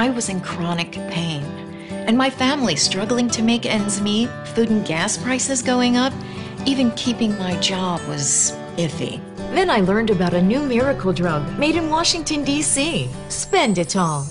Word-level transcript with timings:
I 0.00 0.08
was 0.08 0.30
in 0.30 0.40
chronic 0.40 0.92
pain. 1.10 1.42
And 1.90 2.16
my 2.16 2.30
family 2.30 2.74
struggling 2.74 3.28
to 3.28 3.42
make 3.42 3.66
ends 3.66 4.00
meet, 4.00 4.30
food 4.54 4.70
and 4.70 4.82
gas 4.82 5.18
prices 5.18 5.60
going 5.60 5.98
up, 5.98 6.14
even 6.64 6.90
keeping 6.92 7.36
my 7.38 7.54
job 7.60 8.00
was 8.08 8.52
iffy. 8.78 9.20
Then 9.54 9.68
I 9.68 9.80
learned 9.80 10.08
about 10.08 10.32
a 10.32 10.40
new 10.40 10.62
miracle 10.62 11.12
drug 11.12 11.42
made 11.58 11.76
in 11.76 11.90
Washington, 11.90 12.44
D.C. 12.44 13.10
Spenditol. 13.28 14.24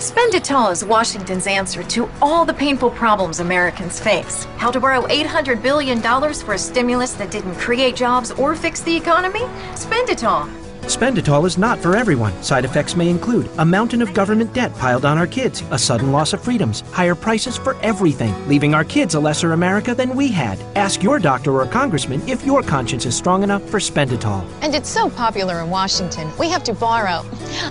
Spenditol 0.00 0.72
is 0.72 0.82
Washington's 0.82 1.46
answer 1.46 1.82
to 1.82 2.08
all 2.22 2.46
the 2.46 2.54
painful 2.54 2.88
problems 2.88 3.40
Americans 3.40 4.00
face. 4.00 4.44
How 4.56 4.70
to 4.70 4.80
borrow 4.80 5.02
$800 5.08 5.62
billion 5.62 6.00
for 6.32 6.54
a 6.54 6.58
stimulus 6.58 7.12
that 7.12 7.30
didn't 7.30 7.56
create 7.56 7.96
jobs 7.96 8.30
or 8.30 8.56
fix 8.56 8.80
the 8.80 8.96
economy? 8.96 9.44
Spenditol. 9.74 10.61
Spenditol 10.86 11.46
is 11.46 11.56
not 11.56 11.78
for 11.78 11.96
everyone. 11.96 12.32
Side 12.42 12.64
effects 12.64 12.96
may 12.96 13.08
include 13.08 13.48
a 13.58 13.64
mountain 13.64 14.02
of 14.02 14.12
government 14.12 14.52
debt 14.52 14.74
piled 14.74 15.04
on 15.04 15.16
our 15.16 15.28
kids, 15.28 15.62
a 15.70 15.78
sudden 15.78 16.10
loss 16.10 16.32
of 16.32 16.42
freedoms, 16.42 16.80
higher 16.90 17.14
prices 17.14 17.56
for 17.56 17.80
everything, 17.82 18.34
leaving 18.48 18.74
our 18.74 18.82
kids 18.82 19.14
a 19.14 19.20
lesser 19.20 19.52
America 19.52 19.94
than 19.94 20.16
we 20.16 20.28
had. 20.28 20.58
Ask 20.74 21.00
your 21.00 21.20
doctor 21.20 21.52
or 21.52 21.66
congressman 21.66 22.20
if 22.28 22.44
your 22.44 22.62
conscience 22.62 23.06
is 23.06 23.16
strong 23.16 23.44
enough 23.44 23.62
for 23.70 23.78
Spenditol. 23.78 24.44
And 24.60 24.74
it's 24.74 24.88
so 24.88 25.08
popular 25.08 25.60
in 25.60 25.70
Washington, 25.70 26.30
we 26.36 26.48
have 26.48 26.64
to 26.64 26.74
borrow, 26.74 27.24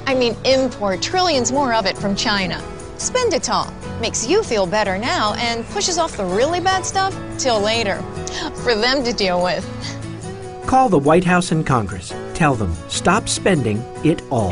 I 0.07 0.16
mean, 0.16 0.35
import 0.46 1.02
trillions 1.02 1.52
more 1.52 1.73
of 1.73 1.85
it 1.85 1.98
from 1.98 2.16
China. 2.16 2.63
Spenditol 2.96 3.70
makes 3.99 4.26
you 4.26 4.41
feel 4.41 4.66
better 4.66 4.98
now 4.98 5.34
and 5.34 5.66
pushes 5.68 5.98
off 5.98 6.16
the 6.16 6.26
really 6.26 6.62
bad 6.62 6.85
stuff 6.85 7.13
till 7.38 7.59
later 7.59 8.02
for 8.63 8.73
them 8.73 9.04
to 9.04 9.12
deal 9.12 9.43
with. 9.43 9.68
Call 10.66 10.88
the 10.88 10.99
White 10.99 11.26
House 11.26 11.52
and 11.52 11.66
Congress. 11.66 12.13
Tell 12.41 12.55
them, 12.55 12.73
stop 12.88 13.30
spending 13.30 13.77
it 14.04 14.23
all. 14.31 14.52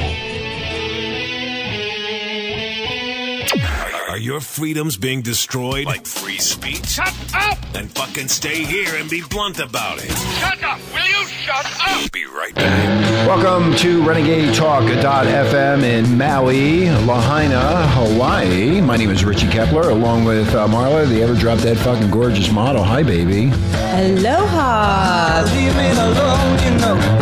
Are 4.08 4.18
your 4.20 4.42
freedoms 4.42 4.96
being 4.96 5.24
destroyed? 5.24 5.88
Like 5.88 6.06
free 6.06 6.38
speech? 6.38 6.86
Shut 6.86 7.12
up! 7.34 7.58
Then 7.74 7.88
fucking 7.88 8.28
stay 8.28 8.64
here 8.64 8.96
and 8.96 9.10
be 9.10 9.24
blunt 9.32 9.58
about 9.58 9.98
it. 10.04 10.12
Shut 10.12 10.62
up! 10.64 10.80
Will 10.94 11.08
you 11.08 11.26
shut 11.30 11.66
up? 11.66 12.12
Be 12.12 12.26
right 12.26 12.54
back. 12.54 13.28
Welcome 13.28 13.76
to 13.78 14.04
Renegade 14.04 14.54
Talk.fm 14.54 15.82
in 15.82 16.16
Maui, 16.16 16.92
Lahaina, 17.08 17.88
Hawaii. 17.88 18.82
My 18.82 18.98
name 18.98 19.10
is 19.10 19.26
Richie 19.26 19.50
Kepler, 19.50 19.90
along 19.90 20.26
with 20.26 20.54
uh, 20.54 20.68
Marla, 20.68 21.08
the 21.08 21.24
ever 21.24 21.34
drop 21.34 21.58
dead 21.58 21.80
fucking 21.80 22.12
gorgeous 22.12 22.52
model. 22.52 22.84
Hi, 22.84 23.02
baby. 23.02 23.46
Aloha. 23.74 25.42
Leave 25.56 25.76
me 25.76 25.90
alone, 25.90 26.64
you 26.64 26.80
know. 26.82 27.19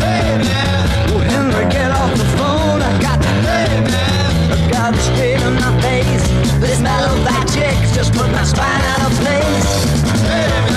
Put 8.17 8.31
my 8.31 8.43
spine 8.43 8.83
out 8.91 9.01
of 9.05 9.17
place. 9.21 9.85
Hey 10.25 10.67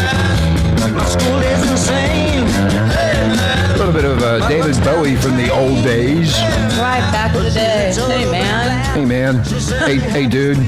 my 0.92 1.04
school 1.06 1.38
is 1.40 1.70
insane. 1.70 2.46
Hey. 2.90 3.10
A 3.74 3.78
little 3.78 3.92
bit 3.92 4.04
of 4.04 4.22
uh, 4.22 4.46
David 4.48 4.76
Bowie 4.84 5.16
from 5.16 5.36
the 5.36 5.50
old 5.50 5.82
days. 5.84 6.38
Right 6.78 7.00
back 7.12 7.34
in 7.34 7.44
the 7.44 7.50
day. 7.50 7.92
Hey, 7.94 8.30
man. 8.30 8.94
Hey, 8.94 9.04
man. 9.04 9.34
Hey, 9.78 9.96
hey, 9.96 10.26
dude. 10.26 10.58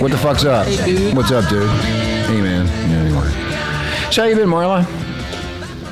What 0.00 0.10
the 0.10 0.18
fuck's 0.18 0.44
up? 0.44 0.66
Hey, 0.66 0.84
dude. 0.84 1.16
What's 1.16 1.32
up, 1.32 1.48
dude? 1.48 1.68
Hey, 1.68 2.40
man. 2.40 2.66
Yeah, 2.66 2.96
anyway. 2.98 4.10
So, 4.12 4.22
how 4.22 4.28
you 4.28 4.36
been, 4.36 4.48
Marla? 4.48 5.03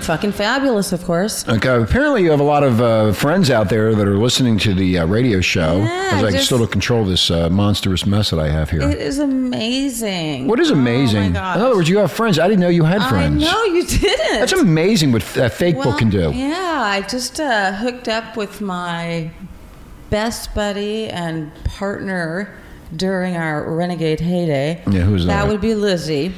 Fucking 0.03 0.33
fabulous, 0.33 0.93
of 0.93 1.05
course. 1.05 1.49
Okay. 1.49 1.83
Apparently, 1.83 2.23
you 2.23 2.31
have 2.31 2.41
a 2.41 2.45
lot 2.45 2.63
of 2.65 2.81
uh, 2.81 3.13
friends 3.13 3.51
out 3.51 3.69
there 3.69 3.95
that 3.95 4.07
are 4.09 4.19
listening 4.19 4.59
to 4.59 4.75
the 4.75 4.99
uh, 4.99 5.07
radio 5.07 5.41
show. 5.41 5.79
Yeah, 5.79 6.11
as 6.15 6.25
I 6.25 6.31
just- 6.33 6.47
still 6.47 6.67
control 6.67 7.05
this 7.05 7.31
uh, 7.31 7.49
monstrous 7.51 8.05
mess 8.05 8.31
that 8.31 8.41
I 8.41 8.49
have 8.49 8.71
here. 8.71 8.83
It 8.83 8.99
is 8.99 9.19
amazing. 9.19 10.47
what 10.49 10.59
is 10.61 10.71
amazing? 10.71 11.19
Oh, 11.19 11.29
my 11.29 11.33
gosh. 11.35 11.57
In 11.57 11.63
other 11.63 11.77
words, 11.77 11.89
you 11.89 11.99
have 11.99 12.11
friends. 12.13 12.39
I 12.39 12.49
didn't 12.49 12.61
know 12.61 12.69
you 12.69 12.85
had 12.85 13.09
friends. 13.09 13.43
No, 13.43 13.65
you 13.65 13.87
didn't. 13.87 14.41
That's 14.41 14.53
amazing 14.53 15.13
what 15.13 15.23
that 15.35 15.53
fake 15.53 15.77
well, 15.77 15.91
book 15.91 15.99
can 15.99 16.11
do. 16.11 16.33
Yeah, 16.33 16.81
I 16.85 17.03
just 17.03 17.41
uh, 17.41 17.73
hooked 17.73 18.09
up 18.09 18.37
with 18.37 18.61
my 18.61 19.31
best 20.11 20.55
buddy 20.55 21.09
and 21.09 21.53
partner 21.65 22.55
during 22.95 23.37
our 23.37 23.73
renegade 23.75 24.21
heyday. 24.21 24.83
Yeah, 24.91 25.03
who's 25.03 25.25
that? 25.27 25.45
That 25.45 25.49
would 25.51 25.61
be 25.61 25.75
Lizzie. 25.75 26.35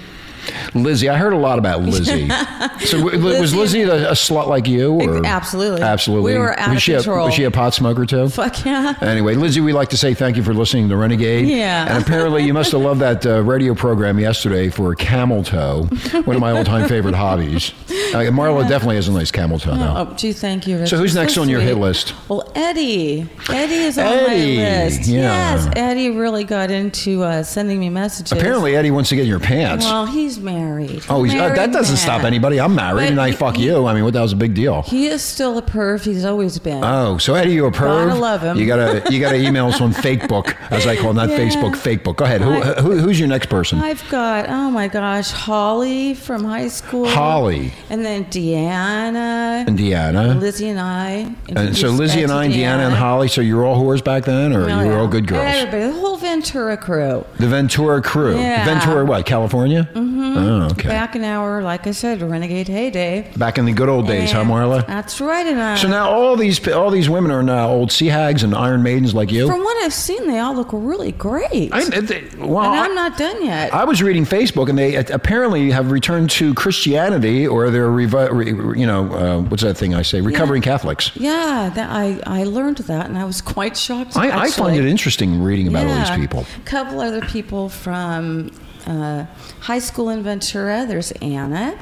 Lizzie, 0.75 1.09
I 1.09 1.17
heard 1.17 1.33
a 1.33 1.37
lot 1.39 1.59
about 1.59 1.83
Lizzie. 1.83 2.29
so 2.85 2.99
w- 2.99 3.21
was 3.41 3.55
Lizzie- 3.55 3.57
Lizzie 3.57 3.83
a, 3.83 4.11
a 4.11 4.13
slut 4.15 4.47
like 4.49 4.67
you? 4.67 4.93
Or? 4.95 5.25
Absolutely. 5.25 5.83
Absolutely. 5.83 6.33
We 6.33 6.39
were 6.39 6.59
out 6.59 6.69
was 6.71 6.77
of 6.79 6.83
she 6.83 6.93
control. 6.95 7.23
A, 7.23 7.25
was 7.27 7.35
she 7.35 7.45
a 7.45 7.51
pot 7.51 7.75
smoker 7.75 8.05
too? 8.07 8.29
Fuck 8.29 8.65
yeah. 8.65 8.95
Anyway, 9.01 9.35
Lizzie, 9.35 9.61
we'd 9.61 9.73
like 9.75 9.91
to 9.91 9.97
say 9.97 10.15
thank 10.15 10.37
you 10.37 10.43
for 10.43 10.53
listening 10.55 10.89
to 10.89 10.97
Renegade. 10.97 11.47
Yeah. 11.49 11.95
And 11.95 12.03
apparently, 12.03 12.43
you 12.45 12.53
must 12.55 12.73
have 12.73 12.81
loved 12.81 13.01
that 13.01 13.25
uh, 13.25 13.43
radio 13.43 13.75
program 13.75 14.19
yesterday 14.19 14.69
for 14.69 14.95
camel 14.95 15.43
toe, 15.45 15.85
one 16.25 16.35
of 16.37 16.41
my 16.41 16.51
all-time 16.53 16.89
favorite 16.89 17.15
hobbies. 17.15 17.73
Uh, 17.89 18.19
Marla 18.31 18.69
definitely 18.69 18.97
has 18.97 19.09
a 19.09 19.13
nice 19.13 19.31
camel 19.31 19.59
toe 19.59 19.75
now. 19.77 20.09
Oh, 20.09 20.15
gee, 20.15 20.33
thank 20.33 20.67
you. 20.67 20.87
So 20.87 20.97
who's 20.97 21.15
next 21.15 21.37
on 21.37 21.49
your 21.49 21.61
hit 21.61 21.77
list? 21.77 22.15
Well, 22.29 22.51
Eddie. 22.55 23.29
Eddie 23.49 23.75
is 23.75 23.99
on 23.99 24.07
Eddie, 24.07 24.57
my 24.59 24.63
list. 24.85 25.07
yeah. 25.07 25.55
Yes, 25.55 25.69
Eddie 25.77 26.11
really 26.11 26.45
got 26.45 26.71
into 26.71 27.23
uh, 27.23 27.43
sending 27.43 27.79
me 27.81 27.89
messages. 27.91 28.33
Apparently, 28.33 28.77
Eddie 28.77 28.91
wants 28.91 29.09
to 29.11 29.17
get 29.17 29.23
in 29.23 29.29
your 29.29 29.41
pants. 29.41 29.85
Well, 29.85 30.07
he's 30.07 30.39
married. 30.39 30.64
Oh, 31.09 31.23
he's, 31.23 31.35
uh, 31.35 31.49
that 31.55 31.73
doesn't 31.73 31.95
man. 31.95 32.03
stop 32.03 32.25
anybody. 32.25 32.61
I'm 32.61 32.75
married 32.75 32.95
But 33.05 33.09
and 33.11 33.21
I 33.21 33.31
he- 33.31 33.37
fuck 33.37 33.59
you. 33.59 33.87
I 33.87 33.95
mean, 33.95 34.05
what 34.05 34.13
that 34.15 34.23
was 34.23 34.33
a 34.33 34.37
big 34.37 34.55
deal. 34.55 34.83
He 34.83 35.07
is 35.07 35.23
still 35.23 35.59
a 35.59 35.63
perv. 35.63 36.05
He's 36.05 36.25
always 36.25 36.59
been. 36.59 36.83
Oh, 36.83 37.19
so 37.19 37.35
Eddie, 37.35 37.53
you 37.53 37.67
a 37.67 37.71
perv? 37.71 38.09
Gotta 38.09 38.21
love 38.21 38.41
him. 38.43 38.57
You 38.59 38.67
gotta 38.67 39.03
you 39.13 39.21
gotta 39.21 39.37
email 39.37 39.67
us 39.67 39.81
on 39.81 39.93
Facebook, 40.07 40.57
as 40.71 40.87
I 40.87 40.97
call 40.97 41.11
it, 41.11 41.15
not 41.15 41.29
Yeah. 41.31 41.39
Facebook, 41.39 41.73
Facebook. 41.77 42.17
Go 42.17 42.25
ahead. 42.25 42.41
Who, 42.41 42.53
I- 42.53 42.81
who 42.81 42.99
who's 42.99 43.19
your 43.19 43.29
next 43.29 43.47
person? 43.49 43.79
I've 43.81 44.07
got 44.09 44.49
oh 44.49 44.71
my 44.71 44.89
gosh, 44.89 45.31
Holly 45.31 46.15
from 46.15 46.45
high 46.45 46.69
school. 46.69 47.07
Holly. 47.09 47.73
and 47.91 48.05
then 48.05 48.25
Deanna, 48.27 49.67
and 49.67 49.79
Deanna. 49.79 50.41
Lizzie 50.41 50.69
and 50.69 50.81
I. 50.81 51.35
And 51.49 51.77
so 51.77 51.89
introduced 51.89 51.99
Lizzie 51.99 52.19
Ed 52.21 52.23
and 52.25 52.31
to 52.31 52.35
I 52.37 52.45
and 52.45 52.55
Deanna 52.55 52.87
and 52.87 52.95
Holly. 52.95 53.29
So 53.29 53.41
you 53.41 53.57
were 53.57 53.65
all 53.65 53.81
whores 53.83 54.03
back 54.03 54.25
then, 54.25 54.53
or 54.53 54.65
Oh, 54.65 54.69
you 54.69 54.87
were 54.89 54.93
yeah. 54.95 54.99
all 55.01 55.09
good 55.09 55.27
girls? 55.27 55.45
Everybody, 55.45 55.85
the 55.93 55.93
whole 56.01 56.17
Ventura 56.17 56.77
crew. 56.77 57.25
The 57.39 57.49
Ventura 57.49 58.01
crew. 58.03 58.39
Yeah. 58.39 58.65
Ventura, 58.65 59.05
what? 59.05 59.27
California? 59.27 59.89
Mm-hmm. 59.95 60.54
Oh, 60.63 60.69
okay. 60.73 60.89
Back, 60.89 61.17
in 61.17 61.25
our, 61.25 61.63
like 61.63 61.87
I 61.87 61.91
said, 61.91 62.23
renegade 62.23 62.69
heyday. 62.69 63.31
Back 63.37 63.59
in 63.59 63.65
the 63.65 63.73
good 63.73 63.89
old 63.89 64.07
days, 64.07 64.33
huh, 64.33 64.45
Marla? 64.45 64.87
That's 64.87 65.21
right. 65.21 65.47
And 65.47 65.61
I, 65.61 65.77
So 65.77 65.89
now 65.89 66.11
all 66.11 66.37
these 66.37 66.67
all 66.69 66.91
these 66.91 67.09
women 67.11 67.31
are 67.31 67.43
now 67.43 67.69
old 67.71 67.91
sea 67.93 68.07
hags 68.07 68.43
and 68.43 68.55
iron 68.55 68.83
maidens 68.83 69.15
like 69.15 69.31
you. 69.33 69.47
from 69.49 69.63
what 69.65 69.77
I've 69.85 69.93
seen, 69.93 70.27
they 70.29 70.39
all 70.39 70.55
look 70.55 70.69
really 70.73 71.13
great. 71.13 71.71
I, 71.73 71.85
they- 71.85 72.29
well, 72.39 72.71
and 72.73 72.81
I'm 72.81 72.95
not 72.95 73.17
done 73.19 73.45
yet. 73.45 73.73
I 73.75 73.85
was 73.85 74.03
reading 74.03 74.25
Facebook, 74.25 74.69
and 74.69 74.79
they 74.79 74.97
apparently 74.97 75.71
have 75.71 75.91
returned 75.91 76.31
to 76.31 76.55
Christianity, 76.55 77.47
or 77.47 77.71
they're, 77.71 77.89
revi- 77.89 78.31
re, 78.31 78.79
you 78.81 78.87
know, 78.87 79.13
uh, 79.13 79.41
what's 79.43 79.63
that 79.63 79.77
thing 79.77 79.95
I 79.95 80.03
say? 80.03 80.21
Recovering 80.21 80.63
Catholics. 80.63 81.11
yeah, 81.15 81.71
that, 81.75 81.91
I, 81.91 82.21
I 82.27 82.45
learned 82.45 82.79
that, 82.79 83.07
and 83.07 83.17
I 83.19 83.25
was 83.25 83.41
quite 83.55 83.77
shocked. 83.77 84.17
I, 84.17 84.45
I 84.45 84.51
find 84.51 84.77
it 84.77 84.85
interesting 84.85 85.43
reading 85.43 85.69
about 85.69 85.87
all 85.87 85.99
these 85.99 86.11
people. 86.11 86.47
A 86.57 86.61
couple 86.65 87.01
other 87.01 87.21
people 87.23 87.69
from 87.69 88.51
uh, 88.87 89.27
high 89.61 89.79
school 89.79 90.09
in 90.11 90.23
Ventura. 90.23 90.85
There's 90.87 91.13
Anna. 91.13 91.79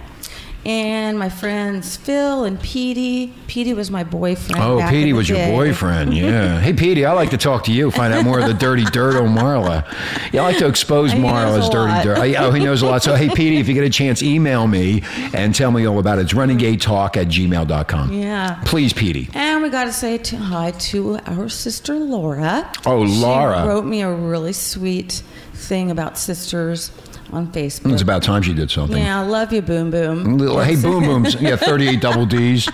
And 0.65 1.19
my 1.19 1.29
friends 1.29 1.97
Phil 1.97 2.45
and 2.45 2.61
Petey. 2.61 3.35
Petey 3.49 3.75
was 3.75 3.91
my 3.91 4.05
boyfriend. 4.05 4.63
Oh, 4.63 4.87
Petey 4.89 5.13
was 5.13 5.29
your 5.29 5.45
boyfriend. 5.49 6.15
Yeah. 6.23 6.61
hey, 6.61 6.73
Petey, 6.73 7.05
I 7.05 7.13
like 7.15 7.31
to 7.31 7.37
talk 7.37 7.65
to 7.65 7.73
you, 7.73 7.91
find 7.91 8.15
out 8.15 8.25
more 8.25 8.39
of 8.39 8.47
the 8.47 8.55
dirty 8.55 8.85
dirt 8.85 9.17
on 9.21 9.35
Marla. 9.35 9.85
Yeah, 10.33 10.43
I 10.43 10.45
like 10.45 10.59
to 10.59 10.69
expose 10.69 11.15
Marla's 11.15 11.69
dirty 11.69 11.91
lot. 11.93 12.05
dirt. 12.05 12.19
I- 12.19 12.37
oh, 12.37 12.53
he 12.53 12.63
knows 12.65 12.83
a 12.83 12.87
lot. 12.87 13.03
So, 13.03 13.17
hey, 13.17 13.29
Petey, 13.29 13.57
if 13.57 13.67
you 13.67 13.75
get 13.75 13.83
a 13.83 13.91
chance, 13.91 14.23
email 14.23 14.69
me 14.69 15.03
and 15.35 15.53
tell 15.53 15.73
me 15.73 15.85
all 15.85 15.99
about 15.99 16.19
it. 16.21 16.23
It's 16.23 16.33
renegadetalk 16.33 17.17
at 17.17 17.27
gmail.com. 17.27 18.13
Yeah. 18.13 18.63
Please, 18.65 18.93
Petey. 18.93 19.31
And 19.35 19.65
we 19.65 19.69
got 19.69 19.85
to 19.87 19.93
say 19.93 20.19
hi 20.19 20.71
to 20.71 21.19
our 21.27 21.49
sister 21.49 21.97
Laura. 21.97 22.71
Oh, 22.87 23.01
Laura. 23.03 23.63
She 23.63 23.69
wrote 23.69 23.85
me 23.85 24.03
a 24.03 24.13
really 24.13 24.53
sweet 24.53 25.25
thing 25.63 25.91
about 25.91 26.19
sisters 26.19 26.91
on 27.33 27.51
Facebook. 27.53 27.93
It's 27.93 28.03
about 28.03 28.23
time 28.23 28.43
she 28.43 28.53
did 28.53 28.71
something. 28.71 28.97
Yeah, 29.03 29.21
I 29.21 29.25
love 29.27 29.53
you, 29.53 29.63
Boom 29.63 29.91
Boom. 29.91 30.37
Little- 30.39 30.61
Hey, 30.61 30.77
boom 30.77 31.05
booms. 31.23 31.35
Yeah, 31.41 31.57
38 31.57 32.01
double 32.01 32.27
D's. 32.27 32.69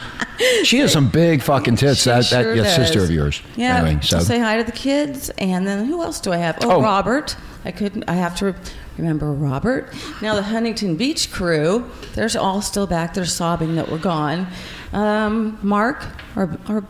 She 0.64 0.78
has 0.78 0.92
some 0.92 1.08
big 1.08 1.42
fucking 1.42 1.76
tits. 1.76 2.02
She 2.02 2.10
that 2.10 2.28
that 2.30 2.56
yeah, 2.56 2.64
sister 2.76 3.02
of 3.02 3.10
yours. 3.10 3.40
Yeah. 3.56 3.78
Anyway, 3.82 4.00
so 4.02 4.18
say 4.20 4.38
hi 4.38 4.56
to 4.56 4.64
the 4.64 4.72
kids, 4.72 5.30
and 5.38 5.66
then 5.66 5.84
who 5.86 6.02
else 6.02 6.20
do 6.20 6.32
I 6.32 6.36
have? 6.38 6.58
Oh, 6.62 6.76
Oh. 6.76 6.82
Robert. 6.82 7.36
I 7.64 7.72
couldn't. 7.72 8.04
I 8.08 8.14
have 8.14 8.36
to 8.36 8.54
remember 8.96 9.32
Robert. 9.32 9.92
Now 10.22 10.34
the 10.36 10.42
Huntington 10.42 10.96
Beach 10.96 11.30
crew. 11.32 11.90
They're 12.14 12.28
all 12.38 12.62
still 12.62 12.86
back. 12.86 13.14
They're 13.14 13.24
sobbing 13.24 13.74
that 13.76 13.90
we're 13.90 13.98
gone. 13.98 14.46
Um, 14.92 15.58
Mark, 15.62 16.04
our 16.36 16.56
our 16.68 16.84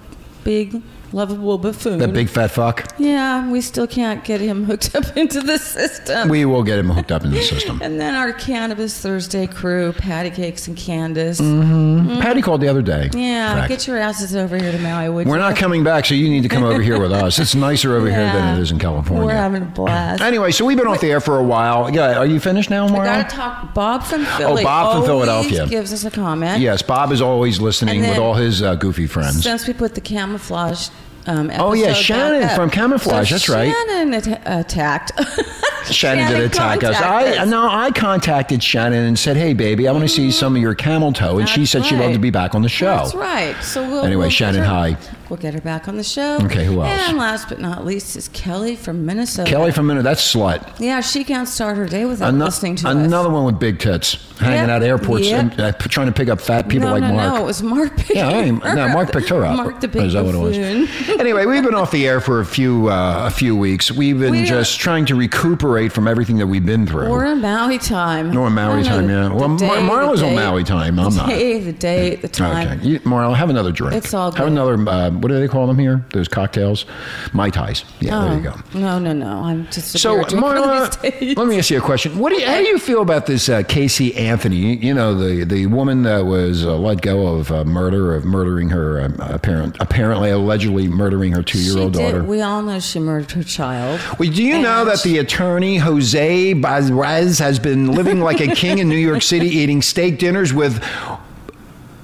big 0.44 0.82
lovable 1.12 1.58
buffoon. 1.58 1.98
That 1.98 2.12
big 2.12 2.28
fat 2.28 2.50
fuck. 2.50 2.92
Yeah, 2.98 3.50
we 3.50 3.60
still 3.60 3.86
can't 3.86 4.24
get 4.24 4.40
him 4.40 4.64
hooked 4.64 4.94
up 4.94 5.16
into 5.16 5.40
the 5.40 5.58
system. 5.58 6.28
We 6.28 6.44
will 6.44 6.62
get 6.62 6.78
him 6.78 6.90
hooked 6.90 7.10
up 7.12 7.24
in 7.24 7.30
the 7.30 7.42
system. 7.42 7.80
and 7.82 8.00
then 8.00 8.14
our 8.14 8.32
Cannabis 8.32 8.98
Thursday 9.00 9.46
crew, 9.46 9.92
Patty 9.94 10.30
Cakes 10.30 10.68
and 10.68 10.76
Candace. 10.76 11.38
Patty 11.40 12.42
called 12.42 12.60
the 12.60 12.68
other 12.68 12.82
day. 12.82 13.10
Yeah, 13.12 13.54
Correct. 13.54 13.68
get 13.68 13.86
your 13.86 13.98
asses 13.98 14.34
over 14.36 14.56
here 14.58 14.72
to 14.72 14.78
Maui, 14.78 15.08
would 15.08 15.26
We're 15.26 15.34
you? 15.36 15.40
not 15.40 15.56
coming 15.56 15.82
back, 15.84 16.04
so 16.04 16.14
you 16.14 16.28
need 16.28 16.42
to 16.42 16.48
come 16.48 16.62
over 16.64 16.80
here 16.82 17.00
with 17.00 17.12
us. 17.12 17.38
It's 17.38 17.54
nicer 17.68 17.94
over 17.96 18.08
here 18.10 18.18
than 18.32 18.58
it 18.58 18.60
is 18.62 18.70
in 18.70 18.78
California. 18.78 19.24
We're 19.26 19.32
having 19.34 19.62
a 19.62 19.66
blast. 19.66 20.22
Anyway, 20.22 20.50
so 20.52 20.64
we've 20.64 20.76
been 20.78 20.86
off 20.86 21.00
the 21.00 21.10
air 21.10 21.20
for 21.20 21.38
a 21.38 21.42
while. 21.42 21.92
Yeah, 21.92 22.18
are 22.18 22.26
you 22.26 22.40
finished 22.40 22.70
now, 22.70 22.86
I 22.86 22.90
Maura? 22.90 23.04
gotta 23.06 23.34
talk. 23.36 23.74
Bob 23.74 24.02
from 24.02 24.24
Philly. 24.24 24.62
Oh, 24.62 24.64
Bob 24.64 24.96
from 24.96 25.04
Philadelphia. 25.06 25.66
gives 25.66 25.92
us 25.92 26.04
a 26.04 26.10
comment. 26.10 26.60
Yes, 26.60 26.82
Bob 26.82 27.12
is 27.12 27.20
always 27.20 27.60
listening 27.60 28.00
with 28.02 28.18
all 28.18 28.34
his 28.34 28.62
uh, 28.62 28.74
goofy 28.74 29.06
friends. 29.06 29.42
Since 29.42 29.66
we 29.66 29.72
put 29.74 29.94
the 29.94 30.00
camouflage. 30.00 30.88
Um, 31.28 31.50
Oh, 31.58 31.74
yeah, 31.74 31.92
Shannon 31.92 32.42
up. 32.44 32.56
from 32.56 32.70
Camouflage, 32.70 33.28
So 33.28 33.34
that's 33.34 33.48
right. 33.50 33.70
Shannon 33.72 34.14
at- 34.14 34.42
attacked. 34.46 35.12
Shannon, 35.90 36.26
did 36.32 36.40
attack 36.42 36.82
us. 36.84 36.96
I 37.00 37.44
no, 37.44 37.68
I 37.70 37.90
contacted 37.90 38.62
Shannon 38.62 39.04
and 39.06 39.18
said, 39.18 39.36
"Hey, 39.36 39.52
baby, 39.54 39.86
I 39.88 39.92
want 39.92 40.04
to 40.04 40.08
see 40.08 40.30
some 40.30 40.54
of 40.56 40.60
your 40.62 40.74
camel 40.74 41.12
toe," 41.12 41.38
and 41.38 41.48
she 41.48 41.60
That's 41.60 41.70
said 41.70 41.86
she'd 41.86 41.96
love 41.98 42.12
to 42.12 42.18
be 42.18 42.30
back 42.30 42.54
on 42.54 42.62
the 42.62 42.68
show. 42.68 42.96
That's 42.96 43.14
right. 43.14 43.54
So 43.62 43.86
we'll 43.88 44.04
Anyway, 44.04 44.22
we'll 44.24 44.30
Shannon, 44.30 44.64
hi. 44.64 44.96
We'll 45.28 45.36
get 45.36 45.52
her 45.52 45.60
back 45.60 45.88
on 45.88 45.96
the 45.98 46.04
show. 46.04 46.38
Okay, 46.44 46.64
who 46.64 46.80
else? 46.82 47.08
And 47.08 47.18
last 47.18 47.50
but 47.50 47.60
not 47.60 47.84
least 47.84 48.16
is 48.16 48.28
Kelly 48.28 48.76
from 48.76 49.04
Minnesota. 49.04 49.50
Kelly 49.50 49.72
from 49.72 49.86
Minnesota. 49.88 50.08
That's 50.08 50.34
slut. 50.34 50.80
Yeah, 50.80 51.02
she 51.02 51.22
can't 51.22 51.46
start 51.46 51.76
her 51.76 51.86
day 51.86 52.06
without 52.06 52.28
Ano- 52.28 52.46
listening 52.46 52.76
to 52.76 52.88
another 52.88 53.28
us. 53.28 53.32
one 53.34 53.44
with 53.44 53.58
big 53.58 53.78
tits, 53.78 54.14
hanging 54.38 54.60
Yep, 54.60 54.68
out 54.70 54.82
airports 54.82 55.26
yep. 55.26 55.40
and 55.52 55.60
uh, 55.60 55.72
trying 55.72 56.06
to 56.06 56.12
pick 56.12 56.28
up 56.30 56.40
fat 56.40 56.68
people 56.68 56.88
no, 56.88 56.94
like 56.94 57.02
no, 57.02 57.12
Mark. 57.12 57.34
no, 57.34 57.42
it 57.42 57.44
was 57.44 57.62
Mark 57.62 57.94
picking 57.98 58.16
Yeah, 58.16 58.28
I 58.28 58.32
ain't- 58.32 58.62
her 58.64 58.74
no, 58.74 58.84
up. 58.86 58.92
Mark 58.92 59.12
picked 59.12 59.28
her 59.28 59.44
up. 59.44 59.56
Mark 59.56 59.80
the 59.80 59.88
big 59.88 60.02
Is 60.04 60.14
that 60.14 60.24
what 60.24 60.34
it 60.34 60.38
was? 60.38 60.56
buffoon. 60.56 60.88
anyway, 61.20 61.44
we've 61.44 61.62
been 61.62 61.74
off 61.74 61.90
the 61.90 62.06
air 62.08 62.20
for 62.22 62.40
a 62.40 62.46
few 62.46 62.88
uh, 62.88 63.26
a 63.26 63.30
few 63.30 63.54
weeks. 63.54 63.92
We've 63.92 64.18
been 64.18 64.32
We 64.32 64.44
just 64.44 64.80
trying 64.80 65.04
to 65.06 65.14
recuperate 65.14 65.92
from 65.92 66.08
everything 66.08 66.38
that 66.38 66.46
we've 66.46 66.64
been 66.64 66.86
through. 66.86 67.10
We're 67.10 67.26
in 67.26 67.42
Maui 67.42 67.76
time. 67.78 68.30
No, 68.32 68.46
in 68.46 68.54
Maui 68.54 68.78
I 68.78 68.82
know 68.82 68.88
time, 68.88 69.06
the- 69.06 69.12
yeah. 69.12 69.28
the 69.28 69.34
Well, 69.34 69.48
Mar- 69.48 69.58
day, 69.58 69.68
Marla's 69.68 70.20
the 70.20 70.26
on 70.28 70.34
date, 70.36 70.44
Maui 70.46 70.64
time. 70.64 70.98
I'm 70.98 71.10
the 71.10 71.16
not. 71.18 71.28
Day, 71.28 71.60
the 71.60 71.72
date, 71.74 72.22
the 72.22 72.28
time. 72.28 72.78
Okay, 72.78 72.88
you, 72.88 73.00
Marla, 73.00 73.36
have 73.36 73.50
another 73.50 73.72
drink. 73.72 73.94
It's 73.94 74.14
all 74.14 74.32
Have 74.32 74.38
good. 74.46 74.52
another. 74.52 74.88
Uh, 74.88 75.10
what 75.20 75.28
do 75.28 75.38
they 75.38 75.48
call 75.48 75.66
them 75.66 75.78
here? 75.78 76.04
Those 76.12 76.28
cocktails, 76.28 76.84
mai 77.32 77.50
tais. 77.50 77.84
Yeah, 78.00 78.20
there 78.24 78.36
you 78.36 78.42
go. 78.42 78.52
Oh, 78.54 78.78
No, 78.78 78.98
no, 78.98 79.12
no. 79.12 79.26
I'm 79.44 79.64
just 79.66 79.94
a 79.94 79.98
So, 79.98 80.22
Marla, 80.24 81.36
let 81.36 81.46
me 81.46 81.58
ask 81.58 81.70
you 81.70 81.78
a 81.78 81.80
question. 81.80 82.18
What 82.18 82.30
do 82.30 82.40
you, 82.40 82.46
how 82.46 82.58
do 82.58 82.64
you 82.66 82.78
feel 82.78 83.02
about 83.02 83.26
this 83.26 83.48
uh, 83.48 83.62
Casey 83.62 84.14
Anthony? 84.16 84.56
You, 84.56 84.68
you 84.88 84.94
know, 84.94 85.14
the, 85.14 85.44
the 85.44 85.66
woman 85.66 86.02
that 86.02 86.24
was 86.24 86.64
uh, 86.64 86.76
let 86.76 87.00
go 87.02 87.26
of 87.26 87.50
uh, 87.52 87.64
murder, 87.64 88.14
of 88.14 88.24
murdering 88.24 88.70
her, 88.70 89.00
uh, 89.00 89.08
apparent, 89.18 89.76
apparently, 89.80 90.30
allegedly 90.30 90.88
murdering 90.88 91.32
her 91.32 91.42
two 91.42 91.60
year 91.60 91.78
old 91.78 91.92
daughter. 91.94 92.22
We 92.24 92.40
all 92.40 92.62
know 92.62 92.80
she 92.80 92.98
murdered 92.98 93.32
her 93.32 93.42
child. 93.42 94.00
Well, 94.18 94.30
do 94.30 94.42
you 94.42 94.60
know 94.60 94.80
And 94.80 94.90
that 94.90 95.02
the 95.02 95.18
attorney 95.18 95.78
Jose 95.78 96.54
Bazraz 96.54 97.38
has 97.40 97.58
been 97.58 97.92
living 97.92 98.20
like 98.20 98.40
a 98.40 98.48
king 98.54 98.78
in 98.78 98.88
New 98.88 98.96
York 98.96 99.22
City, 99.22 99.48
eating 99.48 99.82
steak 99.82 100.18
dinners 100.18 100.52
with 100.52 100.82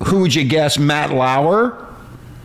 who 0.07 0.21
would 0.21 0.35
you 0.35 0.45
guess, 0.45 0.79
Matt 0.79 1.13
Lauer? 1.13 1.84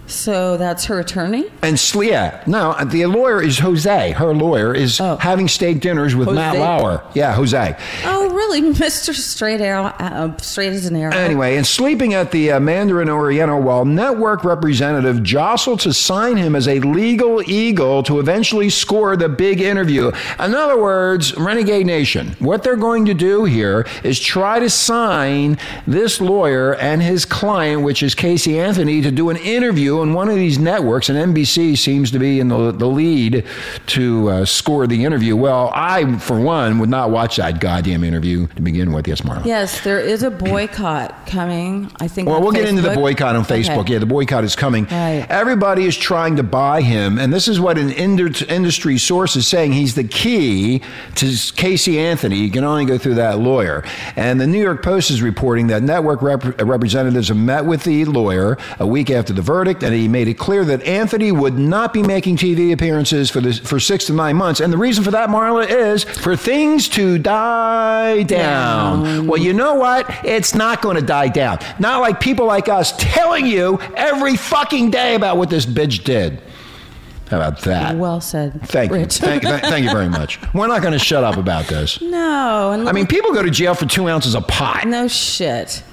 So 0.10 0.58
that's 0.58 0.86
her 0.86 1.00
attorney? 1.00 1.46
And 1.62 1.80
sl- 1.80 2.04
yeah, 2.04 2.44
no, 2.48 2.76
the 2.84 3.06
lawyer 3.06 3.42
is 3.42 3.60
Jose. 3.60 4.12
Her 4.12 4.34
lawyer 4.34 4.74
is 4.74 5.00
Oh. 5.00 5.18
having 5.18 5.48
steak 5.48 5.82
dinners 5.82 6.16
with 6.16 6.30
Matt 6.32 6.58
Lauer. 6.58 7.04
Yeah, 7.14 7.34
Jose. 7.36 7.76
Oh, 8.06 8.30
really, 8.34 8.62
Mr. 8.74 9.14
Straight 9.14 9.62
Arrow, 9.62 9.86
uh, 9.86 10.36
straight 10.38 10.74
as 10.74 10.86
an 10.88 10.96
arrow. 10.96 11.14
Anyway, 11.14 11.58
and 11.58 11.66
sleeping 11.68 12.14
at 12.16 12.32
the 12.32 12.54
uh, 12.54 12.60
Mandarin 12.60 13.10
Oriental 13.10 13.62
while 13.62 13.86
network 13.86 14.44
representative 14.44 15.22
jostled 15.22 15.80
to 15.82 15.94
sign 15.94 16.38
him 16.38 16.56
as 16.56 16.68
a 16.68 16.80
legal 16.80 17.42
eagle 17.48 18.02
to 18.04 18.20
eventually 18.20 18.70
score 18.70 19.16
the 19.16 19.30
big 19.30 19.62
interview. 19.62 20.12
In 20.40 20.56
other 20.56 20.80
words, 20.82 21.36
Renegade 21.38 21.86
Nation, 21.86 22.36
what 22.40 22.64
they're 22.64 22.76
going 22.76 23.06
to 23.06 23.14
do 23.14 23.46
here 23.46 23.86
is 24.04 24.20
try 24.20 24.58
to 24.60 24.70
sign 24.70 25.58
this 25.86 26.20
lawyer 26.20 26.74
and 26.76 27.02
his 27.02 27.26
client, 27.26 27.84
which 27.84 28.02
is 28.02 28.16
Casey 28.16 28.60
Anthony, 28.60 29.02
to 29.02 29.12
do 29.12 29.30
an 29.30 29.38
interview 29.38 29.99
on 30.02 30.14
one 30.14 30.30
of 30.30 30.36
these 30.36 30.60
networks, 30.60 31.10
and 31.10 31.36
NBC 31.36 31.78
seems 31.78 32.12
to 32.12 32.20
be 32.20 32.40
in 32.40 32.48
the, 32.50 32.72
the 32.72 32.88
lead 32.88 33.46
to 33.88 34.30
uh, 34.30 34.46
score 34.46 34.88
the 34.88 35.06
interview. 35.06 35.36
Well, 35.36 35.72
I, 35.74 36.18
for 36.20 36.40
one, 36.40 36.80
would 36.80 36.90
not 36.90 37.12
watch 37.12 37.38
that 37.38 37.60
goddamn 37.60 38.04
interview 38.04 38.48
to 38.48 38.62
begin 38.62 38.92
with. 38.92 39.08
Yes, 39.08 39.22
Marla. 39.22 39.46
Yes, 39.46 39.82
there 39.82 40.00
is 40.00 40.24
a 40.24 40.32
boycott 40.32 41.28
coming. 41.28 41.92
I 42.00 42.08
think. 42.08 42.28
Well, 42.28 42.42
we'll 42.42 42.52
get 42.52 42.68
into 42.68 42.82
the 42.82 42.96
boycott 42.96 43.36
on 43.36 43.44
Facebook. 43.44 43.80
Okay. 43.80 43.94
Yeah, 43.94 44.00
the 44.00 44.06
boycott 44.06 44.44
is 44.44 44.56
coming. 44.56 44.86
Right. 44.86 45.26
Everybody 45.30 45.86
is 45.86 45.98
trying 45.98 46.36
to 46.38 46.44
buy 46.44 46.82
him, 46.82 47.18
and 47.20 47.32
this 47.34 47.48
is 47.48 47.60
what 47.60 47.78
an 47.78 47.92
industry 47.92 48.98
source 48.98 49.36
is 49.36 49.48
saying. 49.48 49.74
He's 49.74 49.96
the 49.96 50.04
key 50.04 50.82
to 51.16 51.36
Casey 51.56 52.00
Anthony. 52.00 52.38
You 52.38 52.52
can 52.52 52.64
only 52.64 52.86
go 52.86 52.98
through 52.98 53.16
that 53.16 53.40
lawyer. 53.40 53.84
And 54.16 54.40
the 54.40 54.48
New 54.48 54.62
York 54.62 54.84
Post 54.84 55.12
is 55.12 55.22
reporting 55.22 55.68
that 55.68 55.84
network 55.84 56.22
rep- 56.22 56.60
representatives 56.62 57.30
have 57.30 57.38
met 57.38 57.66
with 57.66 57.84
the 57.84 58.06
lawyer 58.06 58.58
a 58.80 58.88
week 58.88 59.10
after 59.10 59.34
the 59.34 59.42
verdict, 59.42 59.84
and 59.90 60.00
he 60.00 60.08
made 60.08 60.28
it 60.28 60.36
clear 60.36 60.64
that 60.66 60.84
Anthony 60.84 61.32
would 61.32 61.58
not 61.58 61.94
be 61.94 62.04
making 62.04 62.38
TV 62.38 62.72
appearances 62.72 63.30
for 63.32 63.42
the, 63.42 63.54
for 63.54 63.80
six 63.80 64.06
to 64.06 64.14
nine 64.14 64.36
months. 64.36 64.60
And 64.60 64.72
the 64.72 64.78
reason 64.78 65.04
for 65.04 65.12
that, 65.12 65.30
Marla, 65.30 65.68
is 65.68 66.04
for 66.04 66.36
things 66.36 66.88
to 66.90 67.18
die 67.18 68.22
down. 68.24 69.26
Well, 69.26 69.42
you 69.42 69.52
know 69.54 69.76
what? 69.76 70.06
It's 70.24 70.54
not 70.54 70.82
going 70.82 70.96
to 70.96 71.02
die 71.02 71.30
down. 71.30 71.58
Not 71.80 72.02
like 72.02 72.20
people 72.20 72.46
like 72.46 72.70
us 72.70 72.94
telling 72.98 73.46
you 73.48 73.80
every 73.96 74.36
fucking 74.36 74.92
day 74.92 75.16
about 75.16 75.38
what 75.38 75.50
this 75.50 75.66
bitch 75.66 76.04
did. 76.04 76.42
How 77.30 77.38
about 77.38 77.62
that? 77.62 77.96
Well 77.96 78.22
said. 78.22 78.60
Thank 78.68 78.92
you. 78.92 79.06
Thank, 79.06 79.44
thank, 79.44 79.64
thank 79.64 79.86
you 79.86 79.92
very 79.92 80.10
much. 80.10 80.40
We're 80.54 80.68
not 80.68 80.82
going 80.82 80.94
to 80.94 81.00
shut 81.00 81.24
up 81.24 81.38
about 81.38 81.66
this. 81.68 82.02
no, 82.02 82.72
and 82.72 82.88
I 82.88 82.92
mean, 82.92 83.06
people 83.08 83.34
go 83.34 83.44
to 83.44 83.52
jail 83.52 83.76
for 83.76 83.86
two 83.86 84.08
ounces 84.08 84.36
of 84.36 84.48
pot. 84.48 84.88
no 84.88 85.08
shit. 85.08 85.84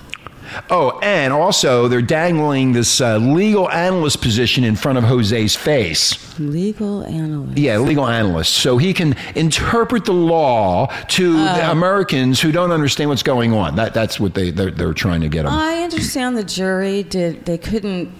Oh, 0.71 0.99
and 1.01 1.33
also 1.33 1.89
they're 1.89 2.03
dangling 2.03 2.73
this 2.73 3.01
uh, 3.01 3.19
legal 3.19 3.71
analyst 3.71 4.21
position 4.21 4.65
in 4.65 4.77
front 4.77 4.99
of 4.99 5.05
Jose's 5.05 5.57
face. 5.57 6.39
Legal 6.39 7.05
analyst. 7.05 7.59
Yeah, 7.59 7.79
legal 7.79 8.07
analyst. 8.07 8.55
So 8.55 8.79
he 8.79 8.93
can 8.93 9.15
interpret 9.35 10.05
the 10.05 10.13
law 10.13 10.87
to 11.09 11.33
the 11.33 11.71
Americans 11.71 12.41
who 12.41 12.53
don't 12.53 12.73
understand 12.73 13.11
what's 13.11 13.23
going 13.23 13.53
on. 13.53 13.77
That, 13.77 13.95
that's 13.95 14.19
what 14.21 14.35
they, 14.35 14.51
they're, 14.51 14.71
they're 14.71 14.93
trying 14.95 15.21
to 15.23 15.29
get 15.29 15.45
them. 15.45 15.53
I 15.53 15.83
understand 15.83 16.37
the 16.37 16.45
jury 16.45 17.03
did. 17.03 17.45
They 17.47 17.59
couldn't. 17.59 18.11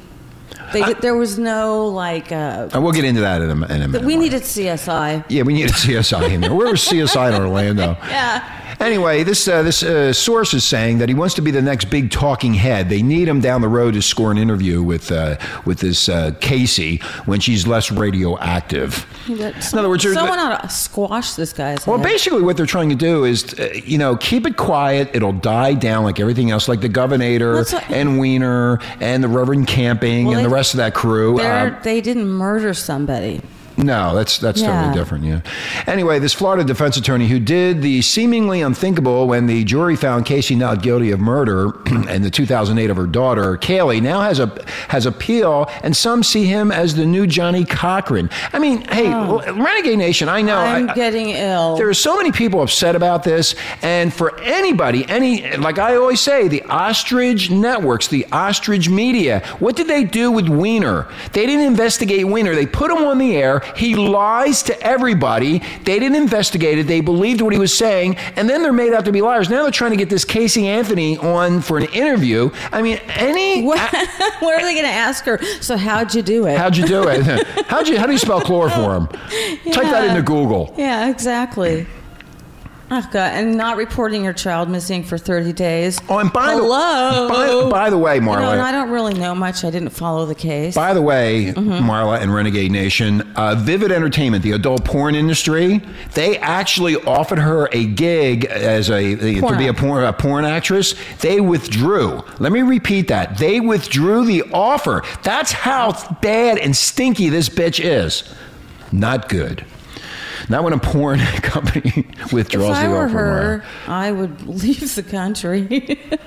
They 0.73 0.83
did, 0.83 1.01
there 1.01 1.15
was 1.17 1.39
no 1.39 1.87
like. 1.87 2.33
Uh, 2.33 2.69
and 2.73 2.83
we'll 2.83 2.93
get 2.93 3.05
into 3.05 3.21
that 3.21 3.41
in 3.43 3.51
a, 3.51 3.53
in 3.67 3.83
a 3.83 3.89
minute. 3.89 4.03
we 4.05 4.17
needed 4.17 4.43
CSI. 4.43 5.25
Yeah, 5.29 5.43
we 5.43 5.53
needed 5.55 5.73
CSI 5.73 6.31
in 6.33 6.41
there. 6.41 6.55
Where 6.55 6.69
was 6.71 6.81
CSI 6.81 7.35
in 7.35 7.41
Orlando? 7.41 7.97
Yeah. 8.09 8.66
Anyway, 8.81 9.23
this 9.23 9.49
uh, 9.49 9.63
this 9.63 9.83
uh, 9.83 10.13
source 10.13 10.53
is 10.53 10.65
saying 10.65 10.99
that 10.99 11.09
he 11.09 11.15
wants 11.15 11.35
to 11.35 11.43
be 11.43 11.51
the 11.51 11.63
next 11.63 11.87
big 11.87 12.11
talking 12.11 12.55
head. 12.55 12.89
They 12.89 13.03
need 13.03 13.27
him 13.27 13.41
down 13.41 13.61
the 13.61 13.69
road 13.69 13.95
to 13.95 14.03
score 14.03 14.31
an 14.31 14.39
interview 14.39 14.83
with 14.83 15.11
uh, 15.11 15.37
with 15.65 15.79
this 15.79 16.09
uh, 16.09 16.33
Casey 16.41 16.99
when 17.25 17.41
she's 17.41 17.67
less 17.67 17.91
radioactive. 17.91 19.07
In 19.29 19.55
other 19.79 19.89
words, 19.89 20.03
someone 20.05 20.39
ought 20.39 20.63
to 20.63 20.69
squash 20.69 21.33
this 21.35 21.53
guy's. 21.53 21.87
well, 21.87 21.99
head. 21.99 22.05
basically, 22.05 22.43
what 22.43 22.57
they're 22.57 22.67
trying 22.67 22.91
to 22.91 22.95
do 22.95 23.25
is, 23.25 23.59
uh, 23.59 23.73
you 23.85 23.99
know, 23.99 24.17
keep 24.17 24.47
it 24.47 24.57
quiet. 24.57 25.11
It'll 25.15 25.33
die 25.33 25.75
down 25.75 26.05
like 26.05 26.21
everything 26.21 26.51
else, 26.51 26.69
like 26.69 26.81
the 26.81 26.89
Governor 26.89 27.57
what- 27.57 27.91
and 27.91 28.19
Wiener 28.19 28.79
and 29.01 29.25
the 29.25 29.29
Reverend 29.29 29.69
Camping 29.69 30.27
Well, 30.27 30.37
and 30.37 30.45
the 30.45 30.51
rest 30.51 30.75
of 30.75 30.79
that 30.79 30.95
crew. 30.95 31.41
Um, 31.41 31.77
they 31.83 32.01
didn't 32.01 32.29
murder 32.29 32.75
somebody. 32.75 33.41
No, 33.77 34.15
that's 34.15 34.39
that's 34.39 34.61
Yeah. 34.61 34.73
totally 34.81 34.99
different. 34.99 35.25
Yeah. 35.25 35.41
Anyway, 35.87 36.19
this 36.19 36.33
Florida 36.33 36.65
defense 36.65 36.97
attorney 36.97 37.29
who 37.29 37.39
did 37.39 37.83
the 37.83 38.01
seemingly 38.03 38.63
unthinkable 38.63 39.27
when 39.29 39.47
the 39.47 39.65
jury 39.65 39.97
found 39.97 40.25
Casey 40.27 40.55
not 40.57 40.83
guilty 40.83 41.11
of 41.11 41.21
murder 41.21 41.73
in 42.09 42.23
the 42.23 42.31
2008 42.31 42.91
of 42.91 42.97
her 42.97 43.07
daughter 43.07 43.57
Caylee 43.59 44.01
now 44.03 44.21
has 44.23 44.41
a 44.41 44.51
has 44.89 45.05
appeal, 45.07 45.69
and 45.83 45.97
some 45.97 46.23
see 46.23 46.45
him 46.47 46.73
as 46.73 46.95
the 46.95 47.05
new 47.07 47.27
Johnnie 47.27 47.65
Cochran. 47.65 48.31
I 48.53 48.59
mean, 48.59 48.83
hey, 48.89 49.13
oh. 49.13 49.39
Renegade 49.55 49.99
Nation, 49.99 50.29
I 50.29 50.41
know. 50.43 50.57
Oh. 50.57 50.61
I'm 50.61 50.91
I- 50.91 50.95
getting 50.95 51.31
ill. 51.31 51.77
there 51.77 51.89
are 51.89 51.95
so 51.95 52.17
many 52.17 52.33
people 52.33 52.63
upset 52.63 52.97
about 52.97 53.25
this, 53.25 53.55
and 53.83 54.13
for 54.13 54.39
anybody, 54.41 55.05
any 55.09 55.57
like 55.59 55.79
I 55.79 55.97
always 55.97 56.21
say, 56.21 56.49
the 56.49 56.63
ostrich 56.65 57.51
networks, 57.51 58.09
the 58.09 58.27
ostrich 58.33 58.89
media, 58.89 59.41
what 59.59 59.77
did 59.77 59.87
they 59.89 60.05
do 60.05 60.31
with 60.31 60.49
Wiener? 60.49 61.07
They 61.33 61.45
didn't 61.47 61.67
investigate 61.67 62.27
Wiener. 62.27 62.55
They 62.55 62.67
put 62.67 62.91
him 62.91 62.99
on 63.05 63.19
the 63.19 63.37
air. 63.37 63.63
He 63.77 63.95
lies 63.95 64.63
to 64.65 64.81
everybody. 64.83 65.59
They 65.85 65.99
didn't 65.99 66.17
investigate 66.17 66.79
it. 66.79 66.87
They 66.87 67.01
believed 67.01 67.41
what 67.41 67.53
he 67.53 67.59
was 67.59 67.77
saying, 67.77 68.17
and 68.37 68.49
then 68.49 68.63
they're 68.63 68.73
made 68.73 68.93
out 68.93 69.05
to 69.07 69.13
be 69.13 69.23
liars. 69.23 69.49
Now 69.49 69.63
they're 69.63 69.71
trying 69.71 69.93
to 69.93 69.97
get 69.97 70.11
this 70.11 70.25
Casey 70.25 70.67
Anthony 70.69 71.17
on 71.19 71.61
for 71.61 71.79
an 71.79 71.87
interview. 71.87 72.51
I 72.73 72.83
mean, 72.83 72.99
any. 73.09 73.63
what, 73.65 73.79
what 74.41 74.55
are 74.55 74.63
they 74.63 74.75
going 74.75 74.87
to 74.87 74.91
ask 74.91 75.25
her? 75.25 75.43
So 75.61 75.77
how'd 75.77 76.15
you 76.15 76.23
do 76.23 76.47
it? 76.47 76.59
How'd 76.59 76.77
you 76.77 76.87
do 76.87 77.09
it? 77.09 77.47
How'd 77.67 77.89
you? 77.89 77.99
How 77.99 78.07
do 78.07 78.13
you 78.13 78.19
spell 78.19 78.41
chloroform? 78.41 79.09
Type 79.09 79.91
that 79.91 80.09
into 80.09 80.23
Google. 80.23 80.75
yeah, 80.77 81.09
exactly. 81.09 81.87
Oh, 82.89 83.01
God. 83.13 83.33
And 83.33 83.57
not 83.57 83.77
reporting 83.77 84.23
your 84.23 84.33
child 84.33 84.69
missing 84.69 85.03
for 85.03 85.19
30 85.19 85.53
days. 85.53 86.01
Oh, 86.09 86.19
and 86.19 86.33
by 86.33 86.55
the- 86.55 86.63
Hello. 86.63 87.29
by- 87.69 87.71
by 87.71 87.91
the 87.91 87.99
way, 87.99 88.15
You 88.15 88.21
know, 88.21 88.29
Marla- 88.33 88.53
and 88.53 88.63
I 88.63 88.71
don't 88.71 88.91
really 88.91 89.15
know 89.15 89.35
much. 89.35 89.65
I 89.65 89.71
didn't 89.71 89.89
follow 89.91 90.25
the 90.25 90.37
case. 90.37 90.75
By 90.77 90.95
the 90.95 91.03
way, 91.03 91.53
Mm-hmm. 91.57 91.89
Marla 91.91 92.21
and 92.23 92.33
Renegade 92.33 92.71
Nation, 92.71 93.23
uh, 93.35 93.57
Vivid 93.57 93.91
Entertainment, 93.91 94.45
the 94.45 94.53
adult 94.53 94.85
porn 94.85 95.17
industry, 95.17 95.83
they 96.15 96.39
actually 96.39 96.95
offered 96.95 97.41
her 97.41 97.69
a 97.73 97.85
gig 97.87 98.45
as 98.45 98.89
a 98.89 99.17
to 99.17 99.57
be 99.59 99.67
a 99.67 99.75
porn, 99.75 100.05
a 100.05 100.13
porn 100.13 100.45
actress. 100.45 100.95
They 101.21 101.41
withdrew. 101.41 102.23
Let 102.39 102.53
me 102.53 102.63
repeat 102.63 103.09
that. 103.09 103.39
They 103.39 103.59
withdrew 103.59 104.25
the 104.27 104.45
offer. 104.53 105.03
That's 105.25 105.51
how 105.51 105.93
bad 106.23 106.59
and 106.59 106.77
stinky 106.77 107.31
this 107.31 107.49
bitch 107.49 107.81
is. 107.85 108.23
Not 108.93 109.29
good. 109.29 109.65
Not 110.49 110.65
when 110.65 110.73
a 110.73 110.79
porn 110.79 111.19
company 111.43 112.07
withdraws 112.33 112.71
if 112.71 112.77
I 112.77 112.85
the 112.85 112.91
were 112.91 113.05
offer. 113.07 113.13
her, 113.13 113.65
I 113.89 114.13
would 114.13 114.47
leave 114.47 114.95
the 114.95 115.03
country. 115.03 115.99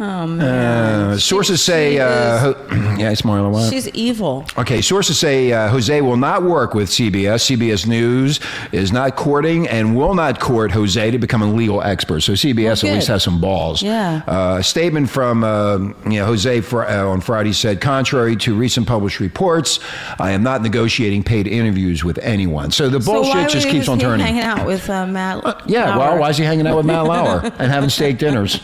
oh. 0.00 0.40
Uh, 0.40 1.16
sources 1.18 1.62
say, 1.62 1.94
she 1.94 2.00
uh, 2.00 2.38
ho- 2.38 2.66
yeah, 2.98 3.10
it's 3.10 3.22
Marla. 3.22 3.68
She's 3.70 3.88
evil. 3.90 4.44
Okay, 4.58 4.80
sources 4.80 5.18
say 5.18 5.52
uh, 5.52 5.68
Jose 5.68 6.00
will 6.00 6.16
not 6.16 6.42
work 6.42 6.74
with 6.74 6.88
CBS. 6.88 7.56
CBS 7.56 7.86
News 7.86 8.40
is 8.72 8.92
not 8.92 9.16
courting 9.16 9.66
and 9.68 9.96
will 9.96 10.14
not 10.14 10.40
court 10.40 10.70
Jose 10.72 11.10
to 11.10 11.18
become 11.18 11.42
a 11.42 11.50
legal 11.52 11.82
expert. 11.82 12.20
So 12.20 12.32
CBS 12.32 12.84
Oh, 12.84 12.88
at 12.88 12.94
least 12.94 13.08
has 13.08 13.22
some 13.22 13.40
balls. 13.40 13.82
Yeah. 13.82 14.22
Uh, 14.26 14.56
a 14.60 14.62
statement 14.62 15.08
from 15.10 15.44
uh, 15.44 15.78
you 15.78 16.18
know, 16.20 16.26
Jose 16.26 16.60
fr- 16.60 16.82
uh, 16.82 17.04
on 17.06 17.20
Friday 17.20 17.52
said, 17.52 17.80
contrary 17.80 18.36
to 18.36 18.54
recent 18.54 18.86
published 18.86 19.20
reports, 19.20 19.80
I 20.18 20.32
am 20.32 20.42
not 20.42 20.62
negotiating 20.62 21.22
paid 21.22 21.46
interviews 21.46 22.04
with 22.04 22.18
anyone. 22.18 22.70
So 22.70 22.88
the 22.88 22.98
bullshit 23.00 23.34
why 23.34 23.46
just 23.46 23.68
keeps 23.68 23.88
on 23.88 23.98
turning. 23.98 24.24
hanging 24.26 24.42
out 24.42 24.66
with 24.66 24.88
uh, 24.90 25.06
Matt? 25.06 25.68
yeah, 25.68 25.96
well, 25.96 26.18
why 26.18 26.30
is 26.30 26.36
he 26.38 26.44
hanging 26.44 26.66
out 26.66 26.76
with 26.76 26.86
Matt 26.86 27.04
Lauer 27.06 27.40
and 27.58 27.70
having 27.72 27.90
steak 27.90 28.18
dinners? 28.18 28.60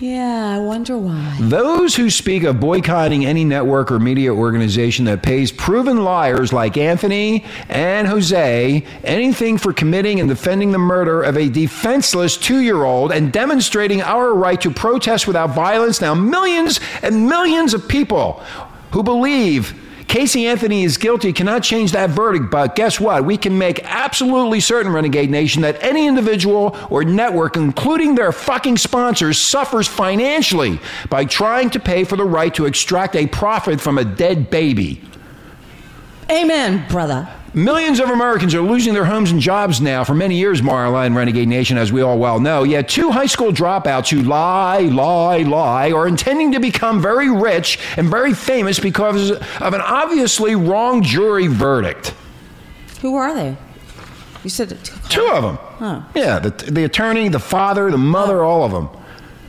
Yeah, 0.00 0.54
I 0.54 0.58
wonder 0.58 0.96
why. 0.96 1.36
Those 1.40 1.96
who 1.96 2.08
speak 2.08 2.44
of 2.44 2.60
boycotting 2.60 3.26
any 3.26 3.44
network 3.44 3.90
or 3.90 3.98
media 3.98 4.32
organization 4.32 5.06
that 5.06 5.24
pays 5.24 5.50
proven 5.50 6.04
liars 6.04 6.52
like 6.52 6.76
Anthony 6.76 7.44
and 7.68 8.06
Jose 8.06 8.84
anything 9.02 9.58
for 9.58 9.72
committing 9.72 10.20
and 10.20 10.28
defending 10.28 10.70
the 10.70 10.78
murder 10.78 11.22
of 11.22 11.36
a 11.36 11.48
defenseless 11.48 12.36
two 12.36 12.60
year 12.60 12.84
old 12.84 13.10
and 13.10 13.32
demonstrating 13.32 14.00
our 14.00 14.34
right 14.34 14.60
to 14.60 14.70
protest 14.70 15.26
without 15.26 15.50
violence. 15.50 16.00
Now, 16.00 16.14
millions 16.14 16.78
and 17.02 17.28
millions 17.28 17.74
of 17.74 17.88
people 17.88 18.40
who 18.92 19.02
believe 19.02 19.87
Casey 20.08 20.46
Anthony 20.46 20.84
is 20.84 20.96
guilty 20.96 21.34
cannot 21.34 21.62
change 21.62 21.92
that 21.92 22.08
verdict, 22.08 22.50
but 22.50 22.74
guess 22.74 22.98
what? 22.98 23.26
We 23.26 23.36
can 23.36 23.58
make 23.58 23.84
absolutely 23.84 24.58
certain, 24.58 24.90
Renegade 24.90 25.30
Nation, 25.30 25.60
that 25.62 25.82
any 25.82 26.06
individual 26.06 26.74
or 26.88 27.04
network, 27.04 27.56
including 27.56 28.14
their 28.14 28.32
fucking 28.32 28.78
sponsors, 28.78 29.36
suffers 29.36 29.86
financially 29.86 30.80
by 31.10 31.26
trying 31.26 31.68
to 31.70 31.78
pay 31.78 32.04
for 32.04 32.16
the 32.16 32.24
right 32.24 32.54
to 32.54 32.64
extract 32.64 33.16
a 33.16 33.26
profit 33.26 33.82
from 33.82 33.98
a 33.98 34.04
dead 34.04 34.48
baby. 34.48 35.02
Amen, 36.30 36.88
brother. 36.88 37.28
Millions 37.54 37.98
of 37.98 38.10
Americans 38.10 38.54
are 38.54 38.60
losing 38.60 38.92
their 38.92 39.06
homes 39.06 39.30
and 39.30 39.40
jobs 39.40 39.80
now 39.80 40.04
for 40.04 40.14
many 40.14 40.36
years, 40.36 40.60
Marla 40.60 41.06
and 41.06 41.16
Renegade 41.16 41.48
Nation, 41.48 41.78
as 41.78 41.90
we 41.90 42.02
all 42.02 42.18
well 42.18 42.38
know. 42.38 42.62
Yet 42.62 42.88
two 42.88 43.10
high 43.10 43.26
school 43.26 43.52
dropouts 43.52 44.10
who 44.10 44.22
lie, 44.22 44.80
lie, 44.80 45.38
lie 45.38 45.90
are 45.90 46.06
intending 46.06 46.52
to 46.52 46.60
become 46.60 47.00
very 47.00 47.30
rich 47.30 47.78
and 47.96 48.08
very 48.08 48.34
famous 48.34 48.78
because 48.78 49.30
of 49.30 49.72
an 49.74 49.80
obviously 49.80 50.54
wrong 50.54 51.02
jury 51.02 51.46
verdict. 51.46 52.14
Who 53.00 53.14
are 53.16 53.34
they? 53.34 53.56
You 54.44 54.50
said 54.50 54.78
Two 55.08 55.26
of 55.26 55.42
them. 55.42 55.56
Huh. 55.56 56.02
Yeah, 56.14 56.38
the, 56.38 56.50
the 56.50 56.84
attorney, 56.84 57.28
the 57.28 57.38
father, 57.40 57.90
the 57.90 57.98
mother, 57.98 58.44
all 58.44 58.62
of 58.64 58.72
them. 58.72 58.88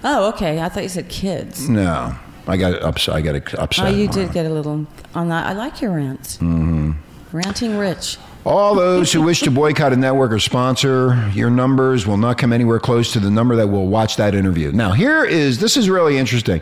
Oh, 0.03 0.29
okay. 0.29 0.61
I 0.61 0.69
thought 0.69 0.83
you 0.83 0.89
said 0.89 1.09
kids. 1.09 1.67
No, 1.67 2.15
I 2.47 2.57
got 2.57 2.81
upset. 2.81 3.15
I 3.15 3.21
got 3.21 3.53
upset. 3.55 3.87
Oh, 3.87 3.89
you 3.89 4.07
did 4.07 4.31
get 4.31 4.45
a 4.45 4.49
little 4.49 4.87
on 5.13 5.29
that. 5.29 5.45
I 5.47 5.53
like 5.53 5.81
your 5.81 5.91
rants. 5.91 6.37
Mm-hmm. 6.37 6.91
Ranting 7.31 7.77
rich. 7.77 8.17
All 8.49 8.73
those 8.73 9.13
who 9.13 9.21
wish 9.21 9.41
to 9.41 9.51
boycott 9.51 9.93
a 9.93 9.95
network 9.95 10.31
or 10.31 10.39
sponsor 10.39 11.29
your 11.35 11.51
numbers 11.51 12.07
will 12.07 12.17
not 12.17 12.39
come 12.39 12.51
anywhere 12.51 12.79
close 12.79 13.13
to 13.13 13.19
the 13.19 13.29
number 13.29 13.55
that 13.57 13.67
will 13.67 13.85
watch 13.85 14.15
that 14.15 14.33
interview. 14.33 14.71
Now, 14.71 14.91
here 14.91 15.23
is 15.23 15.59
this 15.59 15.77
is 15.77 15.87
really 15.87 16.17
interesting. 16.17 16.59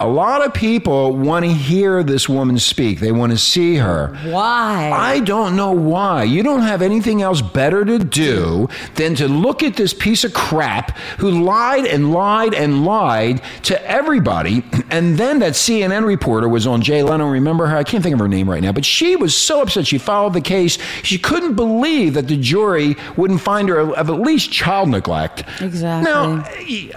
A 0.00 0.06
lot 0.06 0.44
of 0.44 0.52
people 0.52 1.16
want 1.16 1.46
to 1.46 1.50
hear 1.50 2.02
this 2.02 2.28
woman 2.28 2.58
speak. 2.58 3.00
They 3.00 3.10
want 3.10 3.32
to 3.32 3.38
see 3.38 3.76
her. 3.76 4.14
Why? 4.24 4.90
I 4.92 5.20
don't 5.20 5.56
know 5.56 5.72
why. 5.72 6.24
You 6.24 6.42
don't 6.42 6.60
have 6.60 6.82
anything 6.82 7.22
else 7.22 7.40
better 7.40 7.86
to 7.86 7.98
do 7.98 8.68
than 8.96 9.14
to 9.14 9.26
look 9.26 9.62
at 9.62 9.76
this 9.76 9.94
piece 9.94 10.24
of 10.24 10.34
crap 10.34 10.94
who 11.20 11.30
lied 11.30 11.86
and 11.86 12.12
lied 12.12 12.52
and 12.52 12.84
lied 12.84 13.40
to 13.62 13.90
everybody. 13.90 14.62
And 14.92 15.16
then 15.16 15.38
that 15.38 15.52
CNN 15.52 16.04
reporter 16.04 16.48
was 16.48 16.66
on 16.66 16.82
Jay 16.82 17.04
Leno. 17.04 17.28
Remember 17.28 17.66
her? 17.66 17.76
I 17.76 17.84
can't 17.84 18.02
think 18.02 18.12
of 18.12 18.18
her 18.18 18.26
name 18.26 18.50
right 18.50 18.60
now, 18.60 18.72
but 18.72 18.84
she 18.84 19.14
was 19.14 19.36
so 19.36 19.62
upset. 19.62 19.86
She 19.86 19.98
followed 19.98 20.32
the 20.32 20.40
case. 20.40 20.78
She 21.04 21.16
couldn't 21.30 21.54
believe 21.54 22.14
that 22.14 22.26
the 22.26 22.36
jury 22.36 22.96
wouldn't 23.16 23.40
find 23.40 23.68
her 23.68 23.78
of 23.78 24.10
at 24.10 24.20
least 24.20 24.50
child 24.50 24.88
neglect. 24.88 25.44
Exactly. 25.60 26.10
Now, 26.10 26.44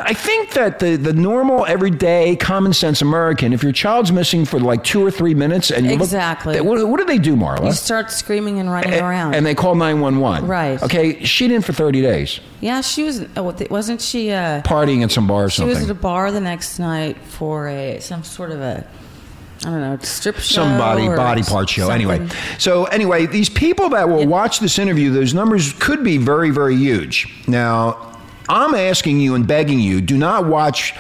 I 0.04 0.16
think 0.16 0.54
that 0.54 0.80
the, 0.80 0.96
the 0.96 1.14
normal, 1.14 1.68
everyday, 1.68 2.36
common 2.36 2.74
sense 2.74 3.04
American, 3.04 3.54
if 3.54 3.62
your 3.62 3.72
child's 3.72 4.12
missing 4.12 4.44
for 4.44 4.60
like 4.60 4.84
two 4.84 5.06
or 5.06 5.12
three 5.12 5.36
minutes 5.36 5.70
and 5.70 5.86
you 5.86 5.94
Exactly. 5.94 6.60
look, 6.60 6.66
what, 6.66 6.88
what 6.88 7.00
do 7.00 7.06
they 7.06 7.20
do, 7.20 7.36
Marla? 7.36 7.66
you 7.68 7.74
start 7.74 8.10
screaming 8.10 8.60
and 8.60 8.72
running 8.72 8.94
A- 8.96 9.04
around. 9.06 9.36
And 9.36 9.46
they 9.46 9.54
call 9.54 9.76
911. 9.76 10.50
Right. 10.50 10.82
Okay, 10.82 11.24
she 11.24 11.48
didn't 11.48 11.66
for 11.66 11.74
30 11.74 12.02
days, 12.02 12.40
yeah, 12.60 12.82
she 12.82 13.04
was. 13.04 13.26
Oh, 13.36 13.54
wasn't 13.70 14.02
she? 14.02 14.32
Uh, 14.32 14.62
partying 14.62 15.04
at 15.04 15.12
some 15.12 15.28
bar 15.28 15.44
or 15.44 15.50
she 15.50 15.64
was 15.66 15.84
at 15.84 15.90
a 15.90 15.94
bar 15.94 16.32
the 16.32 16.40
next 16.40 16.80
night 16.80 17.18
for 17.18 17.68
a 17.68 18.00
some 18.00 18.24
sort 18.24 18.52
of 18.52 18.62
a. 18.62 18.88
I 19.66 19.70
don't 19.70 19.82
know, 19.82 19.98
strip 20.02 20.36
show. 20.36 20.42
Somebody, 20.64 21.08
body 21.08 21.44
part 21.44 21.70
show. 21.70 21.90
Anyway, 21.90 22.28
so 22.58 22.86
anyway, 22.86 23.26
these 23.26 23.50
people 23.50 23.90
that 23.90 24.10
will 24.10 24.28
watch 24.28 24.60
this 24.60 24.78
interview, 24.80 25.12
those 25.12 25.34
numbers 25.34 25.74
could 25.74 26.04
be 26.04 26.18
very, 26.18 26.50
very 26.52 26.76
huge. 26.76 27.28
Now, 27.48 28.18
I'm 28.50 28.76
asking 28.76 29.20
you 29.20 29.36
and 29.36 29.48
begging 29.48 29.80
you, 29.80 30.02
do 30.02 30.18
not 30.18 30.46
watch 30.46 30.94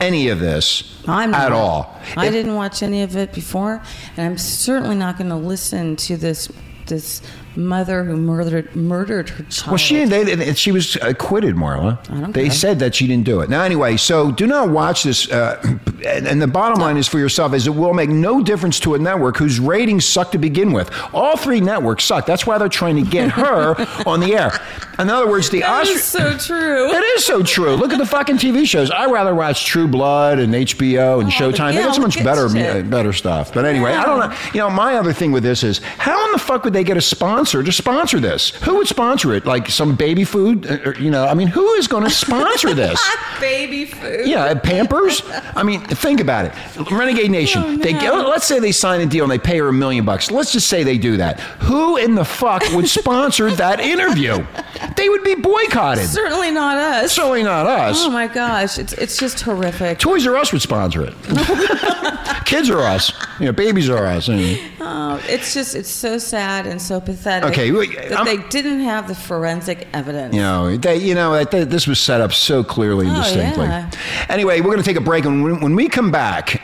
any 0.00 0.28
of 0.28 0.38
this 0.40 1.02
I'm 1.08 1.32
at 1.34 1.50
not. 1.50 1.52
all. 1.52 2.00
I 2.16 2.26
If- 2.26 2.32
didn't 2.32 2.54
watch 2.54 2.82
any 2.82 3.02
of 3.02 3.16
it 3.16 3.32
before, 3.32 3.82
and 4.16 4.26
I'm 4.26 4.38
certainly 4.38 4.94
not 4.96 5.16
going 5.18 5.30
to 5.30 5.36
listen 5.36 5.96
to 5.96 6.16
this 6.16 6.48
this 6.86 7.20
mother 7.56 8.04
who 8.04 8.16
murdered 8.16 8.74
murdered 8.76 9.28
her 9.30 9.44
child. 9.44 9.68
Well, 9.72 9.76
she 9.78 10.04
they, 10.04 10.24
they- 10.34 10.54
she 10.54 10.72
was 10.72 10.96
acquitted, 11.02 11.54
Marla. 11.56 11.98
I 12.10 12.20
don't 12.20 12.32
they 12.32 12.44
care. 12.44 12.52
said 12.52 12.78
that 12.80 12.94
she 12.94 13.06
didn't 13.06 13.24
do 13.24 13.40
it. 13.40 13.50
Now, 13.50 13.62
anyway, 13.62 13.96
so 13.96 14.30
do 14.32 14.46
not 14.46 14.68
watch 14.70 15.02
this. 15.04 15.30
Uh, 15.30 15.60
and, 16.04 16.26
and 16.26 16.42
the 16.42 16.46
bottom 16.46 16.78
line 16.80 16.96
is 16.96 17.08
for 17.08 17.18
yourself: 17.18 17.54
is 17.54 17.66
it 17.66 17.74
will 17.74 17.94
make 17.94 18.10
no 18.10 18.42
difference 18.42 18.78
to 18.80 18.94
a 18.94 18.98
network 18.98 19.36
whose 19.36 19.58
ratings 19.60 20.04
suck 20.04 20.32
to 20.32 20.38
begin 20.38 20.72
with. 20.72 20.90
All 21.14 21.36
three 21.36 21.60
networks 21.60 22.04
suck. 22.04 22.26
That's 22.26 22.46
why 22.46 22.58
they're 22.58 22.68
trying 22.68 23.02
to 23.02 23.10
get 23.10 23.30
her 23.32 23.74
on 24.06 24.20
the 24.20 24.34
air. 24.34 24.52
In 24.98 25.10
other 25.10 25.28
words, 25.28 25.50
the 25.50 25.60
That 25.60 25.82
Oscar. 25.82 25.94
is 25.96 26.04
so 26.04 26.38
true. 26.38 26.90
It 26.90 27.04
is 27.18 27.24
so 27.26 27.42
true. 27.42 27.74
Look 27.76 27.92
at 27.92 27.98
the 27.98 28.06
fucking 28.06 28.36
TV 28.38 28.66
shows. 28.66 28.90
I 28.90 29.10
rather 29.10 29.34
watch 29.34 29.66
True 29.66 29.86
Blood 29.86 30.38
and 30.38 30.54
HBO 30.54 31.20
and 31.20 31.28
Oh, 31.28 31.30
Showtime. 31.32 31.74
They 31.74 31.82
got 31.82 31.94
so 31.94 32.00
much 32.00 32.22
better, 32.24 32.48
shit. 32.48 32.88
better 32.88 33.12
stuff. 33.12 33.52
But 33.52 33.66
anyway, 33.66 33.92
I 33.92 34.04
don't 34.06 34.20
know. 34.20 34.36
You 34.54 34.60
know, 34.60 34.70
my 34.70 34.94
other 34.96 35.12
thing 35.12 35.32
with 35.32 35.42
this 35.42 35.62
is 35.62 35.78
how 35.80 36.24
in 36.26 36.32
the 36.32 36.38
fuck 36.38 36.64
would 36.64 36.72
they 36.72 36.82
get 36.84 36.96
a 36.96 37.02
sponsor 37.02 37.45
to 37.52 37.72
sponsor 37.72 38.20
this? 38.20 38.50
Who 38.64 38.76
would 38.76 38.88
sponsor 38.88 39.34
it? 39.34 39.46
Like 39.46 39.68
some 39.68 39.94
baby 39.94 40.24
food? 40.24 40.66
Uh, 40.66 40.78
or, 40.90 40.94
you 40.96 41.10
know, 41.10 41.24
I 41.26 41.34
mean, 41.34 41.48
who 41.48 41.74
is 41.74 41.86
going 41.88 42.04
to 42.04 42.10
sponsor 42.10 42.74
this? 42.74 43.00
Baby 43.40 43.84
food. 43.84 44.26
Yeah, 44.26 44.54
Pampers. 44.54 45.22
I 45.54 45.62
mean, 45.62 45.80
think 45.80 46.20
about 46.20 46.46
it. 46.46 46.90
Renegade 46.90 47.30
Nation. 47.30 47.62
Oh, 47.64 47.76
They 47.76 47.92
let's 47.94 48.46
say 48.46 48.58
they 48.58 48.72
sign 48.72 49.00
a 49.00 49.06
deal 49.06 49.24
and 49.24 49.30
they 49.30 49.38
pay 49.38 49.58
her 49.58 49.68
a 49.68 49.72
million 49.72 50.04
bucks. 50.04 50.30
Let's 50.30 50.52
just 50.52 50.68
say 50.68 50.82
they 50.84 50.98
do 50.98 51.16
that. 51.18 51.40
Who 51.40 51.96
in 51.96 52.14
the 52.14 52.24
fuck 52.24 52.62
would 52.72 52.88
sponsor 52.88 53.50
that 53.52 53.80
interview? 53.80 54.44
They 54.96 55.08
would 55.08 55.22
be 55.24 55.34
boycotted. 55.34 56.06
Certainly 56.08 56.50
not 56.52 56.76
us. 56.78 57.12
Certainly 57.12 57.42
not 57.42 57.66
us. 57.66 57.96
Oh 58.04 58.10
my 58.10 58.26
gosh, 58.28 58.78
it's 58.78 58.92
it's 58.94 59.16
just 59.18 59.40
horrific. 59.42 59.98
Toys 59.98 60.26
R 60.26 60.36
Us 60.36 60.52
would 60.52 60.62
sponsor 60.62 61.02
it. 61.04 61.14
Kids 62.46 62.70
are 62.70 62.80
us. 62.80 63.12
You 63.40 63.46
know, 63.46 63.52
babies 63.52 63.88
are 63.90 64.06
us. 64.06 64.28
And- 64.28 64.58
Oh, 64.80 64.86
um, 64.86 65.20
it's 65.28 65.52
just 65.52 65.74
it's 65.74 65.90
so 65.90 66.16
sad 66.16 66.64
and 66.66 66.80
so 66.80 67.00
pathetic. 67.00 67.50
Okay, 67.50 67.70
that 67.70 68.12
I'm- 68.18 68.24
they 68.24 68.36
didn't 68.48 68.80
have 68.82 69.08
the 69.08 69.16
forensic 69.16 69.88
evidence. 69.92 70.32
you 70.32 70.40
know, 70.40 70.76
they, 70.76 70.96
you 70.98 71.14
know, 71.16 71.32
that 71.44 71.70
this 71.70 71.88
was 71.88 71.98
set 71.98 72.20
up 72.20 72.32
so 72.32 72.62
clearly 72.62 73.08
and 73.08 73.16
Oh, 73.16 73.22
distinctly. 73.22 73.66
yeah. 73.66 73.90
Anyway, 74.28 74.60
we're 74.60 74.70
going 74.70 74.78
to 74.78 74.84
take 74.84 74.96
a 74.96 75.00
break, 75.00 75.24
and 75.24 75.42
when, 75.42 75.60
when 75.60 75.74
we 75.74 75.88
come 75.88 76.12
back, 76.12 76.62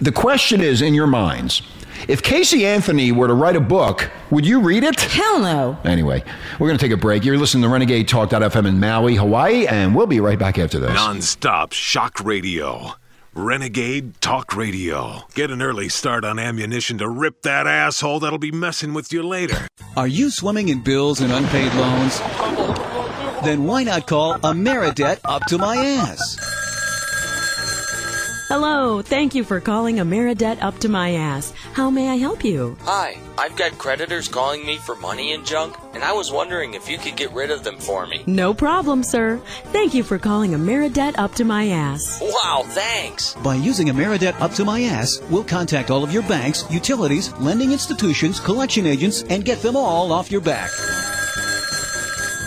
the 0.00 0.10
question 0.12 0.62
is 0.62 0.80
in 0.80 0.94
your 0.94 1.06
minds: 1.06 1.60
If 2.08 2.22
Casey 2.22 2.66
Anthony 2.66 3.12
were 3.12 3.28
to 3.28 3.34
write 3.34 3.54
a 3.56 3.60
book, 3.60 4.10
would 4.30 4.44
you 4.44 4.60
read 4.60 4.82
it? 4.82 5.00
Hell 5.00 5.38
no. 5.40 5.78
Anyway, 5.84 6.24
we're 6.58 6.66
going 6.68 6.78
to 6.78 6.84
take 6.84 6.92
a 6.92 6.96
break. 7.00 7.24
You're 7.24 7.38
listening 7.38 7.62
to 7.62 7.68
Renegade 7.68 8.08
Talk.fm 8.08 8.66
in 8.66 8.80
Maui, 8.80 9.14
Hawaii, 9.14 9.66
and 9.66 9.94
we'll 9.94 10.06
be 10.08 10.20
right 10.20 10.38
back 10.38 10.58
after 10.58 10.78
this. 10.78 10.92
Non-stop 10.92 11.72
shock 11.72 12.18
radio. 12.24 12.92
Renegade 13.34 14.20
Talk 14.20 14.54
Radio. 14.56 15.22
Get 15.34 15.50
an 15.50 15.62
early 15.62 15.88
start 15.88 16.24
on 16.24 16.38
ammunition 16.38 16.98
to 16.98 17.08
rip 17.08 17.42
that 17.42 17.66
asshole 17.66 18.20
that'll 18.20 18.38
be 18.38 18.52
messing 18.52 18.92
with 18.94 19.12
you 19.12 19.22
later. 19.22 19.68
Are 19.96 20.08
you 20.08 20.30
swimming 20.30 20.68
in 20.68 20.82
bills 20.82 21.20
and 21.20 21.32
unpaid 21.32 21.72
loans? 21.74 22.18
Then 23.44 23.64
why 23.64 23.84
not 23.84 24.06
call 24.06 24.34
Ameridebt 24.40 25.20
up 25.24 25.44
to 25.46 25.56
my 25.56 25.76
ass? 25.76 26.61
Hello, 28.52 29.00
thank 29.00 29.34
you 29.34 29.44
for 29.44 29.60
calling 29.60 29.96
Ameridebt 29.96 30.62
up 30.62 30.78
to 30.80 30.90
my 30.90 31.14
ass. 31.14 31.54
How 31.72 31.88
may 31.88 32.10
I 32.10 32.16
help 32.16 32.44
you? 32.44 32.76
Hi, 32.82 33.16
I've 33.38 33.56
got 33.56 33.78
creditors 33.78 34.28
calling 34.28 34.66
me 34.66 34.76
for 34.76 34.94
money 34.94 35.32
and 35.32 35.46
junk, 35.46 35.74
and 35.94 36.04
I 36.04 36.12
was 36.12 36.30
wondering 36.30 36.74
if 36.74 36.86
you 36.86 36.98
could 36.98 37.16
get 37.16 37.32
rid 37.32 37.50
of 37.50 37.64
them 37.64 37.78
for 37.78 38.06
me. 38.06 38.22
No 38.26 38.52
problem, 38.52 39.04
sir. 39.04 39.40
Thank 39.72 39.94
you 39.94 40.02
for 40.02 40.18
calling 40.18 40.50
Ameridebt 40.50 41.14
up 41.16 41.34
to 41.36 41.46
my 41.46 41.68
ass. 41.68 42.20
Wow, 42.20 42.64
thanks. 42.66 43.32
By 43.36 43.54
using 43.54 43.86
Ameridebt 43.86 44.38
up 44.38 44.52
to 44.52 44.66
my 44.66 44.82
ass, 44.82 45.22
we'll 45.30 45.44
contact 45.44 45.90
all 45.90 46.04
of 46.04 46.12
your 46.12 46.24
banks, 46.24 46.66
utilities, 46.70 47.32
lending 47.38 47.72
institutions, 47.72 48.38
collection 48.38 48.86
agents, 48.86 49.22
and 49.30 49.46
get 49.46 49.62
them 49.62 49.76
all 49.76 50.12
off 50.12 50.30
your 50.30 50.42
back. 50.42 50.70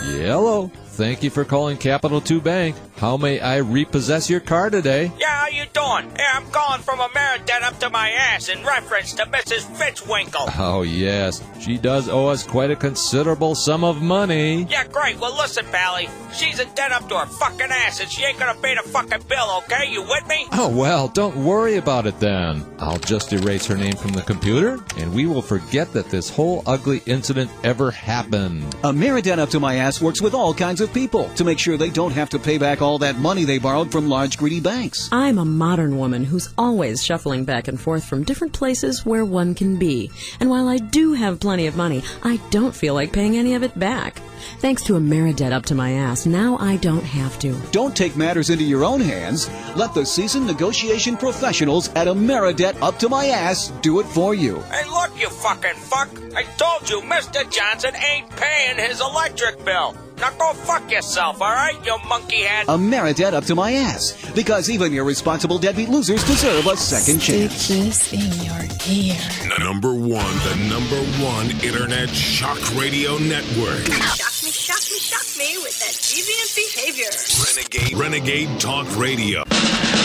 Hello. 0.04 0.70
Thank 0.96 1.22
you 1.22 1.28
for 1.28 1.44
calling 1.44 1.76
Capital 1.76 2.22
2 2.22 2.40
Bank. 2.40 2.74
How 2.96 3.18
may 3.18 3.38
I 3.38 3.58
repossess 3.58 4.30
your 4.30 4.40
car 4.40 4.70
today? 4.70 5.12
Yeah, 5.20 5.26
how 5.28 5.35
you 5.66 5.72
doing? 5.72 6.12
Yeah, 6.16 6.32
I'm 6.34 6.50
calling 6.50 6.82
from 6.82 6.98
Ameridebt 6.98 7.62
up 7.62 7.78
to 7.80 7.90
my 7.90 8.10
ass 8.10 8.48
in 8.48 8.64
reference 8.64 9.14
to 9.14 9.24
Mrs. 9.26 9.64
Fitzwinkle. 9.76 10.52
Oh, 10.58 10.82
yes. 10.82 11.42
She 11.60 11.78
does 11.78 12.08
owe 12.08 12.28
us 12.28 12.42
quite 12.42 12.70
a 12.70 12.76
considerable 12.76 13.54
sum 13.54 13.84
of 13.84 14.02
money. 14.02 14.66
Yeah, 14.70 14.86
great. 14.86 15.18
Well, 15.18 15.36
listen, 15.36 15.66
Pally. 15.66 16.08
She's 16.32 16.60
in 16.60 16.68
debt 16.74 16.92
up 16.92 17.08
to 17.08 17.18
her 17.18 17.26
fucking 17.26 17.70
ass, 17.70 18.00
and 18.00 18.10
she 18.10 18.24
ain't 18.24 18.38
gonna 18.38 18.58
pay 18.60 18.74
the 18.74 18.88
fucking 18.88 19.22
bill, 19.28 19.62
okay? 19.64 19.90
You 19.90 20.02
with 20.02 20.26
me? 20.28 20.46
Oh, 20.52 20.68
well, 20.68 21.08
don't 21.08 21.36
worry 21.44 21.76
about 21.76 22.06
it 22.06 22.18
then. 22.20 22.64
I'll 22.78 22.98
just 22.98 23.32
erase 23.32 23.66
her 23.66 23.76
name 23.76 23.96
from 23.96 24.12
the 24.12 24.22
computer, 24.22 24.78
and 24.98 25.14
we 25.14 25.26
will 25.26 25.42
forget 25.42 25.92
that 25.94 26.10
this 26.10 26.28
whole 26.28 26.62
ugly 26.66 27.02
incident 27.06 27.50
ever 27.64 27.90
happened. 27.90 28.74
A 28.84 28.92
Ameridebt 28.96 29.38
up 29.38 29.50
to 29.50 29.60
my 29.60 29.76
ass 29.76 30.00
works 30.00 30.20
with 30.20 30.34
all 30.34 30.52
kinds 30.54 30.80
of 30.80 30.92
people 30.92 31.28
to 31.34 31.44
make 31.44 31.58
sure 31.58 31.76
they 31.76 31.90
don't 31.90 32.12
have 32.12 32.30
to 32.30 32.38
pay 32.38 32.58
back 32.58 32.82
all 32.82 32.98
that 32.98 33.18
money 33.18 33.44
they 33.44 33.58
borrowed 33.58 33.92
from 33.92 34.08
large 34.08 34.36
greedy 34.36 34.60
banks. 34.60 35.08
I'm 35.12 35.38
a 35.38 35.44
modern 35.56 35.98
woman 35.98 36.24
who's 36.24 36.52
always 36.56 37.04
shuffling 37.04 37.44
back 37.44 37.68
and 37.68 37.80
forth 37.80 38.04
from 38.04 38.24
different 38.24 38.52
places 38.52 39.04
where 39.04 39.24
one 39.24 39.54
can 39.54 39.76
be. 39.76 40.10
And 40.38 40.50
while 40.50 40.68
I 40.68 40.78
do 40.78 41.14
have 41.14 41.40
plenty 41.40 41.66
of 41.66 41.76
money, 41.76 42.02
I 42.22 42.36
don't 42.50 42.74
feel 42.74 42.94
like 42.94 43.12
paying 43.12 43.36
any 43.36 43.54
of 43.54 43.62
it 43.62 43.78
back. 43.78 44.20
Thanks 44.58 44.82
to 44.84 44.94
Ameridebt 44.94 45.52
up 45.52 45.64
to 45.66 45.74
my 45.74 45.92
ass, 45.92 46.26
now 46.26 46.56
I 46.58 46.76
don't 46.76 47.04
have 47.04 47.38
to. 47.40 47.54
Don't 47.72 47.96
take 47.96 48.16
matters 48.16 48.50
into 48.50 48.64
your 48.64 48.84
own 48.84 49.00
hands. 49.00 49.50
Let 49.74 49.94
the 49.94 50.04
seasoned 50.04 50.46
negotiation 50.46 51.16
professionals 51.16 51.88
at 51.94 52.06
Ameridebt 52.06 52.80
up 52.82 52.98
to 53.00 53.08
my 53.08 53.26
ass 53.26 53.72
do 53.82 54.00
it 54.00 54.06
for 54.06 54.34
you. 54.34 54.60
Hey, 54.70 54.88
look, 54.88 55.18
you 55.18 55.28
fucking 55.30 55.74
fuck. 55.74 56.10
I 56.36 56.44
told 56.56 56.88
you 56.88 57.00
Mr. 57.00 57.50
Johnson 57.50 57.96
ain't 57.96 58.30
paying 58.36 58.78
his 58.78 59.00
electric 59.00 59.64
bill. 59.64 59.96
Now 60.18 60.30
go 60.38 60.52
fuck 60.54 60.90
yourself, 60.90 61.42
all 61.42 61.52
right, 61.52 61.74
you 61.84 61.96
monkey 62.08 62.42
head. 62.42 62.66
Ameridebt 62.68 63.34
up 63.34 63.44
to 63.44 63.54
my 63.54 63.72
ass. 63.72 64.14
Because 64.34 64.70
even 64.70 64.92
irresponsible 64.94 65.58
deadbeat 65.58 65.88
losers 65.88 66.24
deserve 66.24 66.66
a 66.66 66.76
second 66.76 67.20
chance. 67.20 67.68
this 67.68 68.12
in 68.12 68.32
your 68.44 68.64
ear. 68.88 69.18
Number 69.58 69.92
one, 69.92 70.34
the 70.48 70.56
number 70.70 71.00
one 71.22 71.50
internet 71.62 72.08
shock 72.08 72.58
radio 72.74 73.18
network. 73.18 73.84
Shock 74.16 74.42
me, 74.42 74.50
shock 74.50 74.82
me, 74.90 74.98
shock 74.98 75.26
me 75.38 75.58
with 75.58 75.78
that 75.80 75.94
deviant 76.00 76.56
behavior. 76.56 77.10
Renegade, 77.44 77.98
Renegade 77.98 78.60
Talk 78.60 78.96
Radio. 78.96 79.44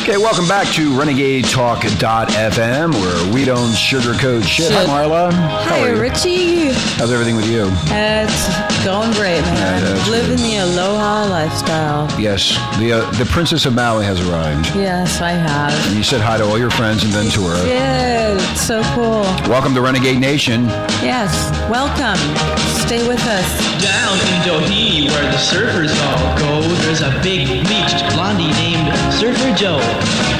Okay, 0.02 0.18
welcome 0.18 0.48
back 0.48 0.66
to 0.74 0.98
Renegade 0.98 1.46
Talk.fm, 1.46 2.92
where 2.92 3.34
we 3.34 3.46
don't 3.46 3.70
sugarcoat 3.70 4.44
shit. 4.44 4.72
Hi, 4.72 4.86
Marla. 4.86 5.32
How 5.32 5.76
Hi. 5.76 5.90
Richie. 5.92 6.72
How's 6.98 7.12
everything 7.12 7.36
with 7.36 7.48
you? 7.48 7.68
It's 7.86 8.84
going 8.84 9.12
great, 9.12 9.42
man. 9.42 9.84
Yeah, 9.84 10.10
Living 10.10 10.38
the 10.38 10.58
aloha 10.58 11.28
lifestyle. 11.28 12.10
Yes, 12.20 12.58
the 12.80 12.94
uh, 12.94 13.12
the 13.12 13.26
Princess 13.26 13.68
of 13.68 13.76
Maui 13.76 14.04
has 14.04 14.20
arrived. 14.28 14.76
Yes, 14.76 15.22
I 15.22 15.34
have. 15.34 15.72
And 15.88 15.96
you 15.96 16.04
said 16.04 16.20
hi 16.20 16.40
to 16.40 16.46
all 16.46 16.58
your 16.58 16.72
friends 16.72 17.04
and 17.04 17.14
in 17.14 17.22
Ventura. 17.22 17.64
Yeah, 17.68 18.34
it's 18.34 18.62
so 18.62 18.82
cool. 18.96 19.22
Welcome 19.52 19.76
to 19.76 19.82
Renegade 19.82 20.20
Nation. 20.20 20.66
Yes, 21.04 21.52
welcome. 21.70 22.81
Stay 22.92 23.08
with 23.08 23.26
us. 23.26 23.48
Down 23.82 24.20
in 24.20 24.42
Doheny, 24.44 25.08
where 25.08 25.24
the 25.32 25.38
surfers 25.38 25.96
all 26.12 26.38
go, 26.38 26.62
there's 26.84 27.00
a 27.00 27.10
big 27.24 27.48
bleached 27.64 28.04
blondie 28.14 28.52
named 28.60 28.92
Surfer 29.14 29.56
Joe. 29.56 29.80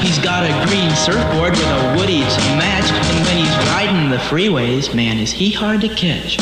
He's 0.02 0.18
got 0.18 0.44
a 0.44 0.52
green 0.68 0.90
surfboard 0.94 1.52
with 1.52 1.64
a 1.64 1.96
woody 1.96 2.20
to 2.20 2.40
match, 2.60 2.92
and 2.92 3.24
when 3.26 3.38
he's 3.38 3.56
riding 3.72 4.10
the 4.10 4.18
freeways, 4.18 4.94
man, 4.94 5.16
is 5.16 5.32
he 5.32 5.50
hard 5.50 5.80
to 5.80 5.88
catch. 5.88 6.36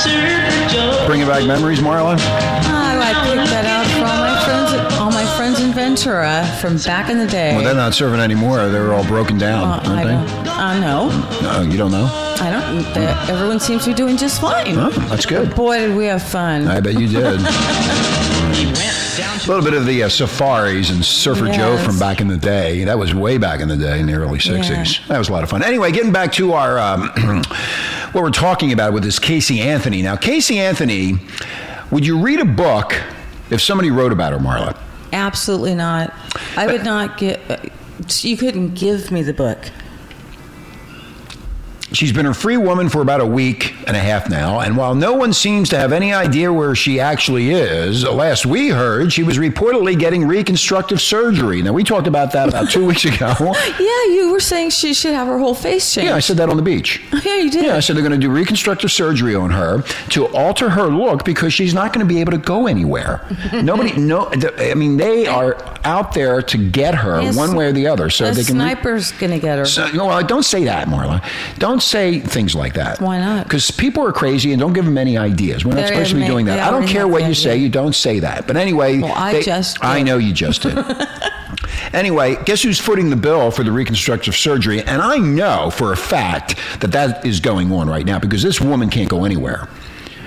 Surfer 0.00 0.68
Joe. 0.72 1.04
Bringing 1.06 1.26
back 1.26 1.44
memories, 1.46 1.80
Marla. 1.80 2.16
Oh, 2.16 3.00
I 3.04 3.12
picked 3.28 3.50
that 3.50 3.66
out 3.66 3.84
for 4.00 4.06
all 4.08 4.16
my 4.24 4.44
friends, 4.46 4.94
all 4.98 5.10
my 5.10 5.36
friends 5.36 5.60
in 5.60 5.72
Ventura 5.74 6.46
from 6.58 6.78
back 6.78 7.10
in 7.10 7.18
the 7.18 7.26
day. 7.26 7.54
Well, 7.54 7.62
they're 7.64 7.74
not 7.74 7.92
serving 7.92 8.20
anymore. 8.20 8.66
They're 8.70 8.94
all 8.94 9.04
broken 9.04 9.36
down, 9.36 9.68
Uh, 9.68 9.82
I 9.84 9.88
aren't 9.88 10.08
don't. 10.08 10.44
they? 10.44 10.50
I 10.50 10.80
know. 10.80 11.10
No, 11.42 11.70
you 11.70 11.76
don't 11.76 11.90
know. 11.92 12.23
I 12.40 12.50
don't. 12.50 12.94
they- 12.94 13.32
Everyone 13.32 13.60
seems 13.60 13.84
to 13.84 13.90
be 13.90 13.94
doing 13.94 14.16
just 14.16 14.40
fine. 14.40 14.76
Oh, 14.76 14.90
that's 15.08 15.26
good. 15.26 15.54
Boy, 15.54 15.78
did 15.78 15.96
we 15.96 16.06
have 16.06 16.22
fun. 16.22 16.68
I 16.68 16.80
bet 16.80 16.94
you 16.98 17.08
did. 17.08 17.40
A 19.14 19.46
little 19.46 19.62
bit 19.62 19.74
of 19.74 19.84
the 19.86 20.04
uh, 20.04 20.08
Surfaris 20.08 20.90
and 20.90 21.04
Surfer 21.04 21.48
Joe 21.52 21.76
from 21.78 21.98
back 21.98 22.20
in 22.20 22.28
the 22.28 22.36
day. 22.36 22.84
That 22.84 22.98
was 22.98 23.14
way 23.14 23.36
back 23.38 23.60
in 23.60 23.68
the 23.68 23.76
day, 23.76 24.00
in 24.00 24.06
the 24.06 24.14
early 24.14 24.38
60s. 24.38 25.06
That 25.06 25.18
was 25.18 25.28
a 25.28 25.32
lot 25.32 25.42
of 25.44 25.50
fun. 25.50 25.62
Anyway, 25.62 25.92
getting 25.92 26.12
back 26.12 26.32
to 26.32 26.52
our 26.54 26.78
um, 26.78 27.08
what 28.12 28.24
we're 28.24 28.30
talking 28.30 28.72
about 28.72 28.92
with 28.92 29.02
this 29.04 29.18
Casey 29.18 29.60
Anthony. 29.60 30.02
Now, 30.02 30.16
Casey 30.16 30.58
Anthony, 30.58 31.14
would 31.90 32.06
you 32.06 32.18
read 32.20 32.40
a 32.40 32.44
book 32.44 32.94
if 33.50 33.60
somebody 33.60 33.90
wrote 33.90 34.12
about 34.12 34.32
her, 34.32 34.38
Marla? 34.38 34.76
Absolutely 35.12 35.74
not. 35.74 36.12
I 36.56 36.66
would 36.66 36.84
not 36.84 37.18
get. 37.18 37.40
You 38.22 38.36
couldn't 38.36 38.74
give 38.74 39.10
me 39.10 39.22
the 39.22 39.34
book. 39.34 39.58
She's 41.94 42.12
been 42.12 42.26
a 42.26 42.34
free 42.34 42.56
woman 42.56 42.88
for 42.88 43.00
about 43.02 43.20
a 43.20 43.26
week 43.26 43.74
and 43.86 43.96
a 43.96 44.00
half 44.00 44.28
now, 44.28 44.60
and 44.60 44.76
while 44.76 44.94
no 44.94 45.12
one 45.14 45.32
seems 45.32 45.68
to 45.70 45.78
have 45.78 45.92
any 45.92 46.12
idea 46.12 46.52
where 46.52 46.74
she 46.74 46.98
actually 46.98 47.50
is, 47.50 48.04
last 48.04 48.44
we 48.44 48.68
heard 48.68 49.12
she 49.12 49.22
was 49.22 49.38
reportedly 49.38 49.98
getting 49.98 50.26
reconstructive 50.26 51.00
surgery. 51.00 51.62
Now, 51.62 51.72
we 51.72 51.84
talked 51.84 52.06
about 52.08 52.32
that 52.32 52.48
about 52.48 52.70
two 52.70 52.84
weeks 52.86 53.04
ago. 53.04 53.32
Yeah, 53.84 54.14
you 54.14 54.30
were 54.32 54.40
saying 54.40 54.70
she 54.70 54.92
should 54.94 55.14
have 55.14 55.26
her 55.28 55.38
whole 55.38 55.54
face 55.54 55.92
changed. 55.94 56.08
Yeah, 56.08 56.16
I 56.16 56.20
said 56.20 56.36
that 56.38 56.48
on 56.48 56.56
the 56.56 56.62
beach. 56.62 57.00
Yeah, 57.24 57.36
you 57.36 57.50
did. 57.50 57.64
Yeah, 57.64 57.76
I 57.76 57.80
said 57.80 57.96
they're 57.96 58.02
going 58.06 58.18
to 58.20 58.26
do 58.26 58.30
reconstructive 58.30 58.90
surgery 58.92 59.34
on 59.34 59.50
her 59.50 59.82
to 60.10 60.26
alter 60.36 60.68
her 60.70 60.86
look 60.88 61.24
because 61.24 61.52
she's 61.54 61.72
not 61.74 61.92
going 61.94 62.06
to 62.06 62.12
be 62.12 62.20
able 62.20 62.32
to 62.32 62.38
go 62.38 62.66
anywhere. 62.66 63.22
Nobody, 63.52 63.96
no, 63.98 64.30
I 64.58 64.74
mean, 64.74 64.96
they 64.96 65.26
are 65.26 65.56
out 65.84 66.12
there 66.12 66.42
to 66.42 66.58
get 66.58 66.94
her 66.94 67.20
Yes. 67.22 67.36
one 67.36 67.54
way 67.56 67.66
or 67.66 67.72
the 67.72 67.86
other, 67.86 68.10
so 68.10 68.26
the 68.26 68.32
they 68.32 68.44
can. 68.44 68.56
re- 68.56 68.60
sniper's 68.60 69.12
gonna 69.12 69.38
get 69.38 69.58
her. 69.58 69.64
so, 69.64 69.88
don't 70.22 70.42
say 70.44 70.64
that, 70.64 70.88
Marla. 70.88 71.22
Don't 71.58 71.82
say 71.84 72.20
things 72.20 72.54
like 72.54 72.74
that. 72.74 73.00
Why 73.00 73.18
not? 73.18 73.44
Because 73.44 73.70
people 73.70 74.04
are 74.06 74.12
crazy 74.12 74.52
and 74.52 74.60
don't 74.60 74.72
give 74.72 74.84
them 74.84 74.98
any 74.98 75.16
ideas. 75.16 75.64
We're 75.64 75.74
not 75.74 75.82
They 75.82 75.86
supposed 75.88 76.10
to 76.10 76.16
be 76.16 76.26
doing 76.26 76.46
that. 76.46 76.58
I 76.60 76.70
don't 76.70 76.86
care 76.86 77.06
what 77.06 77.24
you 77.24 77.34
say. 77.34 77.56
You 77.56 77.68
don't 77.68 77.94
say 77.94 78.18
that. 78.20 78.46
But 78.46 78.56
anyway, 78.56 79.00
Well, 79.00 79.12
I 79.14 79.32
they- 79.34 79.42
just 79.42 79.82
I 79.84 80.02
know 80.02 80.18
you 80.18 80.32
just 80.32 80.62
did. 80.62 80.78
anyway, 81.92 82.36
guess 82.44 82.62
who's 82.62 82.78
footing 82.80 83.10
the 83.10 83.16
bill 83.16 83.50
for 83.50 83.62
the 83.64 83.72
reconstructive 83.72 84.34
surgery? 84.36 84.80
And 84.80 85.00
I 85.02 85.18
know 85.18 85.70
for 85.70 85.92
a 85.92 85.96
fact 85.96 86.58
that 86.80 86.92
that 86.92 87.24
is 87.24 87.40
going 87.40 87.72
on 87.72 87.88
right 87.88 88.04
now 88.06 88.18
because 88.18 88.42
this 88.42 88.60
woman 88.60 88.90
can't 88.90 89.08
go 89.08 89.24
anywhere. 89.24 89.68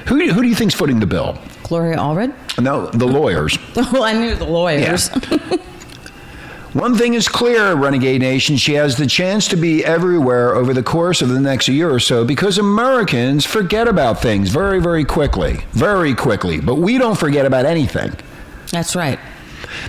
Who, 0.07 0.19
do- 0.19 0.31
who 0.33 0.41
do 0.41 0.47
you 0.47 0.55
think's 0.55 0.73
footing 0.75 0.99
the 0.99 1.05
bill? 1.07 1.37
Gloria 1.63 1.97
Allred. 1.97 2.33
No, 2.61 2.87
the 2.87 3.05
lawyers. 3.05 3.57
well, 3.75 4.03
I 4.03 4.13
knew 4.13 4.35
the 4.35 4.45
lawyers. 4.45 5.09
One 6.77 6.93
thing 6.93 7.15
is 7.15 7.27
clear, 7.27 7.73
Renegade 7.73 8.21
Nation. 8.21 8.55
She 8.55 8.75
has 8.75 8.97
the 8.97 9.07
chance 9.07 9.47
to 9.47 9.55
be 9.55 9.83
everywhere 9.83 10.53
over 10.53 10.75
the 10.75 10.83
course 10.83 11.23
of 11.23 11.29
the 11.29 11.39
next 11.39 11.67
year 11.67 11.89
or 11.89 11.99
so 11.99 12.23
because 12.23 12.59
Americans 12.59 13.47
forget 13.47 13.87
about 13.87 14.21
things 14.21 14.49
very, 14.49 14.79
very 14.79 15.03
quickly. 15.03 15.65
Very 15.71 16.13
quickly. 16.13 16.61
But 16.61 16.75
we 16.75 16.99
don't 16.99 17.17
forget 17.17 17.47
about 17.47 17.65
anything. 17.65 18.13
That's 18.71 18.95
right. 18.95 19.17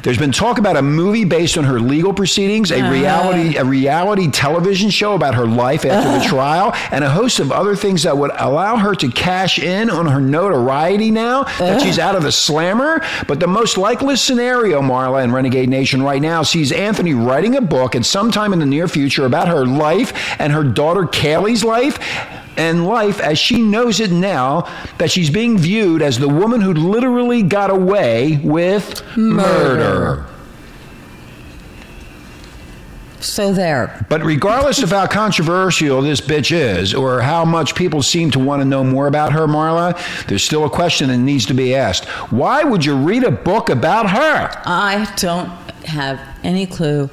There's 0.03 0.19
been 0.19 0.33
talk 0.33 0.59
about 0.59 0.77
a 0.77 0.83
movie 0.83 1.25
based 1.25 1.59
on 1.59 1.65
her 1.65 1.81
legal 1.81 2.13
proceedings, 2.13 2.71
a 2.71 2.81
Uh. 2.81 2.91
reality 2.91 3.57
a 3.57 3.65
reality 3.65 4.29
television 4.29 4.91
show 4.91 5.15
about 5.15 5.35
her 5.35 5.47
life 5.47 5.85
after 5.85 6.19
the 6.19 6.25
trial, 6.25 6.75
and 6.91 7.05
a 7.05 7.11
host 7.11 7.41
of 7.41 7.51
other 7.53 7.75
things 7.77 8.03
that 8.05 8.17
would 8.17 8.31
allow 8.39 8.77
her 8.77 8.95
to 8.95 9.09
cash 9.09 9.59
in 9.59 9.91
on 9.91 10.07
her 10.07 10.21
notoriety 10.21 11.11
now 11.11 11.45
that 11.59 11.83
she's 11.83 11.99
out 11.99 12.15
of 12.15 12.23
the 12.23 12.33
slammer. 12.33 13.03
But 13.27 13.41
the 13.41 13.47
most 13.47 13.77
likely 13.79 14.17
scenario, 14.17 14.81
Marla 14.81 15.23
and 15.23 15.33
Renegade 15.33 15.69
Nation 15.69 16.03
right 16.03 16.23
now 16.23 16.43
sees 16.43 16.73
Anthony 16.73 17.15
writing 17.15 17.57
a 17.57 17.61
book 17.61 17.95
at 17.95 18.05
some 18.05 18.31
time 18.31 18.53
in 18.53 18.59
the 18.59 18.67
near 18.67 18.89
future 18.89 19.27
about 19.27 19.49
her 19.49 19.67
life 19.67 20.13
and 20.39 20.53
her 20.53 20.65
daughter 20.65 21.05
Caylee's 21.07 21.65
life 21.65 21.99
and 22.59 22.87
life 22.87 23.21
as 23.21 23.39
she 23.39 23.63
knows 23.63 24.01
it 24.01 24.11
now 24.11 24.69
that 24.99 25.11
she's 25.11 25.31
being 25.31 25.57
viewed 25.57 26.03
as 26.03 26.19
the 26.19 26.29
woman 26.29 26.61
who 26.61 26.75
literally 26.75 27.43
got 27.43 27.71
away 27.71 28.41
with 28.43 29.03
murder. 29.17 30.27
So 33.21 33.53
there. 33.53 34.07
But 34.09 34.23
regardless 34.23 34.83
of 34.83 34.91
how 34.91 35.07
controversial 35.07 36.03
this 36.03 36.21
bitch 36.21 36.53
is, 36.53 36.95
or 36.95 37.21
how 37.21 37.45
much 37.45 37.75
people 37.75 38.03
seem 38.03 38.31
to 38.33 38.39
want 38.39 38.63
to 38.63 38.65
know 38.65 38.85
more 38.85 39.09
about 39.09 39.33
her, 39.33 39.47
Marla, 39.47 39.97
there's 40.27 40.45
still 40.45 40.65
a 40.65 40.71
question 40.71 41.09
that 41.09 41.19
needs 41.19 41.45
to 41.47 41.55
be 41.55 41.75
asked. 41.75 42.05
Why 42.31 42.63
would 42.63 42.85
you 42.85 42.97
read 42.97 43.25
a 43.25 43.31
book 43.31 43.71
about 43.71 44.11
her? 44.11 44.63
I 44.65 45.13
don't 45.17 45.49
have 45.85 46.21
any 46.45 46.67
clue. 46.67 47.11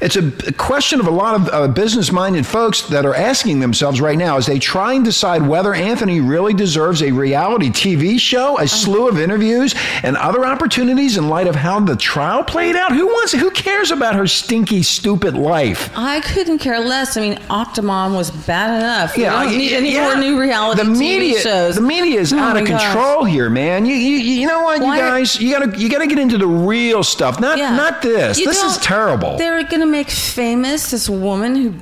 It's 0.00 0.16
a 0.16 0.52
question 0.52 1.00
of 1.00 1.06
a 1.06 1.10
lot 1.10 1.34
of 1.34 1.48
uh, 1.48 1.68
business 1.68 2.12
minded 2.12 2.46
folks 2.46 2.82
that 2.88 3.04
are 3.04 3.14
asking 3.14 3.60
themselves 3.60 4.00
right 4.00 4.16
now 4.16 4.36
as 4.36 4.46
they 4.46 4.58
try 4.58 4.92
and 4.92 5.04
decide 5.04 5.42
whether 5.42 5.74
Anthony 5.74 6.20
really 6.20 6.54
deserves 6.54 7.02
a 7.02 7.10
reality 7.10 7.70
TV 7.70 8.18
show, 8.20 8.58
a 8.58 8.68
slew 8.68 9.08
of 9.08 9.18
interviews, 9.18 9.74
and 10.02 10.16
other 10.16 10.44
opportunities 10.46 11.16
in 11.16 11.28
light 11.28 11.46
of 11.48 11.54
how 11.56 11.80
the 11.80 11.96
trial 11.96 12.44
played 12.44 12.76
out. 12.76 12.92
Who 12.92 13.06
wants, 13.06 13.32
who 13.32 13.50
cares 13.50 13.90
about 13.90 14.14
her 14.14 14.26
stinky, 14.26 14.82
stupid 14.82 15.34
life? 15.34 15.90
I 15.96 16.20
couldn't 16.20 16.58
care 16.58 16.80
less. 16.80 17.16
I 17.16 17.20
mean, 17.20 17.36
Octomom 17.48 18.14
was 18.14 18.30
bad 18.30 18.76
enough. 18.78 19.16
We 19.16 19.26
I- 19.26 19.44
don't 19.46 19.56
need 19.58 19.72
any 19.72 19.94
yeah. 19.94 20.04
more 20.04 20.16
new 20.16 20.38
reality 20.40 20.82
the 20.82 20.90
TV 20.90 20.98
media, 20.98 21.40
shows. 21.40 21.74
The 21.74 21.80
media 21.80 22.20
is 22.20 22.32
Oh 22.32 22.38
out 22.38 22.56
of 22.56 22.66
gosh. 22.68 22.82
control 22.84 23.24
here, 23.24 23.50
man. 23.50 23.84
You, 23.86 23.94
you, 23.94 24.16
you 24.18 24.46
know 24.46 24.62
what, 24.62 24.80
Why 24.80 24.96
you 24.98 25.02
are- 25.02 25.08
guys, 25.18 25.40
you 25.40 25.52
gotta, 25.58 25.78
you 25.78 25.88
gotta 25.88 26.06
get 26.06 26.18
into 26.18 26.38
the 26.38 26.46
real 26.46 27.02
stuff, 27.02 27.40
not, 27.40 27.58
Yeah. 27.58 27.74
not 27.74 28.00
this. 28.02 28.38
You 28.38 28.46
this 28.46 28.62
is 28.62 28.76
terrible. 28.78 29.36
They're 29.38 29.64
to 29.64 29.86
make 29.90 30.10
famous 30.10 30.90
this 30.90 31.08
woman 31.08 31.56
who 31.56 31.74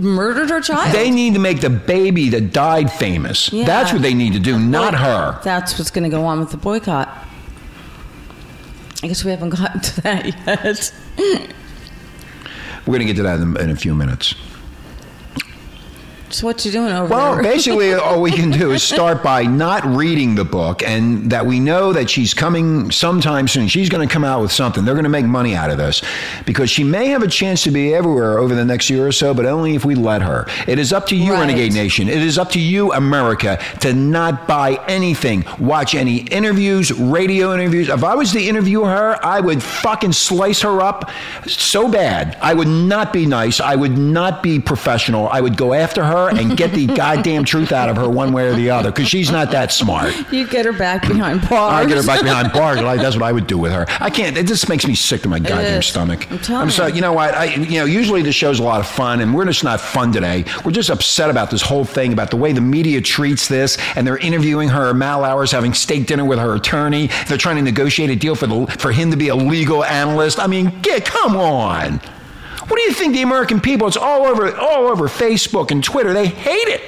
murdered 0.00 0.50
her 0.50 0.60
child. 0.60 0.94
They 0.94 1.10
need 1.10 1.34
to 1.34 1.40
make 1.40 1.60
the 1.60 1.70
baby 1.70 2.28
that 2.30 2.52
died 2.52 2.90
famous. 2.92 3.52
Yeah. 3.52 3.64
That's 3.66 3.92
what 3.92 4.02
they 4.02 4.14
need 4.14 4.32
to 4.34 4.38
do, 4.40 4.58
not 4.58 4.94
her. 4.94 5.40
That's 5.42 5.78
what's 5.78 5.90
going 5.90 6.04
to 6.04 6.10
go 6.10 6.24
on 6.24 6.40
with 6.40 6.50
the 6.50 6.56
boycott. 6.56 7.08
I 9.02 9.08
guess 9.08 9.24
we 9.24 9.30
haven't 9.30 9.50
gotten 9.50 9.80
to 9.80 10.00
that 10.02 10.26
yet. 10.46 10.92
We're 12.86 12.98
going 12.98 13.00
to 13.00 13.04
get 13.06 13.16
to 13.16 13.22
that 13.24 13.40
in, 13.40 13.56
in 13.58 13.70
a 13.70 13.76
few 13.76 13.94
minutes. 13.94 14.34
So 16.28 16.44
what 16.46 16.64
you 16.64 16.72
doing 16.72 16.92
over 16.92 17.06
Well, 17.14 17.34
there? 17.34 17.42
Well, 17.42 17.52
basically, 17.52 17.94
all 17.94 18.20
we 18.20 18.32
can 18.32 18.50
do 18.50 18.72
is 18.72 18.82
start 18.82 19.22
by 19.22 19.44
not 19.44 19.84
reading 19.84 20.34
the 20.34 20.44
book, 20.44 20.82
and 20.82 21.30
that 21.30 21.46
we 21.46 21.60
know 21.60 21.92
that 21.92 22.10
she's 22.10 22.34
coming 22.34 22.90
sometime 22.90 23.46
soon. 23.46 23.68
She's 23.68 23.88
going 23.88 24.06
to 24.06 24.12
come 24.12 24.24
out 24.24 24.42
with 24.42 24.50
something. 24.50 24.84
They're 24.84 24.94
going 24.94 25.04
to 25.04 25.08
make 25.10 25.24
money 25.24 25.54
out 25.54 25.70
of 25.70 25.78
this 25.78 26.02
because 26.44 26.68
she 26.68 26.82
may 26.82 27.06
have 27.08 27.22
a 27.22 27.28
chance 27.28 27.62
to 27.62 27.70
be 27.70 27.94
everywhere 27.94 28.38
over 28.38 28.56
the 28.56 28.64
next 28.64 28.90
year 28.90 29.06
or 29.06 29.12
so, 29.12 29.34
but 29.34 29.46
only 29.46 29.76
if 29.76 29.84
we 29.84 29.94
let 29.94 30.20
her. 30.22 30.46
It 30.66 30.80
is 30.80 30.92
up 30.92 31.06
to 31.08 31.16
you, 31.16 31.32
Right. 31.32 31.40
Renegade 31.42 31.72
Nation. 31.74 32.08
It 32.08 32.22
is 32.22 32.38
up 32.38 32.50
to 32.50 32.60
you, 32.60 32.92
America, 32.92 33.58
to 33.80 33.94
not 33.94 34.48
buy 34.48 34.82
anything, 34.88 35.44
watch 35.60 35.94
any 35.94 36.18
interviews, 36.22 36.90
radio 36.92 37.54
interviews. 37.54 37.88
If 37.88 38.02
I 38.02 38.16
was 38.16 38.32
to 38.32 38.42
interview 38.42 38.82
her, 38.82 39.24
I 39.24 39.38
would 39.38 39.62
fucking 39.62 40.12
slice 40.12 40.62
her 40.62 40.80
up 40.80 41.08
so 41.46 41.88
bad. 41.88 42.36
I 42.42 42.52
would 42.52 42.68
not 42.68 43.12
be 43.12 43.26
nice. 43.26 43.60
I 43.60 43.76
would 43.76 43.96
not 43.96 44.42
be 44.42 44.58
professional. 44.58 45.28
I 45.28 45.40
would 45.40 45.56
go 45.56 45.72
after 45.72 46.04
her 46.04 46.15
and 46.16 46.56
get 46.56 46.72
the 46.72 46.86
goddamn 46.96 47.44
truth 47.44 47.72
out 47.72 47.88
of 47.88 47.96
her 47.96 48.08
one 48.08 48.32
way 48.32 48.48
or 48.48 48.54
the 48.54 48.70
other 48.70 48.90
because 48.90 49.08
she's 49.08 49.30
not 49.30 49.50
that 49.50 49.72
smart. 49.72 50.14
you 50.32 50.46
get 50.48 50.64
her 50.64 50.72
back 50.72 51.02
behind 51.06 51.40
bars. 51.48 51.72
I 51.72 51.84
get 51.86 51.96
her 51.96 52.06
back 52.06 52.22
behind 52.22 52.52
bars. 52.52 52.80
Like, 52.80 53.00
that's 53.00 53.16
what 53.16 53.24
I 53.24 53.32
would 53.32 53.46
do 53.46 53.58
with 53.58 53.72
her. 53.72 53.86
I 54.00 54.10
can't. 54.10 54.36
It 54.36 54.46
just 54.46 54.68
makes 54.68 54.86
me 54.86 54.94
sick 54.94 55.22
to 55.22 55.28
my 55.28 55.38
goddamn 55.38 55.82
stomach. 55.82 56.30
I'm 56.30 56.38
telling 56.38 56.70
so. 56.70 56.86
you. 56.86 56.96
You 56.96 57.00
know 57.00 57.12
what? 57.12 57.34
I. 57.34 57.54
You 57.54 57.80
know. 57.80 57.84
Usually 57.84 58.22
the 58.22 58.32
show's 58.32 58.58
a 58.58 58.62
lot 58.62 58.80
of 58.80 58.86
fun, 58.86 59.20
and 59.20 59.34
we're 59.34 59.44
just 59.44 59.64
not 59.64 59.80
fun 59.80 60.12
today. 60.12 60.44
We're 60.64 60.72
just 60.72 60.90
upset 60.90 61.30
about 61.30 61.50
this 61.50 61.62
whole 61.62 61.84
thing, 61.84 62.12
about 62.12 62.30
the 62.30 62.36
way 62.36 62.52
the 62.52 62.60
media 62.60 63.00
treats 63.00 63.48
this, 63.48 63.78
and 63.96 64.06
they're 64.06 64.18
interviewing 64.18 64.68
her 64.68 64.94
Matt 64.94 65.20
Lauer's, 65.20 65.52
having 65.52 65.74
steak 65.74 66.06
dinner 66.06 66.24
with 66.24 66.38
her 66.38 66.54
attorney. 66.54 67.08
They're 67.28 67.38
trying 67.38 67.56
to 67.56 67.62
negotiate 67.62 68.10
a 68.10 68.16
deal 68.16 68.34
for 68.34 68.46
the 68.46 68.66
for 68.78 68.92
him 68.92 69.10
to 69.10 69.16
be 69.16 69.28
a 69.28 69.36
legal 69.36 69.84
analyst. 69.84 70.38
I 70.38 70.46
mean, 70.46 70.80
get 70.82 71.04
come 71.04 71.36
on. 71.36 72.00
What 72.68 72.76
do 72.76 72.82
you 72.82 72.92
think 72.92 73.14
the 73.14 73.22
American 73.22 73.60
people? 73.60 73.86
It's 73.86 73.96
all 73.96 74.24
over 74.26 74.54
all 74.56 74.88
over 74.88 75.08
Facebook 75.08 75.70
and 75.70 75.82
Twitter. 75.82 76.12
They 76.12 76.26
hate 76.26 76.68
it. 76.68 76.80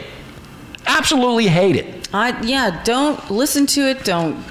Absolutely 0.86 1.46
hate 1.46 1.76
it. 1.76 2.08
I 2.12 2.40
yeah, 2.42 2.82
don't 2.84 3.30
listen 3.30 3.66
to 3.66 3.82
it. 3.88 4.04
Don't 4.04 4.42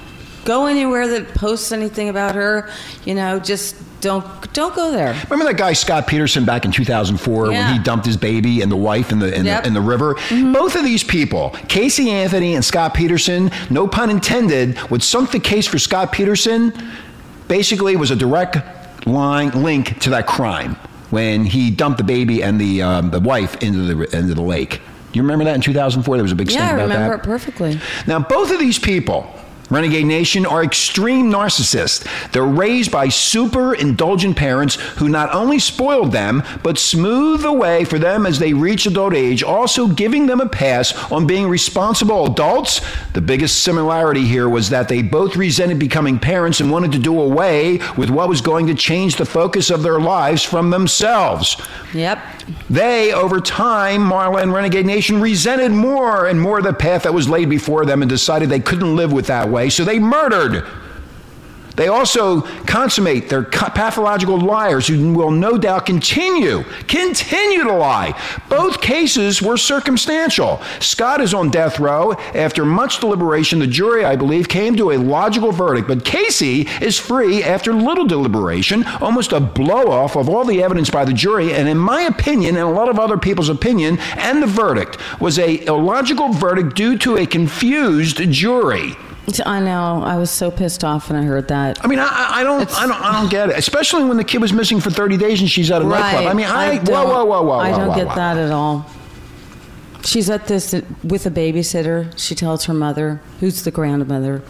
go 0.44 0.66
anywhere 0.66 1.08
that 1.08 1.34
posts 1.34 1.72
anything 1.72 2.08
about 2.08 2.34
her. 2.34 2.70
You 3.04 3.14
know, 3.14 3.38
just 3.40 3.76
don't 4.00 4.24
don't 4.54 4.74
go 4.74 4.90
there. 4.92 5.14
Remember 5.28 5.44
that 5.52 5.58
guy 5.58 5.72
Scott 5.72 6.06
Peterson 6.06 6.44
back 6.44 6.64
in 6.64 6.70
2004 6.72 7.50
Yeah. 7.50 7.66
when 7.66 7.76
he 7.76 7.82
dumped 7.82 8.06
his 8.06 8.16
baby 8.16 8.62
and 8.62 8.70
the 8.70 8.76
wife 8.76 9.10
in 9.12 9.18
the 9.18 9.34
in, 9.34 9.44
Yep. 9.44 9.62
the, 9.64 9.68
in 9.68 9.74
the 9.74 9.80
river? 9.80 10.14
Mm-hmm. 10.14 10.52
Both 10.52 10.76
of 10.76 10.84
these 10.84 11.02
people, 11.04 11.50
Casey 11.68 12.10
Anthony 12.10 12.54
and 12.54 12.64
Scott 12.64 12.94
Peterson, 12.94 13.50
no 13.68 13.86
pun 13.88 14.08
intended, 14.08 14.78
would 14.90 15.02
sunk 15.02 15.32
the 15.32 15.40
case 15.40 15.66
for 15.66 15.78
Scott 15.78 16.12
Peterson 16.12 16.72
basically 17.48 17.96
was 17.96 18.10
a 18.10 18.16
direct 18.16 19.06
line 19.06 19.50
link 19.62 19.98
to 20.00 20.10
that 20.10 20.26
crime 20.26 20.76
when 21.10 21.44
he 21.44 21.70
dumped 21.70 21.98
the 21.98 22.04
baby 22.04 22.42
and 22.42 22.60
the 22.60 22.82
um, 22.82 23.10
the 23.10 23.20
wife 23.20 23.62
into 23.62 23.78
the 23.94 24.16
into 24.16 24.34
the 24.34 24.42
lake. 24.42 24.80
Do 25.12 25.16
you 25.18 25.22
remember 25.22 25.44
that 25.46 25.54
in 25.54 25.60
2004? 25.62 26.16
There 26.16 26.22
was 26.22 26.32
a 26.32 26.34
big 26.34 26.50
Yeah, 26.50 26.56
I 26.56 26.66
stink 26.66 26.72
about 26.80 26.82
remember 26.88 27.16
that. 27.16 27.22
it 27.22 27.26
perfectly. 27.26 27.80
Now, 28.06 28.18
both 28.18 28.50
of 28.50 28.58
these 28.58 28.78
people, 28.78 29.34
Renegade 29.70 30.06
Nation, 30.06 30.46
are 30.46 30.64
extreme 30.64 31.30
narcissists. 31.30 32.06
They're 32.32 32.44
raised 32.44 32.90
by 32.90 33.08
super 33.08 33.74
indulgent 33.74 34.36
parents 34.36 34.76
who 34.96 35.08
not 35.08 35.34
only 35.34 35.58
spoiled 35.58 36.12
them, 36.12 36.42
but 36.62 36.78
smoothed 36.78 37.42
the 37.42 37.52
way 37.52 37.84
for 37.84 37.98
them 37.98 38.26
as 38.26 38.38
they 38.38 38.52
reach 38.52 38.86
adult 38.86 39.14
age, 39.14 39.42
also 39.42 39.88
giving 39.88 40.26
them 40.26 40.40
a 40.40 40.48
pass 40.48 40.94
on 41.12 41.26
being 41.26 41.48
responsible 41.48 42.26
adults. 42.26 42.80
The 43.12 43.20
biggest 43.20 43.62
similarity 43.62 44.24
here 44.24 44.48
was 44.48 44.70
that 44.70 44.88
they 44.88 45.02
both 45.02 45.36
resented 45.36 45.78
becoming 45.78 46.18
parents 46.18 46.60
and 46.60 46.70
wanted 46.70 46.92
to 46.92 46.98
do 46.98 47.20
away 47.20 47.80
with 47.96 48.10
what 48.10 48.28
was 48.28 48.40
going 48.40 48.66
to 48.68 48.74
change 48.74 49.16
the 49.16 49.26
focus 49.26 49.70
of 49.70 49.82
their 49.82 50.00
lives 50.00 50.42
from 50.42 50.70
themselves. 50.70 51.60
Yep. 51.92 52.18
They, 52.70 53.12
over 53.12 53.40
time, 53.40 54.00
Marla 54.00 54.42
and 54.42 54.52
Renegade 54.52 54.86
Nation, 54.86 55.20
resented 55.20 55.72
more 55.72 56.26
and 56.26 56.40
more 56.40 56.62
the 56.62 56.72
path 56.72 57.02
that 57.02 57.14
was 57.14 57.28
laid 57.28 57.50
before 57.50 57.84
them 57.84 58.02
and 58.02 58.08
decided 58.08 58.48
they 58.48 58.60
couldn't 58.60 58.96
live 58.96 59.12
with 59.12 59.26
that 59.26 59.48
way, 59.48 59.57
so 59.68 59.84
they 59.84 59.98
murdered. 59.98 60.64
They 61.78 61.86
also 61.86 62.40
consummate 62.66 63.28
their 63.28 63.44
pathological 63.44 64.36
liars 64.36 64.88
who 64.88 65.12
will 65.12 65.30
no 65.30 65.56
doubt 65.56 65.86
continue, 65.86 66.64
continue 66.88 67.62
to 67.62 67.72
lie. 67.72 68.20
Both 68.48 68.80
cases 68.80 69.40
were 69.40 69.56
circumstantial. 69.56 70.60
Scott 70.80 71.20
is 71.20 71.32
on 71.32 71.50
death 71.50 71.78
row. 71.78 72.14
After 72.34 72.64
much 72.64 72.98
deliberation, 72.98 73.60
the 73.60 73.68
jury, 73.68 74.04
I 74.04 74.16
believe, 74.16 74.48
came 74.48 74.74
to 74.74 74.90
a 74.90 74.98
logical 74.98 75.52
verdict. 75.52 75.86
But 75.86 76.04
Casey 76.04 76.62
is 76.80 76.98
free 76.98 77.44
after 77.44 77.72
little 77.72 78.06
deliberation, 78.06 78.84
almost 79.00 79.30
a 79.30 79.38
blow 79.38 79.88
off 79.88 80.16
of 80.16 80.28
all 80.28 80.44
the 80.44 80.64
evidence 80.64 80.90
by 80.90 81.04
the 81.04 81.12
jury. 81.12 81.54
And 81.54 81.68
in 81.68 81.78
my 81.78 82.02
opinion, 82.02 82.56
and 82.56 82.66
a 82.66 82.72
lot 82.72 82.88
of 82.88 82.98
other 82.98 83.16
people's 83.16 83.50
opinion, 83.50 84.00
and 84.16 84.42
the 84.42 84.48
verdict 84.48 84.98
was 85.20 85.38
a 85.38 85.64
illogical 85.66 86.32
verdict 86.32 86.74
due 86.74 86.98
to 86.98 87.18
a 87.18 87.24
confused 87.24 88.16
jury. 88.32 88.96
I 89.44 89.60
know. 89.60 90.02
I 90.04 90.16
was 90.16 90.30
so 90.30 90.50
pissed 90.50 90.84
off 90.84 91.08
when 91.10 91.18
I 91.18 91.24
heard 91.24 91.48
that. 91.48 91.84
I 91.84 91.88
mean, 91.88 91.98
I, 91.98 92.06
I 92.06 92.40
I 92.40 92.44
don't, 92.44 92.70
I 92.76 92.86
don't, 92.86 93.00
I 93.02 93.20
don't 93.20 93.30
get 93.30 93.50
it. 93.50 93.58
Especially 93.58 94.04
when 94.04 94.16
the 94.16 94.24
kid 94.24 94.40
was 94.40 94.52
missing 94.52 94.80
for 94.80 94.90
30 94.90 95.16
days 95.16 95.40
and 95.40 95.50
she's 95.50 95.70
at 95.70 95.82
a 95.82 95.84
nightclub. 95.84 96.26
I 96.26 96.34
mean, 96.34 96.46
I, 96.46 96.76
whoa, 96.78 96.84
don't- 96.84 97.08
whoa, 97.08 97.24
whoa, 97.24 97.42
whoa, 97.42 97.58
I 97.58 97.70
whoa, 97.70 97.78
don't 97.78 97.88
whoa, 97.88 97.94
get 97.96 98.06
whoa. 98.08 98.14
that 98.14 98.36
at 98.36 98.50
all. 98.50 98.86
She's 100.04 100.30
at 100.30 100.46
this 100.46 100.72
with 101.04 101.26
a 101.26 101.30
babysitter. 101.30 102.16
She 102.18 102.34
tells 102.34 102.64
her 102.66 102.74
mother, 102.74 103.20
who's 103.40 103.64
the 103.64 103.70
grandmother. 103.70 104.42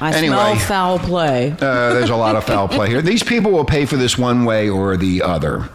I 0.00 0.12
Anyway. 0.12 0.34
smell 0.34 0.56
foul 0.56 0.98
play. 0.98 1.52
Uh, 1.52 1.92
there's 1.94 2.10
a 2.10 2.16
lot 2.16 2.34
of 2.36 2.44
foul 2.44 2.66
play 2.68 2.88
here. 2.88 3.00
These 3.02 3.22
people 3.22 3.52
will 3.52 3.64
pay 3.64 3.86
for 3.86 3.96
this 3.96 4.18
one 4.18 4.44
way 4.44 4.68
or 4.68 4.96
the 4.96 5.22
other. 5.22 5.68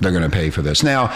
They're 0.00 0.10
going 0.10 0.24
to 0.24 0.30
pay 0.30 0.50
for 0.50 0.60
this. 0.62 0.82
Now, 0.82 1.14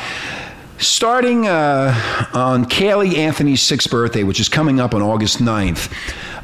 starting 0.78 1.46
uh, 1.46 1.94
on 2.34 2.64
Caylee 2.66 3.16
Anthony's 3.16 3.62
sixth 3.62 3.90
birthday, 3.90 4.22
which 4.22 4.40
is 4.40 4.48
coming 4.48 4.80
up 4.80 4.94
on 4.94 5.02
August 5.02 5.38
9th. 5.38 5.92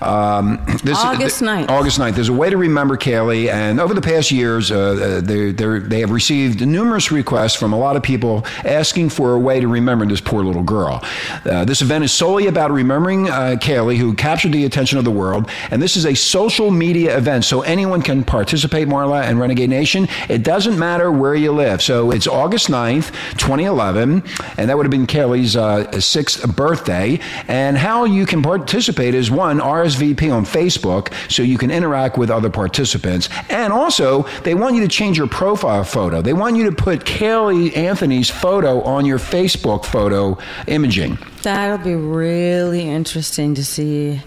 Um, 0.02 0.64
this, 0.84 0.98
August 0.98 1.40
9th. 1.42 1.68
August 1.68 1.98
9th. 1.98 2.14
There's 2.14 2.28
a 2.28 2.32
way 2.32 2.50
to 2.50 2.56
remember 2.56 2.96
Caylee, 2.96 3.50
and 3.50 3.80
over 3.80 3.94
the 3.94 4.00
past 4.00 4.30
years, 4.30 4.70
uh, 4.70 5.20
they 5.24 5.52
they 5.52 5.78
they 5.78 6.00
have 6.00 6.10
received 6.10 6.66
numerous 6.66 7.10
requests 7.10 7.54
from 7.54 7.72
a 7.72 7.78
lot 7.78 7.96
of 7.96 8.02
people 8.02 8.44
asking 8.64 9.10
for 9.10 9.34
a 9.34 9.38
way 9.38 9.60
to 9.60 9.68
remember 9.68 10.06
this 10.06 10.20
poor 10.20 10.44
little 10.44 10.62
girl. 10.62 11.00
Uh, 11.44 11.64
this 11.64 11.82
event 11.82 12.04
is 12.04 12.12
solely 12.12 12.46
about 12.46 12.70
remembering 12.70 13.28
uh, 13.28 13.56
Caylee, 13.60 13.96
who 13.96 14.14
captured 14.14 14.52
the 14.52 14.64
attention 14.64 14.98
of 14.98 15.04
the 15.04 15.10
world, 15.10 15.50
and 15.70 15.82
this 15.82 15.96
is 15.96 16.06
a 16.06 16.14
social 16.14 16.70
media 16.70 17.16
event, 17.16 17.44
so 17.44 17.62
anyone 17.62 18.02
can 18.02 18.24
participate. 18.24 18.88
Marla 18.92 19.22
and 19.22 19.40
Renegade 19.40 19.70
Nation. 19.70 20.08
It 20.28 20.42
doesn't 20.42 20.78
matter 20.78 21.10
where 21.10 21.34
you 21.34 21.52
live. 21.52 21.82
So 21.82 22.10
it's 22.10 22.26
August 22.26 22.68
9th, 22.68 23.10
2011, 23.38 24.22
and 24.56 24.68
that 24.70 24.76
would 24.76 24.84
have 24.84 24.90
been 24.90 25.06
Caylee's 25.06 25.56
uh, 25.56 26.00
sixth 26.00 26.56
birthday. 26.56 27.20
And 27.48 27.76
how 27.76 28.04
you 28.04 28.26
can 28.26 28.42
participate 28.42 29.14
is 29.14 29.30
one 29.30 29.60
RSVP 29.92 30.32
on 30.32 30.44
Facebook, 30.44 31.12
so 31.30 31.42
you 31.42 31.58
can 31.58 31.70
interact 31.70 32.18
with 32.18 32.30
other 32.30 32.50
participants. 32.50 33.28
And 33.48 33.72
also, 33.72 34.22
they 34.44 34.54
want 34.54 34.74
you 34.74 34.80
to 34.82 34.88
change 34.88 35.18
your 35.18 35.26
profile 35.26 35.84
photo. 35.84 36.22
They 36.22 36.32
want 36.32 36.56
you 36.56 36.68
to 36.70 36.72
put 36.72 37.04
Caylee 37.04 37.76
Anthony's 37.76 38.30
photo 38.30 38.82
on 38.82 39.04
your 39.04 39.18
Facebook 39.18 39.84
photo 39.84 40.38
imaging. 40.66 41.18
That'll 41.42 41.78
be 41.78 41.94
really 41.94 42.88
interesting 42.88 43.54
to 43.54 43.64
see 43.64 44.20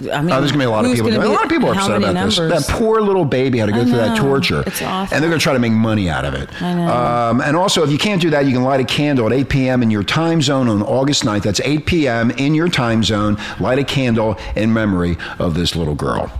I 0.00 0.22
mean, 0.22 0.32
oh, 0.32 0.40
there's 0.40 0.50
gonna 0.50 0.64
be 0.64 0.66
a 0.66 0.70
lot 0.70 0.84
of 0.84 0.92
people. 0.92 1.10
gonna 1.10 1.26
A 1.26 1.28
lot 1.28 1.44
of 1.44 1.50
people 1.50 1.68
are 1.68 1.74
upset 1.74 1.96
about 1.96 2.24
this. 2.24 2.36
That 2.36 2.66
poor 2.68 3.00
little 3.00 3.24
baby 3.24 3.58
had 3.58 3.66
to 3.66 3.72
go 3.72 3.82
I 3.82 3.84
through 3.84 3.96
that 3.96 4.18
torture. 4.18 4.64
It's 4.66 4.82
awful. 4.82 5.14
And 5.14 5.22
they're 5.22 5.30
going 5.30 5.38
to 5.38 5.42
try 5.42 5.52
to 5.52 5.58
make 5.58 5.72
money 5.72 6.10
out 6.10 6.24
of 6.24 6.34
it. 6.34 6.50
I 6.60 6.74
know. 6.74 6.88
Um, 6.88 7.40
and 7.40 7.56
also, 7.56 7.84
if 7.84 7.90
you 7.90 7.98
can't 7.98 8.20
do 8.20 8.30
that, 8.30 8.44
you 8.44 8.52
can 8.52 8.64
light 8.64 8.80
a 8.80 8.84
candle 8.84 9.26
at 9.26 9.32
8 9.32 9.48
p.m. 9.48 9.82
in 9.82 9.90
your 9.90 10.02
time 10.02 10.42
zone 10.42 10.68
on 10.68 10.82
August 10.82 11.22
9th. 11.24 11.42
That's 11.42 11.60
8 11.60 11.86
p.m. 11.86 12.30
in 12.32 12.54
your 12.54 12.68
time 12.68 13.04
zone. 13.04 13.38
Light 13.60 13.78
a 13.78 13.84
candle 13.84 14.36
in 14.56 14.72
memory 14.72 15.16
of 15.38 15.54
this 15.54 15.76
little 15.76 15.94
girl. 15.94 16.30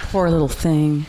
Poor 0.00 0.30
little 0.30 0.48
thing. 0.48 1.04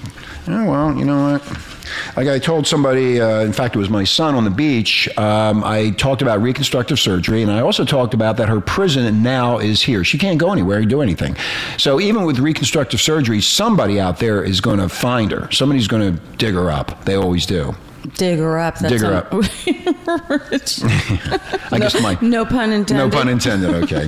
Oh, 0.47 0.65
well, 0.69 0.95
you 0.97 1.05
know 1.05 1.31
what? 1.34 1.70
Like 2.15 2.27
I 2.27 2.39
told 2.39 2.67
somebody, 2.67 3.19
uh, 3.19 3.41
in 3.41 3.54
fact, 3.54 3.75
it 3.75 3.80
was 3.80 3.89
my 3.89 4.04
son 4.04 4.36
on 4.36 4.43
the 4.43 4.51
beach. 4.51 5.08
Um, 5.17 5.63
I 5.63 5.91
talked 5.91 6.21
about 6.21 6.41
reconstructive 6.41 6.99
surgery, 6.99 7.41
and 7.41 7.51
I 7.51 7.62
also 7.62 7.86
talked 7.86 8.13
about 8.13 8.38
that 8.38 8.49
her 8.49 8.62
prison 8.62 9.23
now 9.23 9.60
is 9.60 9.82
here. 9.82 10.04
She 10.04 10.17
can't 10.17 10.39
go 10.39 10.51
anywhere 10.51 10.80
and 10.80 10.89
do 10.89 11.01
anything. 11.01 11.36
So 11.77 11.99
even 11.99 12.25
with 12.25 12.39
reconstructive 12.39 13.01
surgery, 13.01 13.41
somebody 13.41 13.99
out 13.99 14.19
there 14.19 14.43
is 14.43 14.62
going 14.62 14.80
to 14.80 14.89
find 14.89 15.32
her. 15.32 15.51
Somebody's 15.51 15.88
going 15.88 16.15
to 16.15 16.21
dig 16.38 16.54
her 16.54 16.69
up. 16.69 17.06
They 17.06 17.15
always 17.15 17.45
do. 17.45 17.75
Dig 18.15 18.39
her 18.39 18.58
up. 18.58 18.80
That's 18.80 18.93
Dig 18.93 19.01
her 19.01 19.13
up. 19.13 19.32
I 21.71 21.80
guess 21.80 22.01
my 22.01 22.17
no 22.21 22.45
pun 22.45 22.71
intended. 22.71 22.95
No 22.95 23.10
pun 23.10 23.30
intended. 23.30 23.69
Okay. 23.84 24.06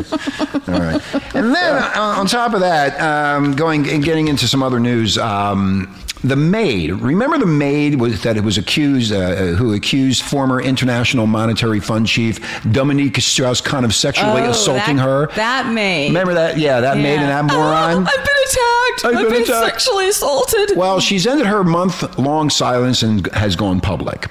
All 0.68 0.80
right. 0.80 1.02
And 1.36 1.54
then 1.54 1.84
uh, 1.84 1.92
on 1.96 2.26
top 2.26 2.54
of 2.54 2.62
that, 2.62 3.00
um, 3.00 3.56
going 3.56 3.88
and 3.90 4.04
getting 4.04 4.28
into 4.28 4.48
some 4.48 4.64
other 4.64 4.80
news. 4.80 5.18
Um, 5.18 5.96
the 6.24 6.36
maid, 6.36 6.92
remember 6.92 7.38
the 7.38 7.46
maid 7.46 8.00
was 8.00 8.24
that 8.24 8.38
it 8.38 8.44
was 8.44 8.58
accused, 8.58 9.12
uh, 9.12 9.18
uh, 9.18 9.46
who 9.56 9.74
accused 9.74 10.24
former 10.24 10.62
International 10.62 11.28
Monetary 11.28 11.80
Fund 11.80 12.08
chief 12.08 12.40
Dominique 12.72 13.18
Strauss-Kahn 13.20 13.84
of 13.84 13.94
sexually 13.94 14.42
Oh, 14.44 14.50
assaulting 14.52 14.96
that, 14.98 15.04
her. 15.04 15.28
That 15.36 15.72
maid. 15.74 16.08
Remember 16.10 16.34
that? 16.34 16.58
Yeah, 16.58 16.80
that 16.80 16.98
maid 16.98 17.20
and 17.20 17.30
that 17.30 17.46
moron. 17.54 18.08
I've 18.08 18.26
been 18.26 18.36
attacked. 18.46 19.06
I've 19.06 19.16
I've, 19.16 19.22
been 19.24 19.32
been, 19.32 19.42
attacked. 19.44 19.66
sexually 19.82 20.08
assaulted. 20.10 20.78
Well, 20.78 21.00
she's 21.00 21.28
ended 21.28 21.48
her 21.48 21.64
month-long 21.64 22.50
silence 22.50 23.04
and 23.04 23.28
has 23.34 23.56
gone 23.56 23.82
public. 23.82 24.28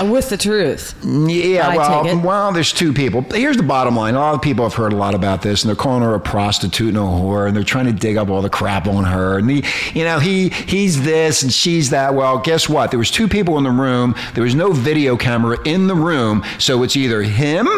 Uh, 0.00 0.06
with 0.06 0.30
the 0.30 0.36
truth. 0.36 0.94
Yeah, 1.04 1.68
I 1.68 1.76
well, 1.76 2.20
well, 2.20 2.52
there's 2.52 2.72
two 2.72 2.92
people. 2.92 3.22
Here's 3.22 3.58
the 3.58 3.62
bottom 3.62 3.94
line. 3.94 4.14
A 4.14 4.18
lot 4.18 4.34
of 4.34 4.40
people 4.40 4.64
have 4.64 4.74
heard 4.74 4.92
a 4.92 4.96
lot 4.96 5.14
about 5.14 5.42
this, 5.42 5.62
and 5.62 5.68
they're 5.68 5.76
calling 5.76 6.02
her 6.02 6.14
a 6.14 6.20
prostitute 6.20 6.88
and 6.88 6.96
a 6.96 7.00
whore, 7.00 7.46
and 7.46 7.54
they're 7.54 7.62
trying 7.62 7.86
to 7.86 7.92
dig 7.92 8.16
up 8.16 8.30
all 8.30 8.40
the 8.40 8.48
crap 8.48 8.86
on 8.86 9.04
her. 9.04 9.38
And 9.38 9.48
the, 9.50 9.64
you 9.92 10.04
know, 10.04 10.18
he 10.18 10.48
he's 10.48 11.02
this 11.02 11.42
and 11.42 11.52
she's 11.52 11.90
that. 11.90 12.14
Well, 12.14 12.38
guess 12.38 12.68
what? 12.68 12.90
There 12.90 12.98
was 12.98 13.10
two 13.10 13.28
people 13.28 13.58
in 13.58 13.64
the 13.64 13.70
room. 13.70 14.14
There 14.34 14.44
was 14.44 14.54
no 14.54 14.72
video 14.72 15.16
camera 15.16 15.58
in 15.66 15.88
the 15.88 15.94
room, 15.94 16.42
so 16.58 16.82
it's 16.82 16.96
either 16.96 17.22
him 17.22 17.68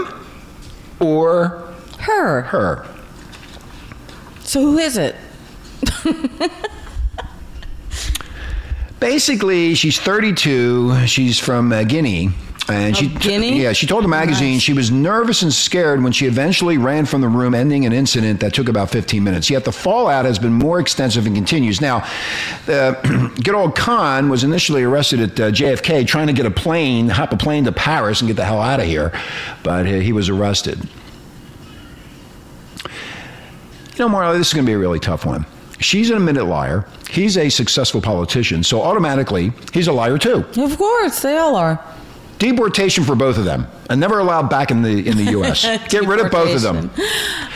or 1.01 1.65
her. 1.99 2.43
Her. 2.43 2.87
So 4.41 4.61
who 4.61 4.79
is 4.79 4.97
it? 4.97 5.17
Basically, 9.05 9.75
she's 9.75 10.01
32. 10.01 11.07
She's 11.07 11.39
from 11.39 11.71
uh, 11.75 11.85
Guinea. 11.85 12.31
And 12.71 12.97
Oh, 12.97 12.99
she, 12.99 13.09
Guinea? 13.09 13.61
yeah, 13.61 13.75
she 13.75 13.87
told 13.87 14.03
the 14.03 14.09
magazine 14.09 14.59
she 14.59 14.73
was 14.73 14.91
nervous 14.91 15.43
and 15.43 15.53
scared 15.53 16.03
when 16.03 16.11
she 16.13 16.25
eventually 16.25 16.79
ran 16.79 17.05
from 17.05 17.21
the 17.21 17.29
room, 17.29 17.55
ending 17.55 17.85
an 17.85 17.93
incident 17.93 18.41
that 18.41 18.55
took 18.55 18.67
about 18.67 18.89
15 18.89 19.23
minutes. 19.23 19.51
Yet 19.51 19.67
the 19.67 19.73
fallout 19.73 20.25
has 20.25 20.39
been 20.39 20.55
more 20.55 20.81
extensive 20.81 21.27
and 21.27 21.37
continues. 21.37 21.83
Now, 21.83 22.09
uh, 22.67 22.93
good 23.43 23.55
old 23.55 23.77
Kahn 23.77 24.31
was 24.31 24.43
initially 24.43 24.83
arrested 24.83 25.21
at 25.21 25.39
uh, 25.39 25.51
JFK 25.51 26.07
trying 26.07 26.29
to 26.29 26.33
get 26.33 26.47
a 26.47 26.51
plane, 26.51 27.11
hop 27.11 27.31
a 27.35 27.37
plane 27.37 27.65
to 27.65 27.73
Paris 27.73 28.23
and 28.23 28.29
get 28.29 28.39
the 28.39 28.45
hell 28.47 28.63
out 28.63 28.81
of 28.81 28.87
here, 28.87 29.13
but 29.63 29.85
he, 29.85 30.01
he 30.01 30.13
was 30.15 30.31
arrested. 30.31 30.81
You 32.83 32.89
know, 33.99 34.09
Marla, 34.09 34.39
this 34.39 34.49
is 34.49 34.55
going 34.55 34.65
to 34.65 34.71
be 34.71 34.73
a 34.73 34.79
really 34.79 34.99
tough 34.99 35.27
one. 35.27 35.45
She's 35.85 36.09
an 36.11 36.17
admitted 36.17 36.45
liar. 36.45 36.87
He's 37.11 37.37
a 37.37 37.49
successful 37.51 38.01
politician, 38.01 38.63
so 38.65 38.81
automatically 38.83 39.53
he's 39.73 39.87
a 39.87 39.93
liar 39.93 40.17
too. 40.19 40.45
Of 40.57 40.79
course, 40.79 41.21
they 41.21 41.37
all 41.37 41.57
are. 41.57 41.79
Deportation 42.39 43.05
for 43.05 43.15
both 43.15 43.39
of 43.39 43.45
them, 43.45 43.67
and 43.89 44.01
never 44.01 44.19
allowed 44.19 44.51
back 44.51 44.71
in 44.71 44.83
the 44.83 45.07
in 45.09 45.17
the 45.17 45.31
U.S. 45.33 45.63
Get 45.89 46.05
rid 46.07 46.19
of 46.21 46.33
both 46.33 46.55
of 46.55 46.63
them. 46.63 46.91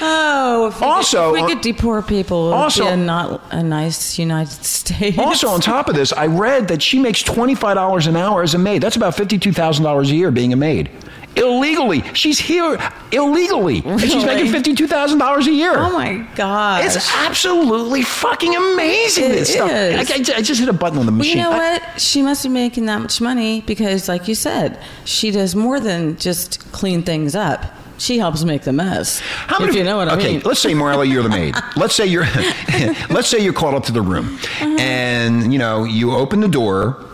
Oh, 0.01 0.69
if 0.69 0.81
we 0.81 0.87
Also, 0.87 1.33
could, 1.33 1.39
if 1.41 1.47
we 1.47 1.53
uh, 1.53 1.55
could 1.55 1.63
deport 1.63 2.07
people, 2.07 2.53
also- 2.53 2.87
a 2.87 2.97
not 2.97 3.43
a 3.51 3.63
nice 3.63 4.19
United 4.19 4.63
States. 4.65 5.19
Also, 5.19 5.49
on 5.49 5.61
top 5.61 5.89
of 5.89 5.95
this, 5.97 6.13
I 6.13 6.27
read 6.27 6.69
that 6.69 6.81
she 6.83 6.99
makes 7.01 7.23
twenty 7.23 7.55
five 7.57 7.75
dollars 7.75 8.07
an 8.07 8.17
hour 8.17 8.43
as 8.43 8.55
a 8.55 8.59
maid. 8.59 8.83
That's 8.83 8.97
about 8.97 9.17
fifty 9.17 9.37
two 9.39 9.53
thousand 9.53 9.85
dollars 9.85 10.11
a 10.11 10.15
year 10.15 10.31
being 10.31 10.53
a 10.53 10.57
maid. 10.57 10.91
Illegally, 11.39 12.03
she's 12.15 12.39
here 12.39 12.79
illegally, 13.13 13.83
and 13.87 14.01
she's 14.01 14.25
making 14.25 14.51
fifty 14.53 14.75
two 14.75 14.87
thousand 14.87 15.19
dollars 15.19 15.47
a 15.47 15.53
year. 15.53 15.73
Oh 15.77 15.91
my 15.93 16.27
god! 16.35 16.85
It's 16.85 17.11
absolutely 17.15 18.03
fucking 18.03 18.55
amazing. 18.55 19.25
It 19.25 19.29
this 19.29 19.51
is. 19.55 19.61
I, 19.61 19.99
I- 20.35 20.39
I 20.39 20.43
just 20.43 20.61
hit 20.61 20.69
a 20.69 20.73
button 20.73 20.99
on 20.99 21.07
the 21.07 21.13
Well, 21.13 21.19
machine. 21.19 21.39
you 21.39 21.43
know 21.43 21.53
I- 21.53 21.79
what? 21.79 22.01
She 22.01 22.23
must 22.23 22.43
be 22.43 22.49
making 22.49 22.87
that 22.87 23.01
much 23.01 23.21
money 23.21 23.61
because, 23.63 24.09
like 24.09 24.29
you 24.29 24.35
said, 24.35 24.79
she 25.05 25.31
does 25.31 25.55
more 25.55 25.81
than 25.81 26.17
just 26.17 26.71
clean 26.73 27.03
things 27.03 27.35
up. 27.35 27.65
She 27.99 28.19
helps 28.19 28.45
make 28.45 28.63
the 28.63 28.73
mess. 28.73 29.19
How 29.21 29.59
many, 29.59 29.71
if 29.71 29.77
you 29.77 29.83
know 29.83 29.97
what 29.97 30.09
I 30.09 30.15
okay, 30.17 30.33
mean. 30.35 30.43
let's 30.45 30.61
say 30.61 30.73
Marla, 30.73 31.11
you're 31.11 31.25
the 31.25 31.29
maid. 31.29 31.57
let's 31.77 31.95
say 31.97 32.07
you're, 32.07 32.27
let's 33.11 33.27
say 33.27 33.41
you're 33.41 33.53
called 33.53 33.75
up 33.75 33.85
to 33.87 33.93
the 33.93 34.01
room, 34.03 34.37
Uh-huh. 34.37 34.77
and 34.79 35.53
you 35.53 35.59
know 35.59 35.83
you 35.85 36.13
open 36.13 36.41
the 36.41 36.47
door. 36.49 37.05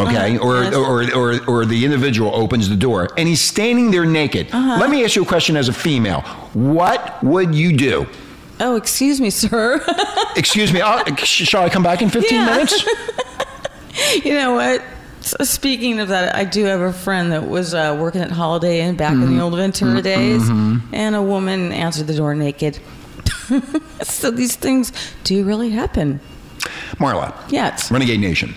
Okay, 0.00 0.36
Uh-huh, 0.36 0.44
or, 0.46 0.62
yes. 0.64 0.74
or, 0.74 1.14
or 1.14 1.40
or 1.46 1.64
the 1.64 1.84
individual 1.84 2.34
opens 2.34 2.68
the 2.68 2.74
door 2.76 3.10
and 3.16 3.28
he's 3.28 3.40
standing 3.40 3.90
there 3.92 4.04
naked. 4.04 4.48
Uh-huh. 4.52 4.78
Let 4.80 4.90
me 4.90 5.04
ask 5.04 5.14
you 5.14 5.22
a 5.22 5.26
question 5.26 5.56
as 5.56 5.68
a 5.68 5.72
female. 5.72 6.22
What 6.52 7.22
would 7.22 7.54
you 7.54 7.76
do? 7.76 8.06
Oh, 8.60 8.76
excuse 8.76 9.20
me, 9.20 9.30
sir. 9.30 9.84
Excuse 10.36 10.72
me. 10.72 10.80
Sh- 11.18 11.46
shall 11.48 11.62
I 11.64 11.68
come 11.68 11.82
back 11.82 12.02
in 12.02 12.08
15 12.10 12.30
Yeah. 12.38 12.46
minutes? 12.46 12.84
you 14.24 14.32
know 14.34 14.54
what? 14.54 14.82
Speaking 15.20 15.98
of 16.00 16.08
that, 16.08 16.34
I 16.36 16.44
do 16.44 16.64
have 16.64 16.80
a 16.80 16.92
friend 16.92 17.32
that 17.32 17.48
was 17.48 17.72
uh, 17.74 17.96
working 18.00 18.20
at 18.20 18.30
Holiday 18.30 18.80
Inn 18.80 18.94
back 18.96 19.12
in 19.12 19.36
the 19.36 19.42
old 19.42 19.54
Ventura 19.56 20.00
Mhm. 20.00 20.02
days, 20.02 20.42
Mhm. 20.42 20.82
and 20.92 21.14
a 21.16 21.22
woman 21.22 21.72
answered 21.72 22.06
the 22.06 22.14
door 22.14 22.34
naked. 22.34 22.78
so 24.02 24.30
these 24.30 24.54
things 24.56 24.92
do 25.24 25.44
really 25.44 25.70
happen. 25.70 26.20
Marla. 26.98 27.32
Yes. 27.48 27.90
Renegade 27.90 28.20
Nation. 28.20 28.54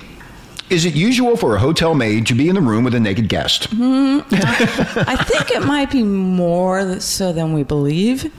Is 0.70 0.86
it 0.86 0.96
usual 0.96 1.38
for 1.38 1.56
a 1.56 1.60
hotel 1.60 1.96
maid 1.96 2.28
to 2.28 2.36
be 2.36 2.50
in 2.50 2.56
the 2.56 2.62
room 2.62 2.84
with 2.84 2.94
a 2.94 3.00
naked 3.00 3.30
guest? 3.30 3.66
Hmm, 3.66 4.20
I 4.32 5.16
think 5.26 5.52
it 5.52 5.64
might 5.64 5.90
be 5.92 6.04
more 6.04 7.00
so 7.00 7.32
than 7.32 7.54
we 7.54 7.64
believe. 7.64 8.32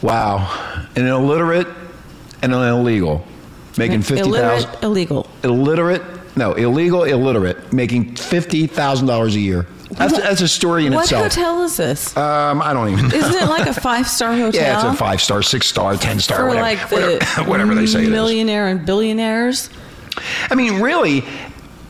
Wow. 0.00 0.48
An 0.96 1.06
illiterate 1.06 1.66
and 2.42 2.54
an 2.54 2.62
illegal 2.68 3.24
making 3.78 4.02
50000 4.02 4.26
Illiterate, 4.34 4.82
illegal. 4.82 5.26
illiterate 5.42 6.02
no 6.36 6.52
illegal 6.54 7.04
illiterate 7.04 7.72
making 7.72 8.14
$50000 8.14 9.34
a 9.34 9.38
year 9.40 9.66
that's, 9.92 10.16
that's 10.18 10.40
a 10.40 10.48
story 10.48 10.86
in 10.86 10.94
what 10.94 11.02
itself 11.04 11.22
What 11.24 11.34
hotel 11.34 11.62
is 11.64 11.76
this? 11.76 12.16
um, 12.16 12.60
i 12.62 12.72
don't 12.72 12.88
even 12.90 13.08
know 13.08 13.14
Isn't 13.16 13.34
it 13.42 13.46
like 13.48 13.66
a 13.66 13.74
five 13.74 14.08
star 14.08 14.32
hotel? 14.34 14.54
yeah 14.60 14.74
it's 14.76 14.84
a 14.84 14.94
five 14.94 15.20
star 15.20 15.42
six 15.42 15.66
star 15.66 15.96
ten 15.96 16.18
star 16.20 16.38
for 16.38 16.46
whatever, 16.48 16.62
like 16.62 16.88
the 16.88 16.96
whatever, 16.96 17.50
whatever 17.50 17.74
they 17.74 17.86
say 17.86 18.00
it 18.00 18.04
is 18.04 18.10
millionaire 18.10 18.68
and 18.68 18.84
billionaires. 18.86 19.70
i 20.50 20.54
mean 20.54 20.80
really 20.80 21.24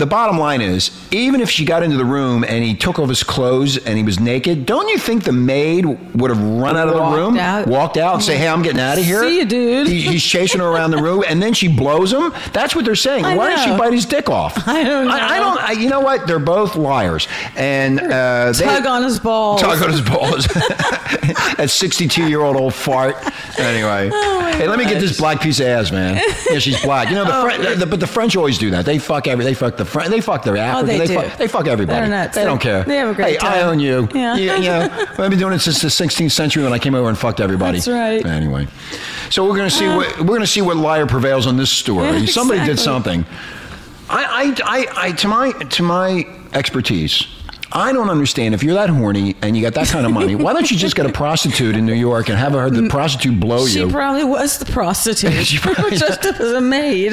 the 0.02 0.06
bottom 0.06 0.36
line 0.36 0.60
is 0.60 0.90
even 1.12 1.40
if 1.40 1.48
she 1.48 1.64
got 1.64 1.84
into 1.84 1.96
the 1.96 2.04
room 2.04 2.42
and 2.42 2.64
he 2.64 2.74
took 2.74 2.98
off 2.98 3.08
his 3.08 3.22
clothes 3.22 3.76
and 3.76 3.96
he 3.96 4.02
was 4.02 4.18
naked 4.18 4.66
don't 4.66 4.88
you 4.88 4.98
think 4.98 5.22
the 5.22 5.30
maid 5.32 5.84
would 5.86 6.28
have 6.28 6.42
run 6.42 6.76
out 6.76 6.88
of 6.88 6.94
the 6.94 7.00
Walked 7.00 7.16
room 7.16 7.36
out. 7.38 7.66
walked 7.68 7.96
out 7.96 8.14
and 8.14 8.22
say 8.24 8.36
hey 8.36 8.48
i'm 8.48 8.62
getting 8.62 8.80
out 8.80 8.98
of 8.98 9.04
here 9.04 9.22
See 9.22 9.38
you, 9.38 9.44
dude. 9.44 9.86
He- 9.86 10.00
he's 10.00 10.24
chasing 10.24 10.60
her 10.60 10.66
around 10.66 10.90
the 10.90 11.00
room 11.00 11.22
and 11.28 11.40
then 11.40 11.54
she 11.54 11.68
blows 11.68 12.12
him 12.12 12.32
that's 12.52 12.74
what 12.74 12.84
they're 12.84 12.96
saying 12.96 13.24
I 13.24 13.36
why 13.36 13.50
did 13.50 13.60
she 13.60 13.70
know. 13.70 13.78
bite 13.78 13.92
his 13.92 14.04
dick 14.06 14.28
off 14.28 14.66
I 14.66 14.82
don't 14.82 15.06
know. 15.06 15.12
I, 15.14 15.36
I 15.36 15.38
don't. 15.38 15.58
I, 15.60 15.72
you 15.72 15.88
know 15.88 16.00
what? 16.00 16.26
They're 16.26 16.38
both 16.38 16.74
liars, 16.76 17.28
and 17.56 18.00
uh, 18.00 18.52
they, 18.52 18.64
Tug 18.64 18.86
on 18.86 19.02
his 19.04 19.18
balls. 19.20 19.60
Tug 19.60 19.82
on 19.82 19.90
his 19.90 20.00
balls. 20.00 20.46
that 21.62 21.70
sixty-two-year-old 21.70 22.56
old 22.56 22.74
fart. 22.74 23.16
Anyway, 23.58 24.10
Oh 24.14 24.52
hey, 24.58 24.66
let 24.68 24.78
me 24.78 24.84
get 24.84 25.00
this 25.00 25.18
black 25.18 25.40
piece 25.40 25.60
of 25.60 25.66
ass, 25.66 25.90
man. 25.90 26.20
Yeah, 26.50 26.58
she's 26.58 26.80
black. 26.82 27.08
You 27.08 27.14
know, 27.16 27.24
the, 27.24 27.34
Oh, 27.36 27.42
Fren- 27.44 27.78
the- 27.78 27.86
but 27.86 28.00
the 28.00 28.06
French 28.06 28.36
always 28.36 28.58
do 28.58 28.70
that. 28.70 28.84
They 28.84 28.98
fuck 28.98 29.26
every. 29.26 29.44
They 29.44 29.54
fuck 29.54 29.76
the 29.76 29.84
French. 29.84 30.10
They 30.10 30.20
fuck 30.20 30.42
their 30.44 30.56
African. 30.56 30.94
Oh, 30.94 30.98
they 30.98 31.06
do. 31.06 31.14
fuck. 31.14 31.38
They 31.38 31.48
fuck 31.48 31.66
everybody. 31.66 32.00
They're 32.00 32.08
nuts. 32.08 32.34
They 32.34 32.44
don't 32.44 32.60
care. 32.60 32.82
They 32.84 32.96
have 32.96 33.08
a 33.10 33.14
great 33.14 33.40
hey, 33.40 33.46
I 33.46 33.62
own 33.62 33.80
you. 33.80 34.08
Yeah. 34.14 34.36
You, 34.36 34.52
you 34.54 34.60
know, 34.62 34.88
I've 35.18 35.30
been 35.30 35.38
doing 35.38 35.54
it 35.54 35.60
since 35.60 35.80
the 35.80 35.88
16th 35.88 36.32
century 36.32 36.62
when 36.62 36.72
I 36.72 36.78
came 36.78 36.94
over 36.94 37.08
and 37.08 37.16
fucked 37.18 37.40
everybody. 37.40 37.78
That's 37.78 37.88
right. 37.88 38.24
Anyway, 38.26 38.66
so 39.30 39.48
we're 39.48 39.56
gonna 39.56 39.70
see 39.70 39.86
what 39.88 40.18
we're 40.20 40.34
gonna 40.36 40.46
see 40.46 40.62
what 40.62 40.76
liar 40.76 41.06
prevails 41.06 41.46
on 41.46 41.56
this 41.56 41.70
story. 41.70 42.06
Yeah, 42.18 42.26
Somebody 42.26 42.64
did 42.64 42.78
something. 42.78 43.24
I, 44.10 44.54
I, 44.64 44.76
I, 44.78 44.86
I, 45.08 45.12
to 45.12 45.28
my 45.28 45.52
to 45.52 45.82
my 45.82 46.26
expertise, 46.52 47.26
I 47.74 47.92
don't 47.92 48.10
understand. 48.10 48.54
If 48.54 48.62
you're 48.62 48.74
that 48.74 48.90
horny 48.90 49.34
and 49.42 49.56
you 49.56 49.62
got 49.62 49.74
that 49.74 49.88
kind 49.88 50.04
of 50.06 50.12
money, 50.12 50.34
why 50.34 50.52
don't 50.52 50.70
you 50.70 50.76
just 50.76 50.94
get 50.96 51.06
a 51.06 51.12
prostitute 51.12 51.76
in 51.76 51.86
New 51.86 51.94
York 51.94 52.28
and 52.28 52.38
have 52.38 52.52
her 52.52 52.68
the 52.70 52.88
prostitute 52.88 53.38
blow 53.40 53.66
She 53.66 53.80
you? 53.80 53.86
She 53.88 53.92
probably 53.92 54.24
was 54.24 54.58
the 54.58 54.66
prostitute. 54.66 55.32
She 55.46 55.58
probably- 55.58 55.96
Just 55.96 56.24
up 56.26 56.38
as 56.40 56.52
a 56.52 56.60
maid. 56.60 57.12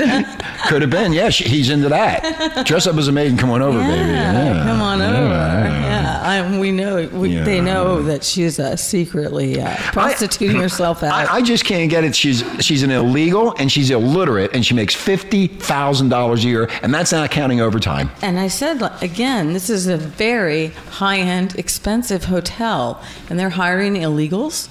Could 0.67 0.81
have 0.81 0.91
been. 0.91 1.13
Yeah, 1.13 1.29
she, 1.29 1.43
he's 1.45 1.69
into 1.69 1.89
that. 1.89 2.65
Dress 2.65 2.87
up 2.87 2.95
as 2.97 3.07
a 3.07 3.11
maid 3.11 3.29
and 3.31 3.39
come 3.39 3.49
on 3.51 3.61
over, 3.61 3.77
baby. 3.79 4.09
Yeah. 4.09 4.63
Come 4.65 4.81
on 4.81 5.01
over. 5.01 5.29
Yeah, 5.29 6.21
I, 6.23 6.59
we 6.59 6.71
know. 6.71 7.07
We, 7.13 7.35
Yeah. 7.35 7.43
They 7.43 7.61
know 7.61 8.01
that 8.03 8.23
she's 8.23 8.59
uh, 8.59 8.75
secretly 8.75 9.61
uh, 9.61 9.75
prostituting 9.93 10.59
herself 10.61 11.03
out. 11.03 11.13
I, 11.13 11.37
I 11.37 11.41
just 11.41 11.65
can't 11.65 11.89
get 11.89 12.03
it. 12.03 12.15
She's 12.15 12.43
she's 12.59 12.83
an 12.83 12.91
illegal 12.91 13.55
and 13.57 13.71
she's 13.71 13.89
illiterate 13.91 14.51
and 14.53 14.65
she 14.65 14.73
makes 14.73 14.93
fifty 14.95 15.47
thousand 15.47 16.09
dollars 16.09 16.43
a 16.43 16.47
year 16.47 16.69
and 16.83 16.93
that's 16.93 17.11
not 17.11 17.29
counting 17.31 17.61
overtime. 17.61 18.09
and 18.21 18.39
I 18.39 18.47
said 18.47 18.81
again, 19.01 19.53
this 19.53 19.69
is 19.69 19.87
a 19.87 19.97
very 19.97 20.48
high-end, 20.57 21.55
expensive 21.57 22.25
hotel, 22.25 23.01
and 23.29 23.39
they're 23.39 23.49
hiring 23.51 23.95
illegals. 23.95 24.67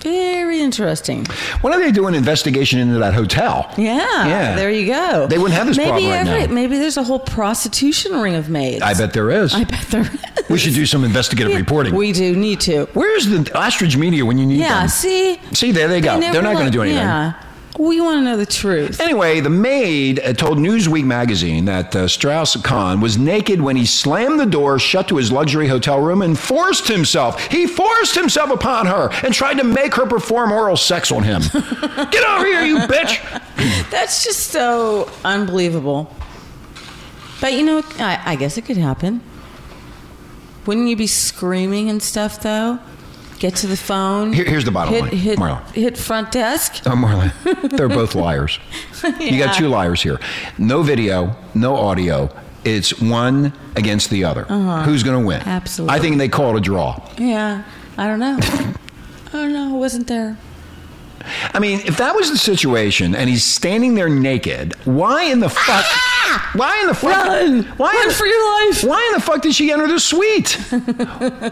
Very 0.00 0.60
interesting. 0.60 1.26
When 1.60 1.72
are 1.74 1.80
they 1.80 1.90
doing 1.90 2.10
an 2.14 2.18
investigation 2.18 2.78
into 2.78 2.98
that 3.00 3.14
hotel? 3.14 3.68
Yeah, 3.76 3.96
Yeah. 4.26 4.54
There 4.54 4.70
you 4.70 4.86
go. 4.86 5.26
They 5.26 5.38
wouldn't 5.38 5.54
have 5.58 5.66
this 5.66 5.76
maybe 5.76 5.88
problem 5.90 6.12
right 6.12 6.48
now. 6.48 6.54
Maybe 6.54 6.78
there's 6.78 6.96
a 6.96 7.02
whole 7.02 7.18
prostitution 7.18 8.12
ring 8.20 8.36
of 8.36 8.48
maids. 8.48 8.80
I 8.82 8.94
bet 8.94 9.12
there 9.12 9.30
is. 9.30 9.52
I 9.54 9.64
bet 9.64 9.86
there 9.88 10.02
is. 10.38 10.48
We 10.48 10.56
should 10.56 10.74
do 10.74 10.86
some 10.86 11.02
investigative 11.04 11.54
reporting. 11.56 11.94
We 11.96 12.12
do 12.12 12.36
need 12.36 12.60
to. 12.60 12.84
Where's 12.94 13.26
the 13.26 13.50
ostrich 13.58 13.96
media 13.96 14.24
when 14.24 14.38
you 14.38 14.46
need 14.46 14.60
Yeah. 14.60 14.80
them? 14.80 14.88
See. 14.88 15.40
See, 15.52 15.72
there 15.72 15.88
they 15.88 16.00
go. 16.00 16.16
never 16.18 16.32
They're 16.32 16.42
not 16.42 16.54
going 16.54 16.66
to 16.66 16.72
do 16.72 16.82
anything. 16.82 16.98
Yeah. 17.00 17.32
We 17.78 18.00
want 18.00 18.18
to 18.18 18.24
know 18.24 18.36
the 18.36 18.44
truth. 18.44 19.00
Anyway, 19.00 19.38
the 19.38 19.50
maid 19.50 20.18
uh, 20.18 20.32
told 20.32 20.58
Newsweek 20.58 21.04
magazine 21.04 21.64
that 21.66 21.94
uh, 21.94 22.08
Strauss 22.08 22.60
Kahn 22.60 23.00
was 23.00 23.16
naked 23.16 23.60
when 23.60 23.76
he 23.76 23.86
slammed 23.86 24.40
the 24.40 24.46
door 24.46 24.80
shut 24.80 25.06
to 25.08 25.16
his 25.16 25.30
luxury 25.30 25.68
hotel 25.68 26.00
room 26.00 26.22
and 26.22 26.36
forced 26.36 26.88
himself. 26.88 27.40
He 27.46 27.68
forced 27.68 28.16
himself 28.16 28.50
upon 28.50 28.86
her 28.86 29.10
and 29.22 29.32
tried 29.32 29.58
to 29.58 29.64
make 29.64 29.94
her 29.94 30.06
perform 30.06 30.50
oral 30.50 30.76
sex 30.76 31.12
on 31.12 31.22
him. 31.22 31.40
Get 31.52 32.24
over 32.24 32.44
here, 32.44 32.62
you 32.64 32.78
bitch! 32.78 33.90
That's 33.90 34.24
just 34.24 34.48
so 34.48 35.08
unbelievable. 35.24 36.12
But 37.40 37.52
you 37.52 37.62
know, 37.62 37.82
I, 37.98 38.20
I 38.24 38.36
guess 38.36 38.58
it 38.58 38.64
could 38.64 38.76
happen. 38.76 39.20
Wouldn't 40.66 40.88
you 40.88 40.96
be 40.96 41.06
screaming 41.06 41.88
and 41.88 42.02
stuff 42.02 42.42
though? 42.42 42.80
Get 43.38 43.54
to 43.56 43.66
the 43.68 43.76
phone. 43.76 44.32
Here- 44.32 44.44
here's 44.44 44.64
the 44.64 44.70
bottom 44.72 44.92
hit, 44.94 45.02
line, 45.02 45.12
Hit, 45.12 45.38
Marla. 45.38 45.70
hit 45.72 45.96
front 45.96 46.32
desk. 46.32 46.82
Oh, 46.86 46.90
Marla, 46.90 47.32
they're 47.76 47.88
both 47.88 48.14
liars. 48.14 48.58
You 49.20 49.38
got 49.38 49.54
two 49.54 49.68
liars 49.68 50.02
here. 50.02 50.18
No 50.58 50.82
video, 50.82 51.36
no 51.54 51.76
audio. 51.76 52.30
It's 52.64 53.00
one 53.00 53.52
against 53.76 54.10
the 54.10 54.24
other. 54.24 54.44
Uh-huh. 54.48 54.82
Who's 54.82 55.04
going 55.04 55.20
to 55.22 55.24
win? 55.26 55.40
Absolutely. 55.46 55.96
I 55.96 56.00
think 56.00 56.18
they 56.18 56.28
call 56.28 56.56
it 56.56 56.58
a 56.58 56.60
draw. 56.60 57.00
Yeah. 57.16 57.62
I 57.96 58.06
don't 58.08 58.18
know. 58.18 58.38
I 58.40 59.32
don't 59.32 59.52
know. 59.52 59.76
I 59.76 59.78
wasn't 59.78 60.08
there. 60.08 60.36
I 61.54 61.58
mean, 61.58 61.80
if 61.84 61.96
that 61.98 62.14
was 62.14 62.30
the 62.30 62.38
situation 62.38 63.14
and 63.14 63.28
he's 63.28 63.44
standing 63.44 63.94
there 63.94 64.08
naked, 64.08 64.74
why 64.84 65.24
in 65.24 65.40
the 65.40 65.48
fuck? 65.48 65.84
Why 66.54 66.80
in 66.82 66.88
the 66.88 66.94
fuck? 66.94 67.26
Run! 67.26 67.62
Why 67.78 67.92
Run 67.92 68.08
in, 68.08 68.14
for 68.14 68.26
your 68.26 68.66
life! 68.66 68.84
Why 68.84 69.04
in 69.08 69.14
the 69.14 69.20
fuck 69.20 69.40
did 69.42 69.54
she 69.54 69.72
enter 69.72 69.86
the 69.86 69.98
suite? 69.98 70.52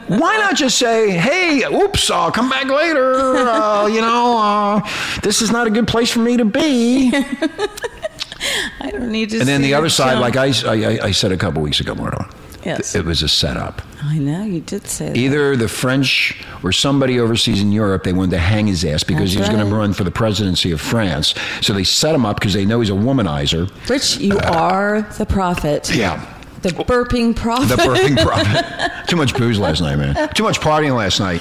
why 0.09 0.37
not 0.37 0.55
just 0.55 0.79
say, 0.79 1.11
"Hey, 1.13 1.65
oops, 1.65 2.11
I'll 2.11 2.31
come 2.31 2.51
back 2.51 2.67
later. 2.67 3.15
Uh, 3.37 3.87
you 3.87 4.01
know, 4.03 4.39
uh, 4.39 4.89
this 5.23 5.41
is 5.41 5.51
not 5.51 5.67
a 5.67 5.71
good 5.71 5.89
place 5.89 6.11
for 6.11 6.19
me 6.21 6.37
to 6.37 6.45
be." 6.45 7.11
I 8.81 8.91
don't 8.91 9.11
need 9.11 9.31
to. 9.31 9.39
and 9.41 9.49
then 9.49 9.63
the 9.63 9.71
her 9.71 9.79
other 9.79 9.89
side, 9.89 10.19
jump. 10.19 10.21
like 10.21 10.37
I, 10.37 10.47
I, 10.71 11.07
I 11.07 11.11
said 11.11 11.33
a 11.33 11.37
couple 11.37 11.63
weeks 11.63 11.81
ago, 11.81 11.95
Marla, 11.95 12.31
Yes. 12.67 12.95
it 12.95 13.05
was 13.05 13.23
a 13.23 13.29
setup. 13.29 13.81
I 14.03 14.19
know 14.19 14.45
you 14.45 14.61
did 14.61 14.87
say 14.87 15.07
that. 15.09 15.17
Either 15.17 15.57
the 15.57 15.69
French 15.69 16.45
or 16.63 16.73
somebody 16.73 17.21
overseas 17.21 17.63
in 17.63 17.71
Europe, 17.73 18.03
they 18.03 18.13
wanted 18.13 18.33
to 18.33 18.39
hang 18.39 18.67
his 18.67 18.85
ass 18.85 19.05
because 19.05 19.21
That's 19.21 19.33
he 19.35 19.39
was 19.39 19.49
going 19.49 19.71
to 19.71 19.75
run 19.75 19.93
for 19.93 20.05
the 20.05 20.11
presidency 20.11 20.73
of 20.73 20.81
France. 20.81 21.35
So 21.61 21.73
they 21.73 21.85
set 21.85 22.15
him 22.15 22.27
up 22.27 22.41
because 22.41 22.55
they 22.55 22.65
know 22.65 22.81
he's 22.81 22.91
a 22.91 22.95
womanizer. 22.95 23.71
Rich, 23.89 24.19
you 24.19 24.37
uh, 24.39 24.53
are 24.53 25.03
the 25.17 25.27
prophet. 25.27 25.95
Yeah. 25.95 26.36
The 26.67 26.85
burping 26.85 27.35
prophet. 27.37 27.69
The 27.69 27.77
burping 27.77 28.17
prophet. 28.23 29.07
Too 29.09 29.17
much 29.17 29.35
booze 29.37 29.59
last 29.59 29.81
night, 29.81 29.97
man. 29.97 30.29
Too 30.35 30.43
much 30.43 30.61
partying 30.61 30.97
last 30.97 31.21
night. 31.21 31.41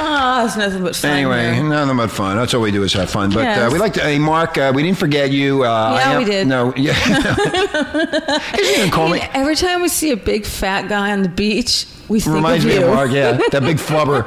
Ah, 0.00 0.44
it's 0.44 0.56
nothing 0.56 0.82
but 0.82 0.94
fun. 0.94 1.10
Anyway, 1.10 1.54
here. 1.54 1.62
nothing 1.64 1.96
but 1.96 2.10
fun. 2.10 2.36
That's 2.36 2.52
all 2.54 2.60
we 2.60 2.70
do 2.70 2.82
is 2.82 2.92
have 2.92 3.10
fun. 3.10 3.30
But 3.30 3.46
uh, 3.46 3.70
we 3.72 3.78
like 3.78 3.94
to. 3.94 4.00
Hey, 4.00 4.18
Mark, 4.18 4.58
uh, 4.58 4.72
we 4.74 4.82
didn't 4.82 4.98
forget 4.98 5.30
you. 5.30 5.64
Uh, 5.64 5.94
Yeah, 5.98 6.10
am- 6.12 6.18
we 6.18 6.24
did. 6.24 6.46
No, 6.46 6.72
yeah. 6.76 6.92
he 8.52 8.56
didn't 8.62 8.78
even 8.78 8.90
call 8.90 9.08
me. 9.08 9.20
Every 9.32 9.56
time 9.56 9.82
we 9.82 9.88
see 9.88 10.10
a 10.10 10.16
big 10.16 10.44
fat 10.44 10.88
guy 10.88 11.12
on 11.12 11.22
the 11.22 11.28
beach, 11.28 11.86
we 12.08 12.20
think 12.20 12.36
Reminds 12.36 12.64
of 12.64 12.68
me 12.70 12.76
you. 12.78 12.86
of 12.86 12.94
Mark. 12.94 13.10
Yeah, 13.10 13.32
that 13.50 13.62
big 13.62 13.78
flubber. 13.78 14.24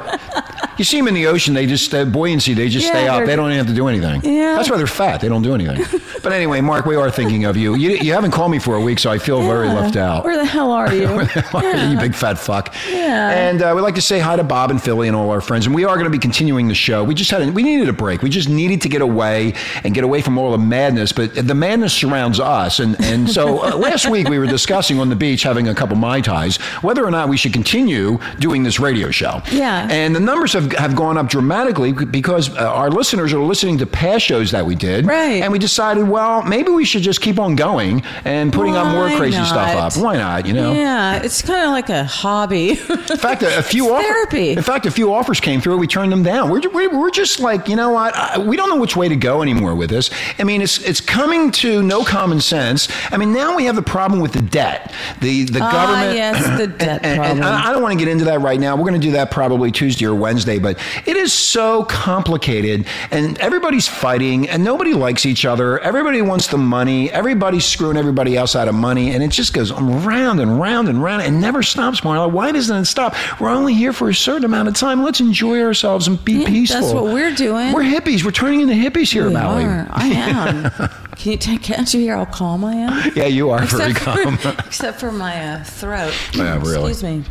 You 0.82 0.84
see 0.84 0.96
them 0.96 1.06
in 1.06 1.14
the 1.14 1.28
ocean; 1.28 1.54
they 1.54 1.64
just 1.64 1.94
uh, 1.94 2.04
buoyancy. 2.04 2.54
They 2.54 2.68
just 2.68 2.86
Yeah, 2.86 2.90
stay 2.90 3.06
up. 3.06 3.24
they're- 3.24 3.36
don't 3.36 3.46
even 3.52 3.58
have 3.58 3.68
to 3.68 3.72
do 3.72 3.86
anything. 3.86 4.20
Yeah. 4.24 4.56
that's 4.56 4.68
why 4.68 4.78
they're 4.78 4.88
fat. 4.88 5.20
They 5.20 5.28
don't 5.28 5.42
do 5.42 5.54
anything. 5.54 6.00
but 6.24 6.32
anyway, 6.32 6.60
Mark, 6.60 6.86
we 6.86 6.96
are 6.96 7.08
thinking 7.08 7.44
of 7.44 7.56
you. 7.56 7.76
You, 7.76 7.90
you 7.90 8.12
haven't 8.12 8.32
called 8.32 8.50
me 8.50 8.58
for 8.58 8.74
a 8.74 8.80
week, 8.80 8.98
so 8.98 9.08
I 9.08 9.18
feel 9.18 9.40
very 9.42 9.68
left 9.68 9.94
out. 9.94 10.24
Where 10.24 10.36
the 10.36 10.44
hell 10.44 10.72
are 10.72 10.92
you? 10.92 11.02
you 11.92 11.98
big 12.00 12.16
fat 12.16 12.36
fuck. 12.36 12.74
Yeah. 12.90 13.30
And 13.30 13.62
uh, 13.62 13.72
we'd 13.76 13.82
like 13.82 13.94
to 13.94 14.02
say 14.02 14.18
hi 14.18 14.34
to 14.34 14.42
Bob 14.42 14.72
and 14.72 14.82
Philly 14.82 15.06
and 15.06 15.16
all 15.16 15.30
our 15.30 15.40
friends. 15.40 15.66
And 15.66 15.74
we 15.74 15.84
are 15.84 15.94
going 15.94 16.06
to 16.06 16.10
be 16.10 16.18
continuing 16.18 16.66
the 16.66 16.74
show. 16.74 17.04
We 17.04 17.14
just 17.14 17.30
had 17.30 17.42
a, 17.42 17.52
we 17.52 17.62
needed 17.62 17.88
a 17.88 17.92
break. 17.92 18.22
We 18.22 18.28
just 18.28 18.48
needed 18.48 18.82
to 18.82 18.88
get 18.88 19.02
away 19.02 19.54
and 19.84 19.94
get 19.94 20.02
away 20.02 20.20
from 20.20 20.36
all 20.36 20.50
the 20.50 20.58
madness. 20.58 21.12
But 21.12 21.34
the 21.46 21.54
madness 21.54 21.92
surrounds 21.92 22.40
us. 22.40 22.80
And 22.80 23.00
and 23.00 23.30
so 23.30 23.62
uh, 23.62 23.76
last 23.88 24.10
week 24.10 24.28
we 24.28 24.36
were 24.36 24.46
discussing 24.48 24.98
on 24.98 25.10
the 25.10 25.16
beach 25.16 25.44
having 25.44 25.68
a 25.68 25.74
couple 25.76 25.94
mai 25.94 26.20
tais 26.22 26.56
whether 26.82 27.04
or 27.04 27.12
not 27.12 27.28
we 27.28 27.36
should 27.36 27.52
continue 27.52 28.18
doing 28.40 28.64
this 28.64 28.80
radio 28.80 29.12
show. 29.12 29.42
Yeah. 29.52 29.86
And 29.88 30.16
the 30.16 30.20
numbers 30.20 30.54
have 30.54 30.71
have 30.76 30.94
gone 30.96 31.18
up 31.18 31.28
dramatically 31.28 31.92
because 31.92 32.50
uh, 32.56 32.60
our 32.72 32.90
listeners 32.90 33.32
are 33.32 33.40
listening 33.42 33.78
to 33.78 33.86
past 33.86 34.24
shows 34.24 34.50
that 34.52 34.64
we 34.66 34.74
did. 34.74 35.06
Right. 35.06 35.42
And 35.42 35.52
we 35.52 35.58
decided, 35.58 36.08
well, 36.08 36.42
maybe 36.42 36.70
we 36.70 36.84
should 36.84 37.02
just 37.02 37.20
keep 37.20 37.38
on 37.38 37.56
going 37.56 38.02
and 38.24 38.52
putting 38.52 38.76
up 38.76 38.86
more 38.92 39.06
Why 39.06 39.16
crazy 39.16 39.44
stuff 39.44 39.96
up. 39.96 40.02
Why 40.02 40.16
not? 40.16 40.46
You 40.46 40.52
know. 40.54 40.72
Yeah, 40.72 41.22
it's 41.22 41.42
kind 41.42 41.64
of 41.64 41.70
like 41.72 41.88
a 41.88 42.04
hobby. 42.04 42.70
In 42.70 42.76
fact, 42.76 43.42
a, 43.42 43.58
a 43.58 43.62
few 43.62 43.90
offers. 43.92 44.06
therapy. 44.06 44.50
In 44.52 44.62
fact, 44.62 44.86
a 44.86 44.90
few 44.90 45.12
offers 45.12 45.40
came 45.40 45.60
through. 45.60 45.78
We 45.78 45.86
turned 45.86 46.12
them 46.12 46.22
down. 46.22 46.50
We're, 46.50 46.60
we're, 46.70 46.98
we're 46.98 47.10
just 47.10 47.40
like, 47.40 47.68
you 47.68 47.76
know 47.76 47.90
what? 47.90 48.14
I, 48.14 48.38
we 48.38 48.56
don't 48.56 48.68
know 48.68 48.80
which 48.80 48.96
way 48.96 49.08
to 49.08 49.16
go 49.16 49.42
anymore 49.42 49.74
with 49.74 49.90
this. 49.90 50.10
I 50.38 50.44
mean, 50.44 50.62
it's 50.62 50.78
it's 50.82 51.00
coming 51.00 51.50
to 51.52 51.82
no 51.82 52.04
common 52.04 52.40
sense. 52.40 52.88
I 53.12 53.16
mean, 53.16 53.32
now 53.32 53.56
we 53.56 53.64
have 53.64 53.76
the 53.76 53.82
problem 53.82 54.20
with 54.20 54.32
the 54.32 54.42
debt. 54.42 54.92
The 55.20 55.44
the 55.44 55.60
Ah, 55.62 55.72
government. 55.72 56.16
yes, 56.16 56.58
the 56.58 56.66
debt 56.84 57.00
and, 57.04 57.20
and 57.22 57.40
problem. 57.40 57.42
I 57.44 57.68
I 57.68 57.72
don't 57.72 57.82
want 57.82 57.92
to 57.98 58.04
get 58.04 58.10
into 58.10 58.24
that 58.26 58.40
right 58.40 58.58
now. 58.60 58.76
We're 58.76 58.88
going 58.88 59.00
to 59.00 59.06
do 59.06 59.12
that 59.12 59.30
probably 59.30 59.70
Tuesday 59.70 60.04
or 60.06 60.14
Wednesday. 60.14 60.51
But 60.58 60.78
it 61.06 61.16
is 61.16 61.32
so 61.32 61.84
complicated, 61.84 62.86
and 63.10 63.38
everybody's 63.38 63.88
fighting, 63.88 64.48
and 64.48 64.62
nobody 64.64 64.94
likes 64.94 65.26
each 65.26 65.44
other. 65.44 65.78
Everybody 65.80 66.22
wants 66.22 66.46
the 66.48 66.58
money. 66.58 67.10
Everybody's 67.10 67.64
screwing 67.64 67.96
everybody 67.96 68.36
else 68.36 68.54
out 68.56 68.68
of 68.68 68.74
money, 68.74 69.12
and 69.14 69.22
it 69.22 69.30
just 69.30 69.52
goes 69.54 69.72
round 69.72 70.40
and 70.40 70.60
round 70.60 70.88
and 70.88 71.02
round. 71.02 71.22
and 71.22 71.40
never 71.40 71.62
stops, 71.62 72.00
Marla. 72.02 72.30
Why 72.30 72.52
doesn't 72.52 72.76
it 72.76 72.84
stop? 72.86 73.14
We're 73.40 73.48
only 73.50 73.74
here 73.74 73.92
for 73.92 74.08
a 74.08 74.14
certain 74.14 74.44
amount 74.44 74.68
of 74.68 74.74
time. 74.74 75.02
Let's 75.02 75.20
enjoy 75.20 75.60
ourselves 75.62 76.06
and 76.08 76.22
be 76.24 76.44
peaceful. 76.46 76.80
That's 76.80 76.92
what 76.94 77.04
we're 77.04 77.34
doing. 77.34 77.72
We're 77.72 77.82
hippies. 77.82 78.24
We're 78.24 78.30
turning 78.30 78.60
into 78.60 78.74
hippies 78.74 79.12
here, 79.12 79.26
We 79.28 79.34
Valley. 79.34 79.64
are. 79.64 79.86
I 79.90 80.06
am. 80.08 80.90
Can 81.16 81.32
you 81.32 81.38
take, 81.38 81.62
can't 81.62 81.92
you 81.92 82.00
hear 82.00 82.16
how 82.16 82.24
calm 82.24 82.64
I 82.64 82.74
am? 82.74 83.12
Yeah, 83.14 83.26
you 83.26 83.50
are 83.50 83.64
very 83.66 83.92
calm. 83.94 84.36
For, 84.38 84.48
except 84.66 84.98
for 84.98 85.12
my 85.12 85.54
uh, 85.54 85.64
throat. 85.64 86.12
Yeah, 86.34 86.56
really. 86.58 86.90
Excuse 86.92 87.02
me. 87.02 87.24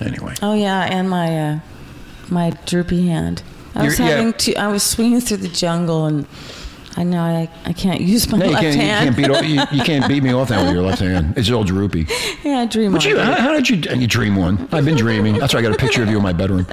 anyway. 0.00 0.34
Oh 0.42 0.54
yeah, 0.54 0.82
and 0.84 1.10
my 1.10 1.38
uh, 1.54 1.58
my 2.30 2.50
droopy 2.66 3.06
hand. 3.06 3.42
I 3.74 3.84
was 3.84 3.98
You're- 3.98 4.10
yeah. 4.10 4.16
having 4.16 4.32
to. 4.34 4.54
I 4.56 4.68
was 4.68 4.82
swinging 4.82 5.20
through 5.20 5.36
the 5.38 5.48
jungle, 5.48 6.06
and 6.06 6.26
I 6.96 7.04
know 7.04 7.20
I, 7.22 7.48
I 7.64 7.72
can't 7.72 8.00
use 8.00 8.28
my 8.30 8.38
No, 8.38 8.46
you 8.46 8.50
left 8.52 8.62
can't, 8.62 8.74
you 8.76 8.80
hand. 8.82 9.04
can't 9.04 9.16
beat 9.16 9.30
off, 9.30 9.70
you, 9.72 9.78
you 9.78 9.84
can't 9.84 10.08
beat 10.08 10.22
me 10.22 10.32
off 10.32 10.50
now 10.50 10.64
with 10.64 10.74
your 10.74 10.82
left 10.82 11.00
hand. 11.00 11.34
It's 11.36 11.50
all 11.50 11.62
droopy. 11.64 12.06
yeah, 12.42 12.60
I 12.60 12.66
dream 12.66 12.92
But 12.92 13.04
on 13.04 13.10
you, 13.10 13.18
it. 13.18 13.24
how, 13.24 13.34
how 13.34 13.52
did 13.52 13.68
you? 13.68 13.76
You 13.94 14.06
dream 14.08 14.34
one? 14.36 14.68
I've 14.72 14.84
been 14.84 14.96
dreaming. 14.96 15.38
That's 15.38 15.54
why 15.54 15.60
I 15.60 15.62
got 15.62 15.72
a 15.74 15.78
picture 15.78 16.02
of 16.02 16.08
you 16.08 16.16
in 16.16 16.22
my 16.22 16.32
bedroom. 16.32 16.66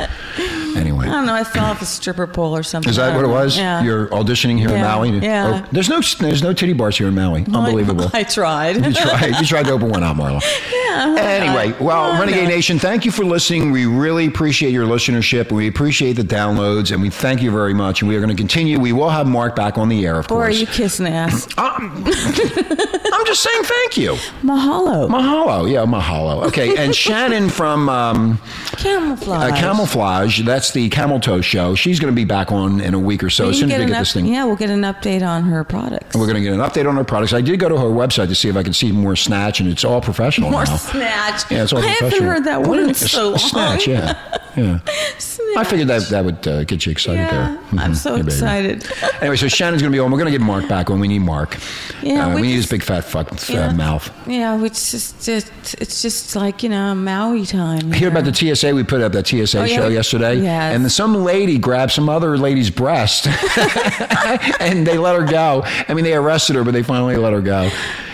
Anyway, 0.75 1.07
I 1.07 1.11
don't 1.11 1.25
know. 1.25 1.33
I 1.33 1.43
fell 1.43 1.65
off 1.65 1.81
a 1.81 1.85
stripper 1.85 2.27
pole 2.27 2.55
or 2.55 2.63
something. 2.63 2.89
is 2.89 2.97
that 2.97 3.15
what 3.15 3.25
it 3.25 3.29
was? 3.29 3.57
Yeah. 3.57 3.83
You're 3.83 4.07
auditioning 4.07 4.57
here 4.57 4.69
in 4.69 4.81
Maui. 4.81 5.19
yeah. 5.19 5.63
Oh, 5.63 5.69
there's 5.71 5.89
no 5.89 6.01
there's 6.19 6.43
no 6.43 6.53
titty 6.53 6.73
bars 6.73 6.97
here 6.97 7.07
in 7.07 7.15
Maui. 7.15 7.43
Well, 7.43 7.61
Unbelievable. 7.65 8.09
I, 8.13 8.23
tried. 8.23 8.85
You 8.85 8.93
tried. 8.93 9.39
You 9.39 9.45
tried 9.45 9.63
to 9.65 9.71
open 9.71 9.89
one 9.89 10.03
out, 10.03 10.15
Marla. 10.15 10.41
Yeah. 10.73 11.15
Anyway, 11.17 11.77
well, 11.79 12.19
Renegade? 12.19 12.47
Nation, 12.47 12.79
thank 12.79 13.05
you 13.05 13.11
for 13.11 13.25
listening. 13.25 13.71
We 13.71 13.85
really 13.85 14.25
appreciate 14.27 14.71
your 14.71 14.85
listenership. 14.85 15.51
We 15.51 15.67
appreciate 15.67 16.13
the 16.13 16.23
downloads, 16.23 16.91
and 16.91 17.01
we 17.01 17.09
thank 17.09 17.41
you 17.41 17.51
very 17.51 17.73
much. 17.73 18.01
And 18.01 18.09
we 18.09 18.15
are 18.15 18.19
going 18.19 18.29
to 18.29 18.35
continue. 18.35 18.79
We 18.79 18.93
will 18.93 19.09
have 19.09 19.27
Mark 19.27 19.55
back 19.55 19.77
on 19.77 19.89
the 19.89 20.05
air, 20.05 20.19
of 20.19 20.27
course. 20.27 20.39
Or 20.39 20.47
are 20.47 20.51
you 20.51 20.67
kissing 20.67 21.07
ass? 21.07 21.47
I'm 21.57 21.91
um, 21.91 22.03
I'm 23.17 23.25
just 23.25 23.41
saying 23.41 23.63
thank 23.63 23.97
you. 23.97 24.13
Mahalo. 24.43 25.07
Mahalo. 25.09 25.71
Yeah, 25.71 25.85
mahalo. 25.85 26.43
Okay, 26.47 26.75
and 26.75 26.93
Shannon 27.05 27.49
from 27.49 27.87
um, 27.87 28.39
Camouflage. 28.77 29.51
uh, 29.51 29.55
Camouflage, 29.55 30.41
that's 30.41 30.71
the 30.71 30.89
Camel 30.89 31.19
Toe 31.19 31.39
show. 31.41 31.75
She's 31.75 31.99
going 31.99 32.11
to 32.11 32.15
be 32.15 32.25
back 32.25 32.51
on 32.51 32.81
in 32.81 32.93
a 32.93 32.99
week 32.99 33.23
or 33.23 33.29
so 33.29 33.49
as 33.49 33.59
soon 33.59 33.71
as 33.71 33.79
we 33.79 33.85
get 33.85 33.93
up- 33.93 33.99
this 33.99 34.13
thing. 34.13 34.25
Yeah, 34.25 34.43
we'll 34.43 34.57
get 34.57 34.69
an 34.69 34.81
update 34.81 35.25
on 35.25 35.43
her 35.43 35.63
products. 35.63 36.13
And 36.13 36.19
we're 36.21 36.27
going 36.27 36.43
to 36.43 36.49
get 36.49 36.53
an 36.53 36.59
update 36.59 36.87
on 36.89 36.95
her 36.97 37.03
products. 37.05 37.31
I 37.33 37.41
did 37.41 37.59
go 37.59 37.69
to 37.69 37.77
her 37.77 37.87
website 37.87 38.27
to 38.27 38.35
see 38.35 38.49
if 38.49 38.57
I 38.57 38.63
could 38.63 38.75
see 38.75 38.91
more 38.91 39.15
snatch, 39.15 39.59
and 39.61 39.69
it's 39.69 39.85
all 39.85 40.01
professional 40.01 40.51
More 40.51 40.65
now. 40.65 40.75
snatch. 40.75 41.49
Yeah, 41.49 41.63
it's 41.63 41.71
all 41.73 41.79
I 41.79 41.87
haven't 41.87 41.99
professional. 42.09 42.29
heard 42.31 42.43
that 42.45 42.61
word 42.63 42.89
in 42.89 42.93
so 42.95 43.29
long. 43.29 43.37
Snatch, 43.39 43.87
yeah. 43.87 44.39
Yeah. 44.57 44.79
I 45.57 45.63
figured 45.63 45.87
that 45.89 46.07
that 46.09 46.23
would 46.25 46.47
uh, 46.47 46.63
get 46.65 46.85
you 46.85 46.91
excited 46.91 47.19
Yeah, 47.21 47.31
there. 47.31 47.59
I'm 47.81 47.91
Mhm. 47.93 47.95
so 47.95 48.11
Yeah, 48.15 48.21
baby. 48.21 48.27
excited. 48.33 48.87
Anyway, 49.21 49.35
so 49.37 49.47
Shannon's 49.47 49.81
going 49.81 49.91
to 49.91 49.95
be 49.95 49.99
on. 49.99 50.11
We're 50.11 50.17
going 50.19 50.31
to 50.31 50.37
get 50.37 50.45
Mark 50.45 50.67
back 50.67 50.89
when 50.89 50.99
We 50.99 51.07
need 51.07 51.19
Mark. 51.19 51.57
Yeah, 52.01 52.25
Uh, 52.27 52.29
we, 52.35 52.41
we 52.41 52.47
need 52.47 52.55
his 52.55 52.65
big 52.67 52.83
fat 52.83 53.03
fuck 53.05 53.31
uh, 53.49 53.71
mouth. 53.73 54.09
Yeah, 54.27 54.61
it's 54.63 54.91
just 54.91 55.27
it, 55.29 55.49
it's 55.79 56.01
just 56.01 56.35
like 56.35 56.61
you 56.63 56.69
know 56.69 56.93
Maui 56.95 57.45
time. 57.45 57.91
Hear 57.91 58.09
about 58.09 58.25
the 58.25 58.33
TSA? 58.33 58.73
We 58.75 58.83
put 58.83 59.01
up 59.01 59.11
that 59.13 59.27
TSA 59.27 59.59
Oh, 59.61 59.63
yeah. 59.63 59.75
show 59.77 59.87
yesterday, 59.87 60.35
Yes. 60.41 60.75
and 60.75 60.91
some 60.91 61.15
lady 61.23 61.57
grabbed 61.57 61.91
some 61.93 62.09
other 62.09 62.37
lady's 62.37 62.69
breast, 62.69 63.27
and 64.59 64.85
they 64.85 64.97
let 64.97 65.15
her 65.19 65.25
go. 65.25 65.63
I 65.87 65.93
mean, 65.93 66.03
they 66.05 66.13
arrested 66.15 66.55
her, 66.55 66.63
but 66.63 66.73
they 66.73 66.83
finally 66.83 67.15
let 67.17 67.33
her 67.33 67.41
go. 67.41 67.69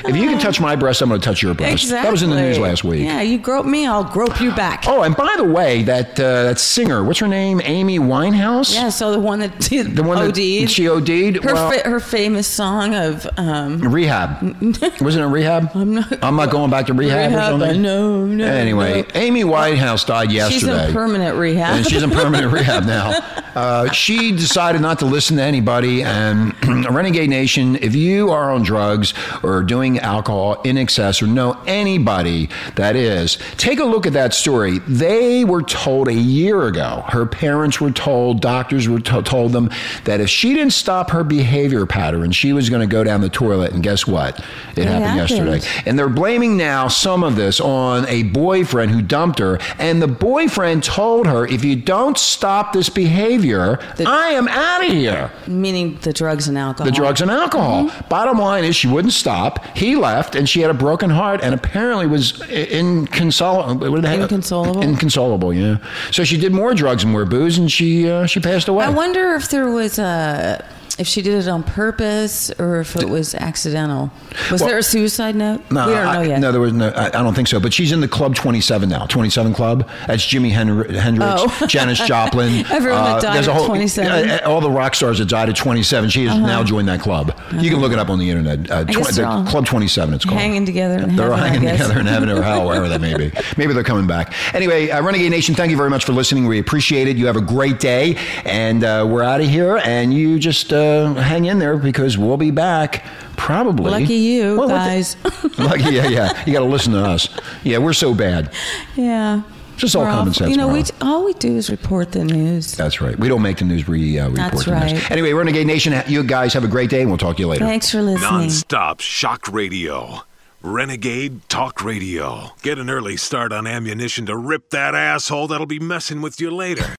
If 0.05 0.15
you 0.15 0.29
can 0.29 0.39
touch 0.39 0.59
my 0.59 0.75
breast, 0.75 1.01
I'm 1.01 1.09
going 1.09 1.21
to 1.21 1.25
touch 1.25 1.41
your 1.43 1.53
breast. 1.53 1.83
Exactly. 1.83 2.03
That 2.07 2.11
was 2.11 2.23
in 2.23 2.29
the 2.29 2.35
news 2.41 2.57
last 2.59 2.83
week. 2.83 3.03
Yeah, 3.03 3.21
you 3.21 3.37
grope 3.37 3.65
me, 3.65 3.85
I'll 3.85 4.03
grope 4.03 4.39
you 4.41 4.51
back. 4.55 4.83
Oh, 4.87 5.03
and 5.03 5.15
by 5.15 5.33
the 5.37 5.43
way, 5.43 5.83
that 5.83 6.19
uh, 6.19 6.43
that 6.43 6.59
singer, 6.59 7.03
what's 7.03 7.19
her 7.19 7.27
name? 7.27 7.61
Amy 7.63 7.99
Winehouse. 7.99 8.73
Yeah, 8.73 8.89
so 8.89 9.11
the 9.11 9.19
one 9.19 9.39
that 9.39 9.59
did 9.69 9.95
The 9.95 10.03
one 10.03 10.17
that 10.17 10.29
OD'd. 10.37 10.69
she 10.71 10.87
OD'd. 10.89 11.43
Her, 11.43 11.53
well, 11.53 11.71
fa- 11.71 11.87
her 11.89 11.99
famous 11.99 12.47
song 12.47 12.95
of 12.95 13.27
um, 13.37 13.79
Rehab. 13.79 14.41
Wasn't 15.01 15.23
it 15.23 15.27
rehab? 15.27 15.69
I'm 15.75 15.93
not. 15.95 16.23
I'm 16.23 16.35
not 16.35 16.51
going 16.51 16.69
back 16.71 16.87
to 16.87 16.93
rehab, 16.93 17.31
or 17.31 17.41
something. 17.59 17.81
no, 17.81 18.25
no, 18.25 18.45
Anyway, 18.45 19.01
no. 19.03 19.07
Amy 19.15 19.43
Winehouse 19.43 20.05
died 20.05 20.31
yesterday. 20.31 20.59
she's 20.59 20.87
in 20.87 20.93
permanent 20.93 21.37
rehab. 21.37 21.77
And 21.77 21.87
she's 21.87 22.03
in 22.03 22.09
permanent 22.11 22.51
rehab 22.53 22.85
now. 22.85 23.11
Uh, 23.55 23.91
she 23.91 24.31
decided 24.31 24.81
not 24.81 24.99
to 24.99 25.05
listen 25.05 25.37
to 25.37 25.43
anybody. 25.43 26.03
And 26.03 26.53
Renegade 26.89 27.29
Nation, 27.29 27.75
if 27.77 27.95
you 27.95 28.29
are 28.31 28.51
on 28.51 28.63
drugs 28.63 29.13
or 29.43 29.63
doing 29.63 29.90
alcohol 29.99 30.61
in 30.63 30.77
excess 30.77 31.21
or 31.21 31.27
know 31.27 31.57
anybody 31.67 32.49
that 32.75 32.95
is, 32.95 33.37
take 33.57 33.79
a 33.79 33.83
look 33.85 34.05
at 34.05 34.13
that 34.13 34.33
story. 34.33 34.79
They 34.87 35.43
were 35.45 35.61
told 35.63 36.07
a 36.07 36.13
year 36.13 36.63
ago, 36.67 37.03
her 37.09 37.25
parents 37.25 37.79
were 37.81 37.91
told, 37.91 38.41
doctors 38.41 38.87
were 38.87 38.99
to- 38.99 39.21
told 39.21 39.51
them 39.51 39.69
that 40.05 40.19
if 40.21 40.29
she 40.29 40.53
didn't 40.53 40.73
stop 40.73 41.11
her 41.11 41.23
behavior 41.23 41.85
pattern, 41.85 42.31
she 42.31 42.53
was 42.53 42.69
going 42.69 42.81
to 42.81 42.87
go 42.87 43.03
down 43.03 43.21
the 43.21 43.29
toilet. 43.29 43.73
And 43.73 43.83
guess 43.83 44.05
what? 44.07 44.39
It, 44.39 44.79
It 44.79 44.85
happened, 44.85 45.03
happened. 45.05 45.47
yesterday. 45.57 45.83
And 45.85 45.97
they're 45.99 46.09
blaming 46.09 46.57
now 46.57 46.87
some 46.87 47.23
of 47.23 47.35
this 47.35 47.59
on 47.59 48.07
a 48.07 48.23
boyfriend 48.23 48.91
who 48.91 49.01
dumped 49.01 49.39
her. 49.39 49.59
And 49.79 50.01
the 50.01 50.07
boyfriend 50.07 50.83
told 50.83 51.27
her, 51.27 51.45
if 51.47 51.63
you 51.63 51.75
don't 51.75 52.17
stop 52.17 52.73
this 52.73 52.89
behavior, 52.89 53.79
I 54.05 54.29
am 54.29 54.47
out 54.47 54.83
of 54.85 54.91
here. 54.91 55.31
Meaning 55.47 55.97
the 56.01 56.13
drugs 56.13 56.47
and 56.47 56.57
alcohol. 56.57 56.85
The 56.85 56.91
drugs 56.95 57.21
and 57.21 57.31
alcohol. 57.31 57.85
Mm-hmm. 57.85 58.09
Bottom 58.09 58.37
line 58.39 58.63
is, 58.63 58.75
she 58.75 58.87
wouldn't 58.87 59.13
stop. 59.13 59.63
He 59.81 59.95
left, 59.95 60.35
and 60.35 60.47
she 60.47 60.61
had 60.61 60.69
a 60.69 60.75
broken 60.75 61.09
heart, 61.09 61.41
and 61.41 61.55
apparently 61.55 62.05
was 62.05 62.39
inconsolable. 62.51 63.83
Inconsolable? 64.05 64.83
Inconsolable, 64.83 65.51
yeah. 65.51 65.77
So 66.11 66.23
she 66.23 66.37
did 66.37 66.51
more 66.51 66.75
drugs 66.75 67.01
and 67.01 67.11
more 67.11 67.25
booze, 67.25 67.57
and 67.57 67.71
she 67.71 68.07
uh, 68.07 68.27
she 68.27 68.39
passed 68.39 68.67
away. 68.67 68.85
I 68.85 68.89
wonder 68.89 69.33
if 69.33 69.49
there 69.49 69.71
was 69.71 69.97
a 69.97 70.63
if 70.99 71.07
she 71.07 71.21
did 71.21 71.33
it 71.35 71.47
on 71.47 71.63
purpose 71.63 72.51
or 72.59 72.79
if 72.79 72.95
it 72.95 73.07
was 73.09 73.33
accidental. 73.35 74.11
Was 74.51 74.61
Well- 74.61 74.69
there 74.69 74.77
a 74.79 74.83
suicide 74.83 75.35
note? 75.35 75.61
No, 75.71 75.87
we 75.87 75.93
don't 75.93 76.07
I, 76.07 76.13
know 76.13 76.21
yet. 76.21 76.39
No, 76.39 76.51
there 76.51 76.61
was 76.61 76.73
no. 76.73 76.89
I, 76.89 77.07
I 77.07 77.09
don't 77.09 77.33
think 77.33 77.47
so. 77.47 77.59
But 77.59 77.73
she's 77.73 77.91
in 77.91 78.01
the 78.01 78.07
club 78.07 78.35
27 78.35 78.89
now. 78.89 79.05
27 79.05 79.53
Club. 79.53 79.87
That's 80.07 80.23
Jimi 80.25 80.51
Hen- 80.51 80.89
Hendrix, 80.95 81.41
Oh. 81.61 81.65
Janis 81.67 81.99
Joplin. 81.99 82.65
Everyone 82.71 83.03
that 83.03 83.21
died 83.21 83.35
there's 83.35 83.47
a 83.47 83.51
at 83.51 83.57
whole- 83.57 83.65
27. 83.67 84.29
uh, 84.29 84.39
all 84.45 84.61
the 84.61 84.69
rock 84.71 84.95
stars 84.95 85.19
that 85.19 85.25
died 85.29 85.49
at 85.49 85.55
27. 85.55 86.09
She 86.09 86.25
has 86.25 86.35
Uh-huh. 86.37 86.45
now 86.47 86.63
joined 86.63 86.87
that 86.87 86.99
club. 87.01 87.37
You 87.53 87.69
can 87.69 87.79
look 87.79 87.91
it 87.91 87.99
up 87.99 88.09
on 88.09 88.19
the 88.19 88.29
internet. 88.29 88.69
Uh, 88.71 88.83
tw- 88.85 89.13
the 89.15 89.45
Club 89.49 89.65
27. 89.65 90.13
It's 90.13 90.25
called. 90.25 90.37
Hanging 90.39 90.65
together 90.65 90.97
in 90.99 91.15
They're 91.15 91.31
all 91.31 91.37
heaven, 91.37 91.51
I 91.67 91.69
hanging 91.69 91.69
together 91.77 91.99
in 91.99 92.05
heaven 92.05 92.29
or 92.29 92.41
hell, 92.41 92.67
wherever 92.67 92.87
that 92.89 93.01
may 93.01 93.15
be. 93.17 93.31
Maybe 93.57 93.73
they're 93.73 93.83
coming 93.83 94.07
back. 94.07 94.33
Anyway, 94.55 94.89
uh, 94.89 95.01
Renegade 95.03 95.31
Nation, 95.31 95.55
thank 95.55 95.71
you 95.71 95.77
very 95.77 95.89
much 95.89 96.05
for 96.05 96.13
listening. 96.13 96.45
We 96.47 96.59
appreciate 96.59 97.07
it. 97.07 97.17
You 97.17 97.25
have 97.27 97.35
a 97.35 97.41
great 97.41 97.79
day, 97.79 98.17
and 98.45 98.83
uh, 98.83 99.05
we're 99.09 99.23
out 99.23 99.41
of 99.41 99.47
here. 99.47 99.77
And 99.77 100.13
you 100.13 100.39
just 100.39 100.71
uh, 100.81 101.13
hang 101.15 101.45
in 101.45 101.59
there 101.59 101.77
because 101.77 102.17
we'll 102.17 102.37
be 102.37 102.51
back 102.51 103.05
probably. 103.37 103.91
Lucky 103.91 104.15
you 104.15 104.57
Well, 104.57 104.67
what 104.67 104.67
the- 104.67 104.73
guys. 104.73 105.15
Lucky, 105.59 105.95
yeah, 105.95 106.07
yeah. 106.07 106.43
You 106.45 106.53
got 106.53 106.59
to 106.59 106.65
listen 106.65 106.93
to 106.93 107.03
us. 107.03 107.29
Yeah, 107.63 107.77
we're 107.79 107.93
so 107.93 108.13
bad. 108.13 108.53
yeah. 108.95 109.41
Just 109.77 109.95
all 109.95 110.05
common 110.05 110.31
sense, 110.31 110.51
You 110.51 110.57
know, 110.57 110.67
we, 110.67 110.83
all 111.01 111.25
we 111.25 111.33
do 111.33 111.57
is 111.57 111.71
report 111.71 112.11
the 112.11 112.23
news. 112.23 112.75
That's 112.75 113.01
right. 113.01 113.17
We 113.17 113.27
don't 113.27 113.41
make 113.41 113.57
the 113.57 113.65
news. 113.65 113.87
We 113.87 114.19
uh, 114.19 114.29
report 114.29 114.51
That's 114.51 114.65
the 114.65 114.79
news. 114.79 114.93
right. 114.93 115.11
Anyway, 115.11 115.33
Renegade 115.33 115.65
Nation, 115.65 115.99
you 116.07 116.23
guys 116.23 116.53
have 116.53 116.63
a 116.63 116.67
great 116.67 116.91
day, 116.91 117.01
and 117.01 117.09
we'll 117.09 117.17
talk 117.17 117.37
to 117.37 117.41
you 117.41 117.47
later. 117.47 117.65
Thanks 117.65 117.89
for 117.89 117.99
listening. 118.03 118.29
Non-stop 118.29 118.99
shock 118.99 119.47
radio. 119.51 120.19
Renegade 120.61 121.49
Talk 121.49 121.83
Radio. 121.83 122.51
Get 122.61 122.77
an 122.77 122.91
early 122.91 123.17
start 123.17 123.51
on 123.51 123.65
ammunition 123.65 124.27
to 124.27 124.37
rip 124.37 124.69
that 124.69 124.93
asshole 124.93 125.47
that'll 125.47 125.65
be 125.65 125.79
messing 125.79 126.21
with 126.21 126.39
you 126.39 126.51
later. 126.51 126.95